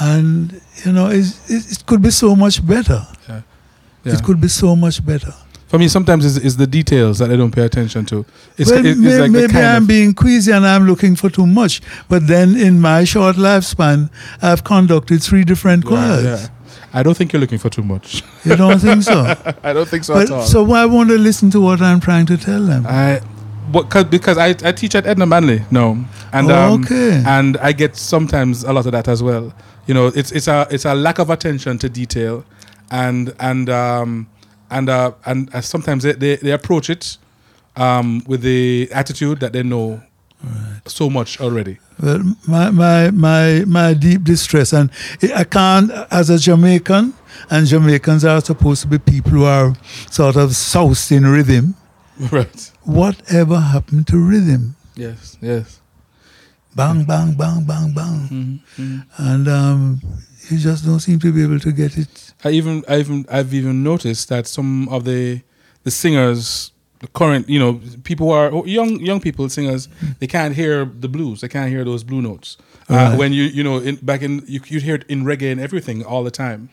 and 0.00 0.60
you 0.84 0.92
know 0.92 1.08
it, 1.08 1.26
it 1.48 1.84
could 1.86 2.02
be 2.02 2.10
so 2.10 2.34
much 2.36 2.66
better. 2.66 3.06
Yeah. 3.28 3.42
It 4.04 4.22
could 4.24 4.40
be 4.40 4.48
so 4.48 4.74
much 4.74 5.04
better. 5.04 5.34
For 5.66 5.78
me, 5.78 5.88
sometimes 5.88 6.24
it's, 6.24 6.42
it's 6.42 6.56
the 6.56 6.66
details 6.66 7.18
that 7.18 7.30
I 7.30 7.36
don't 7.36 7.50
pay 7.50 7.60
attention 7.62 8.06
to. 8.06 8.24
It's, 8.56 8.70
well, 8.70 8.86
it's 8.86 8.98
may- 8.98 9.20
like 9.20 9.30
maybe 9.30 9.58
I'm 9.58 9.86
being 9.86 10.14
queasy 10.14 10.50
and 10.52 10.66
I'm 10.66 10.86
looking 10.86 11.14
for 11.14 11.28
too 11.28 11.46
much. 11.46 11.82
But 12.08 12.26
then 12.26 12.56
in 12.56 12.80
my 12.80 13.04
short 13.04 13.36
lifespan, 13.36 14.08
I've 14.40 14.64
conducted 14.64 15.22
three 15.22 15.44
different 15.44 15.84
choirs. 15.84 16.24
Yeah, 16.24 16.36
yeah. 16.40 16.48
I 16.98 17.02
don't 17.02 17.16
think 17.16 17.32
you're 17.32 17.40
looking 17.40 17.58
for 17.58 17.70
too 17.70 17.82
much. 17.82 18.22
You 18.44 18.56
don't 18.56 18.78
think 18.80 19.02
so? 19.02 19.18
I 19.62 19.72
don't 19.72 19.88
think 19.88 20.04
so 20.04 20.16
at 20.18 20.30
all. 20.30 20.42
so 20.42 20.62
why 20.62 20.84
won't 20.86 21.08
they 21.08 21.18
listen 21.18 21.50
to 21.50 21.60
what 21.60 21.80
I'm 21.80 22.00
trying 22.00 22.26
to 22.26 22.36
tell 22.36 22.62
them? 22.62 22.86
I, 22.86 23.20
what, 23.72 23.90
cause, 23.90 24.04
because 24.04 24.38
I, 24.38 24.48
I 24.68 24.72
teach 24.72 24.94
at 24.94 25.06
Edna 25.06 25.26
Manley, 25.26 25.62
no, 25.70 26.04
and 26.32 26.50
Oh, 26.50 26.54
um, 26.74 26.82
okay. 26.84 27.22
and 27.26 27.56
I 27.58 27.72
get 27.72 27.96
sometimes 27.96 28.64
a 28.64 28.72
lot 28.72 28.86
of 28.86 28.92
that 28.92 29.06
as 29.08 29.22
well. 29.22 29.52
You 29.86 29.94
know, 29.94 30.06
it's 30.08 30.32
it's 30.32 30.48
a 30.48 30.66
it's 30.70 30.84
a 30.86 30.94
lack 30.94 31.18
of 31.18 31.28
attention 31.30 31.78
to 31.78 31.88
detail, 31.88 32.44
and 32.90 33.34
and 33.40 33.68
um, 33.68 34.26
and 34.70 34.88
uh, 34.88 35.12
and 35.26 35.54
uh, 35.54 35.60
sometimes 35.60 36.02
they, 36.04 36.12
they, 36.12 36.36
they 36.36 36.52
approach 36.52 36.88
it 36.90 37.18
um, 37.76 38.22
with 38.26 38.40
the 38.42 38.88
attitude 38.92 39.40
that 39.40 39.52
they 39.52 39.62
know 39.62 40.00
so 40.86 41.10
much 41.10 41.40
already. 41.40 41.78
Well, 42.02 42.22
my, 42.46 42.70
my, 42.70 43.10
my, 43.10 43.64
my 43.66 43.94
deep 43.94 44.24
distress, 44.24 44.72
and 44.72 44.90
I 45.34 45.44
can't, 45.44 45.90
as 46.10 46.30
a 46.30 46.38
Jamaican, 46.38 47.14
and 47.50 47.66
Jamaicans 47.66 48.24
are 48.24 48.40
supposed 48.40 48.82
to 48.82 48.88
be 48.88 48.98
people 48.98 49.30
who 49.30 49.44
are 49.44 49.74
sort 50.10 50.36
of 50.36 50.54
soused 50.54 51.12
in 51.12 51.26
rhythm. 51.26 51.74
right. 52.32 52.72
Whatever 52.84 53.60
happened 53.60 54.06
to 54.08 54.18
rhythm? 54.18 54.76
Yes. 54.94 55.36
Yes. 55.40 55.80
Bang, 56.74 57.04
bang, 57.04 57.34
bang, 57.34 57.64
bang, 57.64 57.92
bang. 57.92 58.62
And 59.16 59.48
um, 59.48 60.00
you 60.48 60.58
just 60.58 60.84
don't 60.84 61.00
seem 61.00 61.18
to 61.20 61.32
be 61.32 61.42
able 61.42 61.60
to 61.60 61.72
get 61.72 61.98
it. 61.98 62.34
I 62.44 62.50
even 62.50 62.84
I 62.88 62.98
even 62.98 63.26
I've 63.30 63.52
even 63.52 63.82
noticed 63.82 64.28
that 64.28 64.46
some 64.46 64.88
of 64.88 65.04
the 65.04 65.42
the 65.82 65.90
singers, 65.90 66.72
current 67.06 67.48
you 67.48 67.58
know 67.60 67.80
people 68.02 68.26
who 68.26 68.32
are 68.32 68.66
young 68.66 68.98
young 69.00 69.20
people 69.20 69.48
singers, 69.48 69.88
they 70.18 70.26
can't 70.26 70.54
hear 70.56 70.84
the 70.84 71.08
blues. 71.08 71.40
They 71.40 71.48
can't 71.48 71.70
hear 71.70 71.84
those 71.84 72.02
blue 72.04 72.20
notes. 72.22 72.56
Uh, 72.90 72.94
Right. 72.94 73.18
when 73.18 73.32
you 73.32 73.44
you 73.44 73.62
know 73.62 73.78
in, 73.78 73.96
back 73.96 74.22
in 74.22 74.42
you 74.46 74.60
you 74.66 74.80
hear 74.80 74.94
it 74.96 75.04
in 75.08 75.24
reggae 75.24 75.52
and 75.52 75.60
everything 75.60 76.04
all 76.04 76.24
the 76.24 76.30
time. 76.32 76.68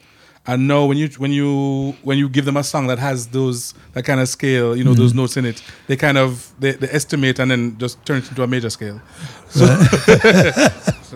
And 0.48 0.68
now 0.68 0.86
when 0.86 0.98
you 0.98 1.10
when 1.18 1.32
you 1.32 1.96
when 2.04 2.18
you 2.20 2.30
give 2.30 2.46
them 2.46 2.56
a 2.58 2.64
song 2.64 2.86
that 2.88 3.00
has 3.00 3.28
those 3.28 3.74
that 3.94 4.04
kind 4.06 4.20
of 4.20 4.28
scale, 4.30 4.76
you 4.78 4.84
know 4.84 4.94
those 4.94 5.14
notes 5.14 5.38
in 5.38 5.46
it, 5.46 5.62
they 5.88 5.96
kind 5.96 6.18
of 6.18 6.54
they, 6.60 6.72
they 6.74 6.88
estimate 6.90 7.40
and 7.40 7.50
then 7.52 7.78
just 7.80 8.04
turn 8.06 8.18
it 8.18 8.30
into 8.30 8.44
a 8.44 8.48
major 8.48 8.70
scale. 8.70 9.02
So 9.50 9.66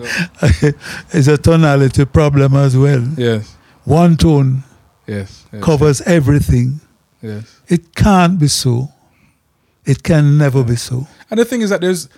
it's 1.12 1.28
a 1.28 1.38
tonality 1.38 2.04
problem 2.06 2.54
as 2.56 2.76
well. 2.76 3.04
Yes, 3.16 3.56
One 3.84 4.16
tone 4.16 4.62
yes, 5.06 5.46
yes, 5.52 5.62
covers 5.62 6.00
everything. 6.02 6.80
yes. 7.22 7.60
It 7.68 7.94
can't 7.94 8.38
be 8.38 8.48
so. 8.48 8.88
It 9.90 10.04
can 10.04 10.38
never 10.38 10.62
be 10.62 10.76
so. 10.76 11.08
And 11.30 11.40
the 11.40 11.44
thing 11.44 11.62
is 11.62 11.70
that 11.70 11.80
there's, 11.80 12.08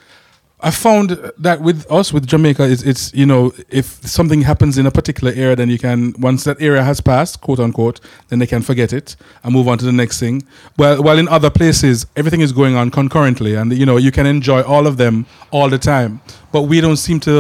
I 0.61 0.71
found 0.71 1.09
that 1.39 1.63
with 1.63 1.91
us 1.91 2.13
with 2.13 2.27
Jamaica, 2.27 2.71
it's, 2.71 2.83
it's 2.83 3.15
you 3.15 3.25
know 3.25 3.53
if 3.71 3.87
something 4.19 4.43
happens 4.43 4.77
in 4.77 4.85
a 4.87 4.91
particular 4.91 5.33
area, 5.35 5.57
then 5.57 5.71
you 5.71 5.79
can 5.79 6.15
once 6.19 6.45
that 6.45 6.61
area 6.61 6.83
has 6.85 7.01
passed, 7.01 7.41
quote 7.41 7.59
unquote, 7.59 7.99
then 8.29 8.39
they 8.41 8.47
can 8.47 8.63
forget 8.63 8.93
it 8.93 9.17
and 9.43 9.55
move 9.55 9.69
on 9.69 9.79
to 9.79 9.87
the 9.87 9.97
next 10.03 10.21
thing. 10.21 10.43
Well, 10.77 11.03
while 11.03 11.19
in 11.19 11.29
other 11.29 11.51
places, 11.51 12.07
everything 12.15 12.43
is 12.43 12.53
going 12.53 12.77
on 12.77 12.91
concurrently, 12.91 13.55
and 13.55 13.73
you 13.73 13.87
know 13.87 13.97
you 13.97 14.13
can 14.13 14.27
enjoy 14.27 14.61
all 14.63 14.87
of 14.87 14.99
them 14.99 15.25
all 15.51 15.71
the 15.71 15.79
time. 15.79 16.21
But 16.53 16.63
we 16.63 16.81
don't 16.83 16.99
seem 16.99 17.21
to 17.21 17.35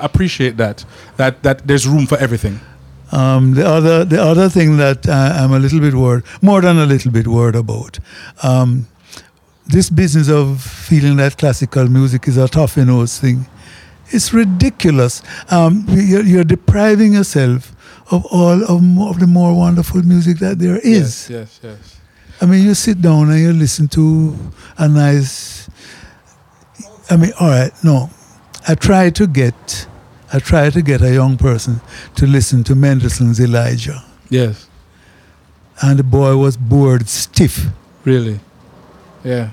appreciate 0.00 0.56
that 0.56 0.84
that 1.18 1.42
that 1.44 1.66
there's 1.68 1.86
room 1.86 2.06
for 2.06 2.18
everything. 2.18 2.60
Um, 3.12 3.54
the 3.54 3.66
other 3.66 4.04
the 4.04 4.20
other 4.20 4.48
thing 4.50 4.76
that 4.78 5.08
I, 5.08 5.44
I'm 5.44 5.52
a 5.52 5.58
little 5.58 5.80
bit 5.80 5.94
worried, 5.94 6.24
more 6.42 6.60
than 6.60 6.76
a 6.78 6.86
little 6.86 7.12
bit 7.12 7.26
worried 7.26 7.54
about, 7.56 7.98
um, 8.42 8.86
this 9.68 9.90
business 9.90 10.28
of 10.30 10.62
feeling 10.62 11.16
that 11.16 11.36
classical 11.38 11.86
music 11.88 12.26
is 12.28 12.36
a 12.36 12.48
tough 12.48 12.76
nose 12.76 13.18
thing. 13.18 13.46
It's 14.10 14.32
ridiculous. 14.32 15.22
Um, 15.50 15.84
you're, 15.88 16.22
you're 16.24 16.44
depriving 16.44 17.12
yourself 17.12 17.74
of 18.10 18.24
all 18.26 18.64
of, 18.64 18.82
more, 18.82 19.10
of 19.10 19.20
the 19.20 19.26
more 19.26 19.54
wonderful 19.54 20.02
music 20.02 20.38
that 20.38 20.58
there 20.58 20.78
is. 20.78 21.28
Yes, 21.28 21.30
yes, 21.30 21.60
yes. 21.62 22.00
I 22.40 22.46
mean, 22.46 22.64
you 22.64 22.74
sit 22.74 23.02
down 23.02 23.30
and 23.30 23.38
you 23.40 23.52
listen 23.52 23.88
to 23.88 24.34
a 24.78 24.88
nice. 24.88 25.68
I 27.10 27.16
mean, 27.16 27.32
all 27.38 27.48
right, 27.50 27.72
no. 27.84 28.08
I 28.66 28.74
try 28.74 29.10
to 29.10 29.26
get, 29.26 29.86
I 30.32 30.38
try 30.38 30.70
to 30.70 30.80
get 30.82 31.02
a 31.02 31.12
young 31.12 31.36
person 31.36 31.80
to 32.16 32.26
listen 32.26 32.64
to 32.64 32.74
Mendelssohn's 32.74 33.40
Elijah, 33.40 34.04
Yes, 34.30 34.68
and 35.82 35.98
the 35.98 36.02
boy 36.04 36.36
was 36.36 36.56
bored 36.56 37.08
stiff. 37.08 37.66
really. 38.04 38.40
Yeah, 39.24 39.50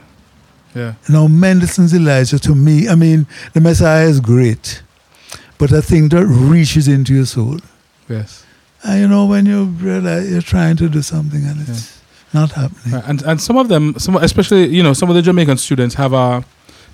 yeah. 0.75 0.93
Now, 1.09 1.27
Mendelssohn's 1.27 1.93
Elijah, 1.93 2.37
to 2.39 2.53
me, 2.53 2.89
I 2.89 2.95
mean, 2.95 3.27
the 3.53 3.61
Messiah 3.61 4.05
is 4.07 4.19
great, 4.19 4.83
but 5.57 5.71
a 5.71 5.81
thing 5.81 6.09
that 6.09 6.25
reaches 6.25 6.87
into 6.87 7.13
your 7.13 7.25
soul. 7.25 7.59
Yes. 8.09 8.45
And 8.83 9.01
you 9.01 9.07
know, 9.07 9.25
when 9.25 9.45
you 9.45 9.63
realize 9.63 10.29
you're 10.29 10.41
trying 10.41 10.77
to 10.77 10.89
do 10.89 11.01
something 11.01 11.43
and 11.43 11.67
it's 11.67 12.01
not 12.33 12.51
happening. 12.51 12.93
Right, 12.93 13.03
and 13.07 13.21
and 13.23 13.41
some 13.41 13.57
of 13.57 13.67
them, 13.67 13.95
some 13.97 14.15
especially 14.17 14.67
you 14.67 14.83
know 14.83 14.93
some 14.93 15.09
of 15.09 15.15
the 15.15 15.21
Jamaican 15.21 15.57
students 15.57 15.95
have 15.95 16.13
a 16.13 16.43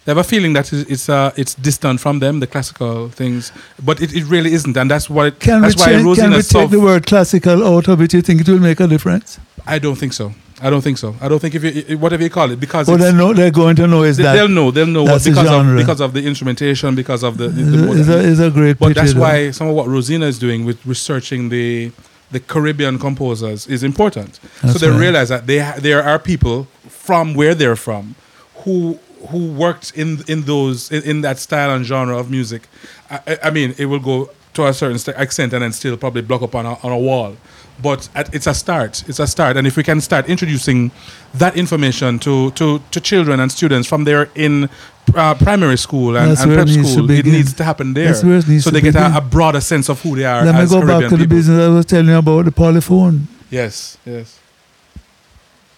they 0.06 0.12
have 0.12 0.18
a 0.18 0.24
feeling 0.24 0.54
that 0.54 0.72
it's 0.72 0.90
it's, 0.90 1.10
uh, 1.10 1.32
it's 1.36 1.54
distant 1.56 2.00
from 2.00 2.20
them 2.20 2.40
the 2.40 2.48
classical 2.48 3.10
things, 3.10 3.52
but 3.84 4.02
it, 4.02 4.14
it 4.14 4.24
really 4.26 4.54
isn't, 4.54 4.78
and 4.78 4.90
that's 4.90 5.10
what 5.10 5.40
Can 5.40 5.62
we, 5.62 5.68
that's 5.68 5.80
why 5.80 5.92
change, 5.92 6.18
can 6.18 6.32
we 6.32 6.42
take 6.42 6.70
the 6.70 6.80
word 6.80 7.06
classical 7.06 7.66
out 7.66 7.88
of 7.88 8.02
it? 8.02 8.14
You 8.14 8.22
think 8.22 8.42
it 8.42 8.48
will 8.48 8.60
make 8.60 8.80
a 8.80 8.88
difference? 8.88 9.40
I 9.66 9.80
don't 9.80 9.96
think 9.96 10.14
so. 10.14 10.34
I 10.62 10.70
don't 10.70 10.82
think 10.82 10.98
so. 10.98 11.16
I 11.20 11.28
don't 11.28 11.40
think 11.40 11.56
if 11.56 11.64
you 11.64 11.98
whatever 11.98 12.24
you 12.24 12.30
call 12.30 12.52
it 12.52 12.60
because 12.60 12.88
Or 12.88 12.98
they 12.98 13.12
know 13.12 13.34
they're 13.34 13.52
going 13.52 13.76
to 13.78 13.88
know 13.88 14.04
is 14.04 14.18
they, 14.18 14.24
that 14.24 14.40
will 14.42 14.48
know 14.50 14.72
they'll 14.72 14.86
know 14.86 15.04
what, 15.04 15.14
that's 15.24 15.26
because 15.28 15.50
of 15.52 15.76
because 15.76 16.00
of 16.02 16.14
the 16.14 16.24
instrumentation 16.26 16.94
because 16.96 17.24
of 17.24 17.38
the, 17.38 17.48
the, 17.48 17.62
is, 17.92 18.08
the 18.08 18.18
a, 18.18 18.22
is, 18.22 18.40
a, 18.40 18.48
a 18.48 18.52
great 18.52 18.78
But 18.80 18.94
that's 18.96 19.14
though. 19.14 19.22
why 19.22 19.52
some 19.52 19.68
of 19.68 19.76
what 19.76 19.88
Rosina 19.88 20.26
is 20.28 20.38
doing 20.40 20.64
with 20.66 20.86
researching 20.86 21.50
the 21.50 21.92
the 22.32 22.40
Caribbean 22.40 22.98
composers 23.00 23.68
is 23.68 23.84
important. 23.84 24.40
so 24.62 24.74
they 24.74 24.90
right. 24.90 25.00
realize 25.00 25.30
that 25.30 25.48
they 25.48 25.60
there 25.80 26.04
are 26.04 26.20
people 26.20 26.68
from 26.88 27.34
where 27.34 27.56
they're 27.56 27.76
from 27.76 28.16
who 28.64 29.00
who 29.30 29.52
worked 29.54 29.92
in 29.96 30.24
in 30.28 30.44
those 30.44 30.92
in, 30.92 31.04
in 31.04 31.22
that 31.22 31.40
style 31.40 31.72
and 31.76 31.86
genre 31.86 32.18
of 32.18 32.30
music. 32.32 32.64
I- 33.10 33.40
I 33.46 33.50
mean, 33.52 33.74
it 33.78 33.86
will 33.88 34.00
go 34.00 34.30
to 34.54 34.68
a 34.68 34.74
certain 34.74 35.00
st- 35.00 35.18
extent 35.18 35.54
and 35.54 35.64
then 35.64 35.72
still 35.72 35.98
probably 35.98 36.22
block 36.22 36.42
up 36.42 36.56
on 36.56 36.66
a, 36.66 36.74
on 36.84 36.92
a 36.92 36.98
wall. 36.98 37.36
But 37.82 38.10
at, 38.14 38.34
it's 38.34 38.48
a 38.48 38.54
start. 38.54 39.04
It's 39.08 39.20
a 39.20 39.26
start, 39.26 39.58
and 39.58 39.66
if 39.66 39.76
we 39.76 39.84
can 39.84 40.02
start 40.02 40.30
introducing 40.30 40.92
that 41.34 41.58
information 41.58 42.20
to 42.20 42.52
to, 42.52 42.80
to 42.92 43.02
children 43.02 43.40
and 43.40 43.52
students 43.52 43.88
from 43.88 44.04
there 44.04 44.30
in 44.36 44.70
uh, 45.16 45.34
primary 45.36 45.78
school 45.78 46.16
and, 46.16 46.38
and 46.38 46.52
it 46.52 46.56
prep 46.56 46.68
needs 46.68 46.92
school, 46.92 47.10
it 47.10 47.26
needs 47.26 47.54
to 47.54 47.64
happen 47.64 47.94
there, 47.94 48.06
That's 48.06 48.24
where 48.24 48.38
it 48.38 48.48
needs 48.48 48.66
so 48.66 48.70
they 48.70 48.82
get 48.82 48.96
a, 48.96 49.18
a 49.18 49.22
broader 49.22 49.62
sense 49.62 49.90
of 49.90 50.00
who 50.02 50.16
they 50.16 50.26
are. 50.26 50.46
Let 50.46 50.56
me 50.56 50.70
go 50.70 50.82
Caribbean 50.82 51.02
back 51.02 51.10
to 51.10 51.18
the 51.18 51.28
business 51.28 51.60
I 51.60 51.68
was 51.70 51.86
telling 51.86 52.08
you 52.08 52.18
about 52.18 52.46
the 52.46 52.52
polyphon. 52.52 53.28
Yes, 53.50 53.98
yes. 54.06 54.40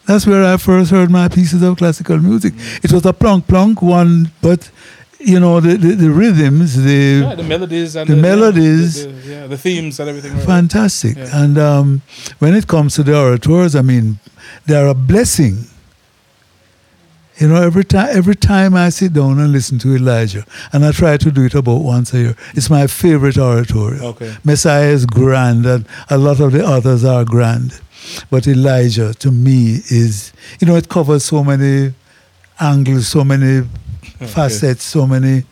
That's 0.05 0.27
where 0.27 0.43
I 0.43 0.57
first 0.57 0.91
heard 0.91 1.09
my 1.09 1.29
pieces 1.29 1.61
of 1.61 1.77
classical 1.77 2.17
music. 2.17 2.53
Mm. 2.53 2.85
It 2.85 2.91
was 2.91 3.05
a 3.05 3.13
plunk 3.13 3.47
plunk 3.47 3.81
one, 3.81 4.31
but 4.41 4.69
you 5.25 5.39
know 5.39 5.59
the, 5.59 5.77
the, 5.77 5.95
the 5.95 6.09
rhythms, 6.11 6.75
the 6.83 7.21
Yeah, 7.23 7.35
the 7.35 7.43
melodies 7.43 7.95
and 7.95 8.09
The 8.09 8.15
melodies. 8.15 9.05
the, 9.05 9.11
the- 9.11 9.29
yeah, 9.33 9.47
the 9.47 9.57
themes 9.57 9.99
and 9.99 10.09
everything. 10.09 10.33
right? 10.35 10.45
fantastic. 10.45 11.15
Yeah. 11.17 11.41
And 11.43 11.57
um, 11.57 12.01
when 12.39 12.53
it 12.53 12.67
comes 12.67 12.95
to 12.95 13.03
the 13.03 13.17
orators, 13.17 13.75
I 13.75 13.81
mean, 13.81 14.19
they're 14.65 14.87
a 14.87 14.93
blessing. 14.93 15.55
You 17.39 17.47
know, 17.47 17.55
every 17.55 17.83
time 17.83 18.09
every 18.15 18.35
time 18.35 18.75
I 18.75 18.89
sit 18.89 19.13
down 19.13 19.39
and 19.39 19.51
listen 19.51 19.79
to 19.79 19.95
Elijah, 19.95 20.45
and 20.71 20.85
I 20.85 20.91
try 20.91 21.17
to 21.17 21.31
do 21.31 21.45
it 21.45 21.55
about 21.55 21.81
once 21.81 22.13
a 22.13 22.19
year, 22.19 22.35
it's 22.53 22.69
my 22.69 22.85
favorite 22.85 23.37
oratorio. 23.39 24.03
Okay. 24.13 24.35
Messiah 24.43 24.89
is 24.89 25.05
grand, 25.07 25.65
and 25.65 25.85
a 26.11 26.17
lot 26.17 26.39
of 26.39 26.51
the 26.51 26.63
others 26.65 27.03
are 27.03 27.25
grand. 27.25 27.79
But 28.29 28.47
Elijah, 28.47 29.13
to 29.15 29.31
me, 29.31 29.79
is, 29.89 30.31
you 30.59 30.67
know, 30.67 30.75
it 30.75 30.89
covers 30.89 31.25
so 31.25 31.43
many 31.43 31.93
angles, 32.59 33.07
so 33.07 33.23
many 33.23 33.67
facets, 34.27 34.83
so 34.83 35.05
many 35.07 35.43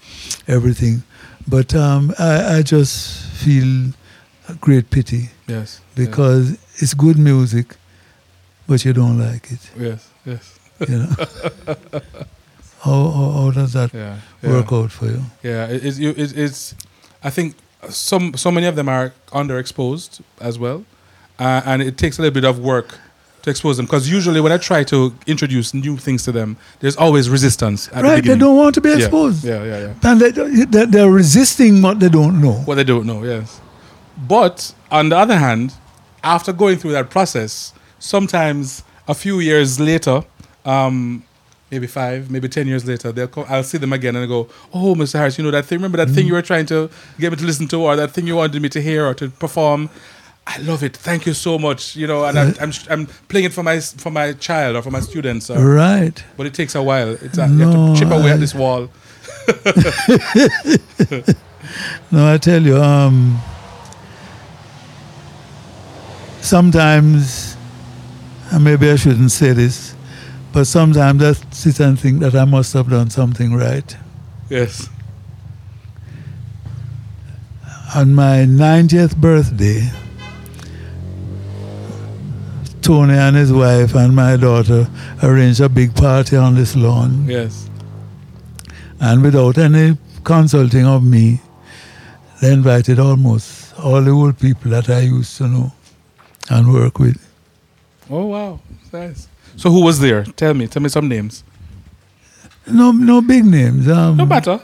everything. 0.48 1.04
But 1.48 1.74
um, 1.76 2.14
I, 2.20 2.58
I 2.58 2.62
just 2.62 3.26
feel 3.44 3.92
a 4.50 4.54
great 4.56 4.90
pity 4.90 5.30
Yes. 5.48 5.82
because 5.96 6.52
it's 6.82 6.94
good 6.94 7.18
music, 7.18 7.76
but 8.68 8.84
you 8.86 8.94
don't 8.94 9.18
like 9.18 9.52
it. 9.52 9.72
Yes. 9.78 10.10
Yes. 10.26 10.60
You 10.88 10.98
know, 11.00 11.10
how, 12.82 13.10
how, 13.12 13.32
how 13.32 13.52
does 13.52 13.74
that 13.74 13.94
Yeah. 13.94 14.18
work 14.44 14.72
yeah. 14.72 14.78
out 14.78 14.92
for 14.92 15.06
you? 15.06 15.22
Yeah. 15.44 15.68
It, 15.68 15.86
it's, 15.86 16.00
you- 16.00 16.16
it, 16.18 16.38
it's. 16.38 16.76
I 17.24 17.30
think 17.30 17.56
some 17.90 18.34
so 18.36 18.52
many 18.52 18.68
of 18.68 18.76
them 18.76 18.90
are 18.90 19.14
underexposed 19.32 20.22
as 20.40 20.58
well, 20.58 20.86
uh, 21.40 21.62
and 21.66 21.82
it 21.82 21.98
takes 21.98 22.18
a 22.18 22.22
little 22.22 22.34
bit 22.34 22.46
of 22.46 22.60
work 22.60 23.00
to 23.44 23.50
expose 23.50 23.78
them 23.78 23.86
because 23.86 24.10
usually 24.10 24.40
when 24.42 24.52
I 24.52 24.58
try 24.58 24.84
to 24.86 25.14
introduce 25.26 25.74
new 25.74 25.98
things 25.98 26.24
to 26.24 26.32
them, 26.32 26.58
there's 26.80 26.96
always 26.98 27.30
resistance 27.30 27.88
at 27.90 27.96
the 27.96 28.04
Right? 28.04 28.24
They 28.24 28.38
don't 28.38 28.56
want 28.58 28.76
to 28.76 28.82
be 28.82 28.94
exposed, 28.94 29.44
Yeah. 29.44 29.64
Yeah. 29.64 29.80
Yeah. 29.80 30.10
and 30.12 30.22
they, 30.22 30.32
they, 30.66 30.86
they're 30.86 31.10
resisting 31.12 31.82
what 31.82 32.00
they 32.00 32.10
don't 32.10 32.42
know. 32.42 32.54
what 32.66 32.76
they 32.76 32.84
don't 32.84 33.06
know, 33.06 33.24
yes. 33.24 33.60
But 34.28 34.74
on 34.92 35.10
the 35.10 35.18
other 35.18 35.38
hand, 35.38 35.74
after 36.24 36.54
going 36.54 36.78
through 36.78 36.92
that 36.92 37.10
process, 37.10 37.74
sometimes 38.00 38.84
a 39.08 39.16
few 39.16 39.40
years 39.40 39.80
later, 39.80 40.24
um, 40.66 41.24
maybe 41.72 41.88
five, 41.88 42.30
maybe 42.30 42.48
ten 42.48 42.68
years 42.68 42.86
later, 42.86 43.12
they'll 43.12 43.28
come, 43.28 43.46
I'll 43.50 43.64
see 43.64 43.78
them 43.80 43.94
again 43.94 44.16
and 44.16 44.26
I 44.26 44.28
go, 44.28 44.48
"Oh, 44.74 44.94
Mr. 44.94 45.14
Harris, 45.18 45.38
you 45.38 45.44
know 45.44 45.52
that 45.52 45.66
thing? 45.66 45.80
Remember 45.80 45.98
that 45.98 46.10
thing 46.14 46.28
you 46.28 46.34
were 46.34 46.42
trying 46.44 46.68
to 46.68 46.90
get 47.20 47.32
me 47.32 47.38
to 47.38 47.46
listen 47.46 47.68
to, 47.70 47.82
or 47.82 47.96
that 47.96 48.12
thing 48.12 48.28
you 48.28 48.36
wanted 48.36 48.62
me 48.62 48.70
to 48.70 48.82
hear 48.82 49.06
or 49.08 49.14
to 49.16 49.30
perform?" 49.30 49.90
I 50.54 50.58
love 50.62 50.84
it. 50.84 50.98
Thank 50.98 51.26
you 51.26 51.34
so 51.34 51.58
much. 51.58 51.96
You 51.96 52.08
know, 52.08 52.26
and 52.26 52.38
I'm, 52.38 52.54
I'm, 52.60 52.72
I'm 52.90 53.06
playing 53.30 53.46
it 53.48 53.54
for 53.54 53.64
my 53.64 53.80
for 53.80 54.12
my 54.12 54.34
child 54.34 54.76
or 54.76 54.82
for 54.82 54.92
my 54.92 55.00
students. 55.02 55.50
Or, 55.50 55.64
Right. 55.64 56.24
but 56.38 56.46
it 56.46 56.54
takes 56.54 56.76
a 56.76 56.82
while. 56.84 57.10
It's 57.12 57.38
a, 57.38 57.48
you 57.48 57.60
have 57.60 57.74
to 57.74 57.96
chip 58.00 58.12
away 58.12 58.32
I- 58.32 58.34
at 58.34 58.40
this 58.40 58.54
wall. 58.56 58.90
No, 62.12 62.34
I 62.34 62.38
tell 62.38 62.62
you, 62.62 62.76
um, 62.78 63.40
sometimes, 66.42 67.56
and 68.52 68.64
maybe 68.64 68.90
I 68.90 68.96
shouldn't 68.96 69.32
say 69.32 69.54
this, 69.54 69.96
but 70.52 70.66
sometimes 70.66 71.24
I 71.24 71.34
sit 71.52 71.80
and 71.80 71.98
think 72.00 72.20
that 72.20 72.36
I 72.36 72.46
must 72.46 72.74
have 72.74 72.90
done 72.90 73.10
something 73.10 73.54
right. 73.56 73.96
Yes. 74.50 74.90
On 77.96 78.14
my 78.14 78.40
90th 78.46 79.16
birthday, 79.18 79.90
Tony 82.82 83.14
and 83.14 83.36
his 83.36 83.52
wife 83.54 83.94
and 83.96 84.16
my 84.16 84.36
daughter 84.38 84.88
arranged 85.24 85.62
a 85.62 85.70
big 85.70 85.94
party 85.96 86.36
on 86.36 86.56
this 86.56 86.76
lawn. 86.76 87.26
Yes. 87.28 87.70
And 89.00 89.22
without 89.24 89.58
any 89.58 89.98
consulting 90.24 90.86
of 90.86 91.04
me, 91.04 91.42
they 92.42 92.52
invited 92.54 93.00
almost 93.00 93.78
all 93.80 94.02
the 94.02 94.12
old 94.12 94.40
people 94.40 94.72
that 94.72 94.90
I 94.90 95.02
used 95.02 95.38
to 95.38 95.48
know 95.48 95.72
and 96.50 96.74
work 96.74 97.00
with. 97.00 97.18
Oh 98.10 98.26
wow, 98.26 98.60
nice. 98.92 99.28
So 99.56 99.70
who 99.70 99.84
was 99.84 100.00
there? 100.00 100.24
Tell 100.24 100.54
me. 100.54 100.68
Tell 100.68 100.82
me 100.82 100.90
some 100.90 101.08
names. 101.08 101.44
No, 102.68 102.92
no 102.92 103.22
big 103.22 103.46
names. 103.46 103.88
Um, 103.88 104.18
No 104.18 104.26
matter. 104.26 104.60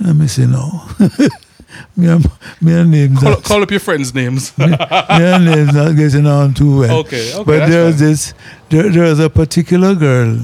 Let 0.00 0.14
me 0.16 0.26
see 0.28 0.46
now. 0.46 0.88
me, 1.96 2.08
and, 2.08 2.30
me 2.60 2.72
and 2.72 2.90
names, 2.90 3.20
Call, 3.20 3.36
call 3.36 3.62
up 3.62 3.70
your 3.70 3.80
friends' 3.80 4.14
names. 4.14 4.56
me 4.58 4.66
and 4.68 5.44
names 5.44 5.74
not 5.74 5.96
getting 5.96 6.26
on 6.26 6.54
too 6.54 6.80
well. 6.80 6.98
okay. 7.00 7.34
Okay. 7.34 7.44
but 7.44 7.58
that's 7.58 7.70
there's 7.70 7.98
this, 7.98 8.34
there, 8.70 9.04
was 9.04 9.20
a 9.20 9.30
particular 9.30 9.94
girl. 9.94 10.38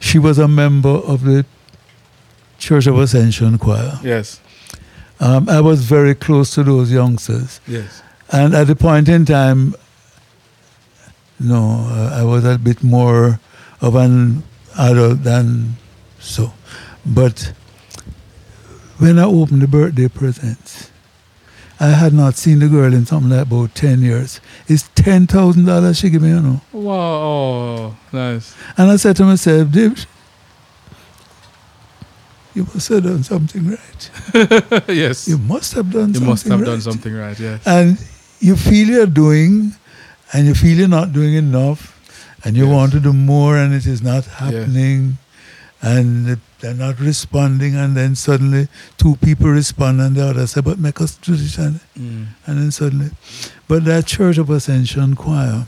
She 0.00 0.18
was 0.18 0.38
a 0.38 0.48
member 0.48 0.88
of 0.88 1.24
the 1.24 1.44
Church 2.58 2.86
of 2.86 2.98
Ascension 2.98 3.58
Choir. 3.58 3.98
Yes. 4.02 4.40
Um, 5.20 5.48
I 5.48 5.60
was 5.60 5.84
very 5.84 6.14
close 6.14 6.54
to 6.54 6.62
those 6.62 6.92
youngsters. 6.92 7.60
Yes. 7.66 8.02
And 8.30 8.54
at 8.54 8.66
the 8.66 8.76
point 8.76 9.08
in 9.08 9.24
time, 9.24 9.74
no, 11.38 11.86
uh, 11.88 12.18
I 12.20 12.22
was 12.24 12.44
a 12.44 12.58
bit 12.58 12.82
more 12.82 13.40
of 13.80 13.94
an 13.96 14.42
adult 14.78 15.22
than 15.22 15.76
so. 16.18 16.52
But 17.04 17.52
when 18.98 19.18
I 19.18 19.24
opened 19.24 19.62
the 19.62 19.68
birthday 19.68 20.08
presents, 20.08 20.90
I 21.80 21.88
had 21.88 22.12
not 22.12 22.36
seen 22.36 22.60
the 22.60 22.68
girl 22.68 22.94
in 22.94 23.04
something 23.04 23.30
like 23.30 23.46
about 23.46 23.74
10 23.74 24.00
years. 24.02 24.40
It's 24.68 24.84
$10,000 24.94 26.00
she 26.00 26.08
gave 26.10 26.22
me, 26.22 26.28
you 26.28 26.40
know. 26.40 26.60
Wow. 26.72 27.96
Nice. 28.12 28.54
And 28.76 28.90
I 28.90 28.96
said 28.96 29.16
to 29.16 29.24
myself, 29.24 29.70
David, 29.72 30.06
you 32.54 32.64
must 32.72 32.88
have 32.88 33.02
done 33.02 33.24
something 33.24 33.68
right. 33.68 34.88
yes. 34.88 35.26
You 35.26 35.38
must 35.38 35.72
have 35.74 35.90
done 35.92 36.08
You 36.10 36.14
something 36.14 36.28
must 36.28 36.46
have 36.46 36.60
right. 36.60 36.66
done 36.66 36.80
something 36.80 37.12
right. 37.14 37.38
Yes. 37.38 37.66
and 37.66 37.98
you 38.38 38.54
feel 38.56 38.86
you're 38.88 39.06
doing 39.06 39.72
and 40.32 40.46
you 40.46 40.54
feel 40.54 40.78
you're 40.78 40.88
not 40.88 41.12
doing 41.12 41.34
enough 41.34 41.90
and 42.44 42.56
you 42.56 42.66
Yes. 42.66 42.72
want 42.72 42.92
to 42.92 43.00
do 43.00 43.12
more 43.12 43.56
and 43.56 43.74
it 43.74 43.86
is 43.86 44.02
not 44.02 44.24
happening 44.26 45.18
and 45.84 46.38
they're 46.60 46.74
not 46.74 46.98
responding 46.98 47.74
and 47.76 47.96
then 47.96 48.14
suddenly 48.14 48.68
two 48.96 49.16
people 49.16 49.48
respond 49.50 50.00
and 50.00 50.16
the 50.16 50.24
other 50.26 50.46
say 50.46 50.60
but 50.60 50.78
make 50.78 51.00
us 51.00 51.16
do 51.16 51.36
this 51.36 51.58
and, 51.58 51.80
Mm. 51.98 52.26
and 52.46 52.58
then 52.58 52.70
suddenly 52.70 53.10
but 53.68 53.84
that 53.84 54.06
church 54.06 54.38
of 54.38 54.48
ascension 54.50 55.14
choir 55.14 55.64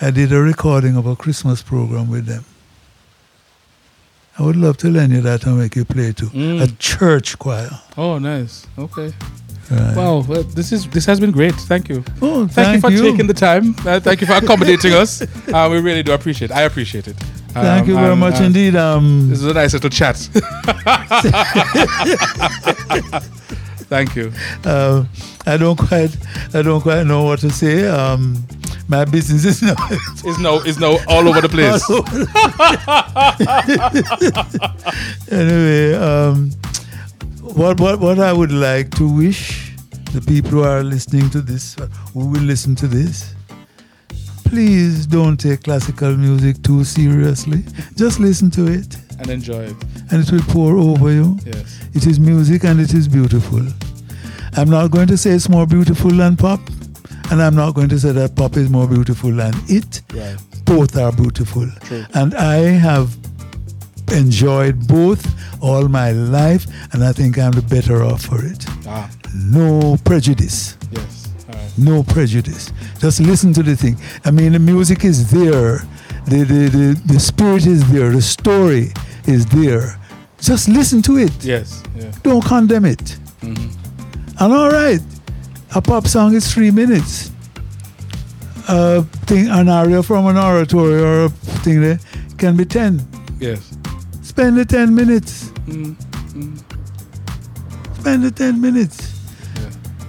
i 0.00 0.10
did 0.10 0.32
a 0.32 0.40
recording 0.40 0.96
of 0.96 1.06
a 1.06 1.14
christmas 1.16 1.62
program 1.62 2.08
with 2.10 2.26
them 2.26 2.44
i 4.38 4.42
would 4.42 4.56
love 4.56 4.76
to 4.78 4.88
lend 4.90 5.12
you 5.12 5.20
that 5.20 5.44
and 5.46 5.58
make 5.58 5.74
you 5.76 5.84
play 5.84 6.12
too 6.12 6.26
Mm. 6.30 6.62
a 6.62 6.66
church 6.78 7.38
choir 7.38 7.70
Oh, 7.96 8.18
nice. 8.18 8.66
Okay. 8.78 9.12
right. 9.70 9.96
Wow. 9.96 10.24
Well, 10.28 10.44
this 10.44 10.70
is 10.72 10.86
this 10.96 11.04
has 11.06 11.18
been 11.20 11.32
great. 11.32 11.54
Thank 11.72 11.88
you. 11.90 12.04
oh, 12.22 12.46
Thank, 12.46 12.74
you 12.76 12.80
for 12.80 12.90
taking 12.90 13.26
the 13.26 13.34
time. 13.34 13.74
Uh, 13.84 13.98
thank 14.00 14.20
you 14.22 14.26
for 14.28 14.34
accommodating 14.34 14.92
us. 14.94 15.20
Uh, 15.52 15.68
we 15.72 15.78
really 15.80 16.02
do 16.04 16.12
appreciate. 16.12 16.50
it. 16.52 16.56
I 16.56 16.62
appreciate 16.62 17.08
it. 17.08 17.16
Thank 17.52 17.82
Um, 17.84 17.88
you 17.88 17.94
very 17.94 18.12
and, 18.12 18.20
much 18.20 18.40
uh, 18.40 18.44
indeed. 18.44 18.76
Um, 18.76 19.30
This 19.30 19.38
is 19.40 19.46
a 19.46 19.54
nice 19.54 19.72
little 19.72 19.90
chat. 19.90 20.16
Thank 23.88 24.14
you. 24.16 24.32
uh, 24.64 25.04
I 25.46 25.56
don't 25.56 25.76
quite, 25.78 26.14
I 26.52 26.60
don't 26.62 26.82
quite 26.82 27.04
know 27.06 27.22
what 27.24 27.38
to 27.40 27.50
say. 27.50 27.88
Um, 27.88 28.44
my 28.86 29.04
business 29.06 29.44
is 29.46 29.62
now. 29.62 29.74
It's 30.24 30.38
now 30.38 30.56
it's 30.64 30.78
now 30.78 30.98
all 31.08 31.26
over 31.28 31.40
the 31.40 31.48
place. 31.48 31.82
anyway, 35.30 35.94
um, 35.94 36.50
what 37.40 37.80
what 37.80 37.98
what 38.00 38.18
I 38.18 38.32
would 38.32 38.52
like 38.52 38.90
to 38.96 39.08
wish 39.10 39.72
the 40.12 40.20
people 40.20 40.50
who 40.50 40.62
are 40.64 40.82
listening 40.82 41.30
to 41.30 41.40
this, 41.40 41.76
who 42.12 42.26
will 42.26 42.42
listen 42.42 42.74
to 42.76 42.86
this, 42.86 43.34
please 44.48 45.06
don't 45.06 45.36
take 45.38 45.62
classical 45.64 46.16
music 46.16 46.62
too 46.62 46.84
seriously. 46.84 47.62
Just 47.96 48.18
listen 48.20 48.50
to 48.52 48.66
it, 48.66 48.96
and 49.18 49.30
enjoy 49.30 49.64
it. 49.64 49.76
and 50.10 50.22
it 50.26 50.30
will 50.32 50.42
pour 50.48 50.76
over 50.76 51.12
you. 51.12 51.38
Yes. 51.44 51.80
It 51.94 52.06
is 52.06 52.18
music 52.18 52.64
and 52.64 52.80
it 52.80 52.94
is 52.94 53.08
beautiful. 53.08 53.62
I'm 54.56 54.70
not 54.70 54.90
going 54.90 55.06
to 55.08 55.16
say 55.16 55.30
it's 55.30 55.48
more 55.48 55.66
beautiful 55.66 56.10
than 56.10 56.36
pop, 56.36 56.60
and 57.30 57.42
I'm 57.42 57.54
not 57.54 57.72
going 57.74 57.88
to 57.90 57.98
say 58.00 58.12
that 58.12 58.34
pop 58.36 58.56
is 58.56 58.70
more 58.70 58.88
beautiful 58.88 59.30
than 59.32 59.52
it. 59.68 60.02
Right. 60.14 60.36
Both 60.64 60.96
are 60.96 61.12
beautiful. 61.12 61.66
True. 61.82 62.04
And 62.14 62.34
I 62.34 62.56
have 62.56 63.16
enjoyed 64.12 64.86
both 64.88 65.22
all 65.62 65.88
my 65.88 66.12
life, 66.12 66.66
and 66.92 67.04
I 67.04 67.12
think 67.12 67.38
I'm 67.38 67.52
the 67.52 67.62
better 67.62 68.02
off 68.02 68.22
for 68.22 68.44
it. 68.44 68.64
Ah. 68.86 69.10
No 69.34 69.96
prejudice. 70.04 70.76
Yes. 70.90 71.17
No 71.78 72.02
prejudice. 72.02 72.72
Just 72.98 73.20
listen 73.20 73.52
to 73.54 73.62
the 73.62 73.76
thing. 73.76 73.96
I 74.24 74.30
mean, 74.32 74.52
the 74.52 74.58
music 74.58 75.04
is 75.04 75.30
there, 75.30 75.78
the, 76.26 76.38
the, 76.44 76.68
the, 76.68 77.02
the 77.12 77.20
spirit 77.20 77.66
is 77.66 77.88
there, 77.92 78.10
the 78.10 78.20
story 78.22 78.92
is 79.26 79.46
there. 79.46 79.98
Just 80.40 80.68
listen 80.68 81.02
to 81.02 81.18
it. 81.18 81.32
Yes. 81.44 81.82
Yeah. 81.96 82.10
Don't 82.22 82.44
condemn 82.44 82.84
it. 82.84 83.16
Mhm. 83.42 83.74
And 84.40 84.52
all 84.52 84.70
right, 84.70 85.00
a 85.74 85.80
pop 85.82 86.06
song 86.06 86.34
is 86.34 86.52
three 86.52 86.70
minutes. 86.70 87.30
A 88.68 89.02
thing, 89.26 89.48
an 89.48 89.68
aria 89.68 90.02
from 90.02 90.26
an 90.26 90.36
oratory 90.36 91.00
or 91.00 91.24
a 91.24 91.28
thing 91.64 91.80
there 91.80 91.98
can 92.36 92.56
be 92.56 92.64
ten. 92.64 93.00
Yes. 93.40 93.76
Spend 94.22 94.56
the 94.58 94.64
ten 94.64 94.94
minutes. 94.94 95.44
Mm. 95.66 95.96
Mm. 96.34 96.58
Spend 98.00 98.22
the 98.24 98.30
ten 98.30 98.60
minutes. 98.60 99.07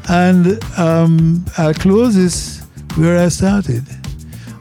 And 0.09 0.63
um, 0.77 1.45
I'll 1.57 1.73
close 1.73 2.15
this 2.15 2.61
where 2.95 3.19
I 3.19 3.29
started. 3.29 3.83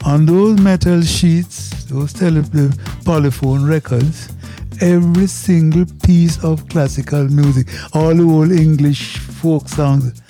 On 0.05 0.27
those 0.27 0.61
metal 0.61 1.03
sheets, 1.03 1.85
those 1.85 2.13
tele- 2.13 2.43
polyphon 3.05 3.67
records, 3.67 4.29
every 4.81 5.27
single 5.27 5.87
piece 6.05 6.43
of 6.45 6.69
classical 6.69 7.25
music, 7.25 7.67
all 7.95 8.15
the 8.15 8.23
old 8.23 8.53
English 8.53 9.17
folk 9.19 9.69
songs, 9.69 10.23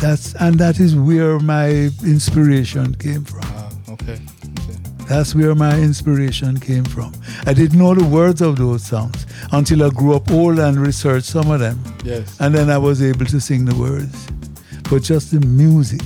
that's 0.00 0.34
and 0.36 0.58
that 0.58 0.78
is 0.78 0.94
where 0.94 1.38
my 1.38 1.90
inspiration 2.04 2.94
came 2.96 3.24
from. 3.24 3.40
Ah. 3.44 3.70
Okay. 3.90 4.12
Okay. 4.14 4.78
That's 5.08 5.34
where 5.34 5.54
my 5.54 5.76
inspiration 5.78 6.60
came 6.60 6.84
from. 6.84 7.12
I 7.46 7.54
didn't 7.54 7.78
know 7.78 7.94
the 7.94 8.04
words 8.04 8.40
of 8.42 8.56
those 8.58 8.84
songs 8.84 9.26
until 9.52 9.82
I 9.84 9.90
grew 9.90 10.14
up 10.14 10.30
old 10.30 10.58
and 10.58 10.78
researched 10.78 11.26
some 11.26 11.50
of 11.50 11.60
them. 11.60 11.82
Yes. 12.04 12.36
And 12.40 12.54
then 12.54 12.70
I 12.70 12.78
was 12.78 13.02
able 13.02 13.26
to 13.26 13.40
sing 13.40 13.64
the 13.64 13.74
words. 13.74 14.28
But 14.90 15.02
just 15.02 15.30
the 15.32 15.40
music. 15.46 16.00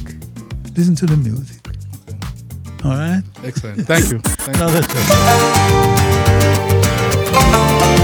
Listen 0.76 0.96
to 0.96 1.06
the 1.06 1.16
music. 1.16 1.64
All 2.84 2.90
right? 2.90 3.22
Excellent. 3.44 3.86
Thank 3.86 4.10
you. 4.10 4.18
Thank 4.24 4.56
you. 4.56 4.64
Not 4.64 4.74
at 4.74 4.90
all. 7.98 8.01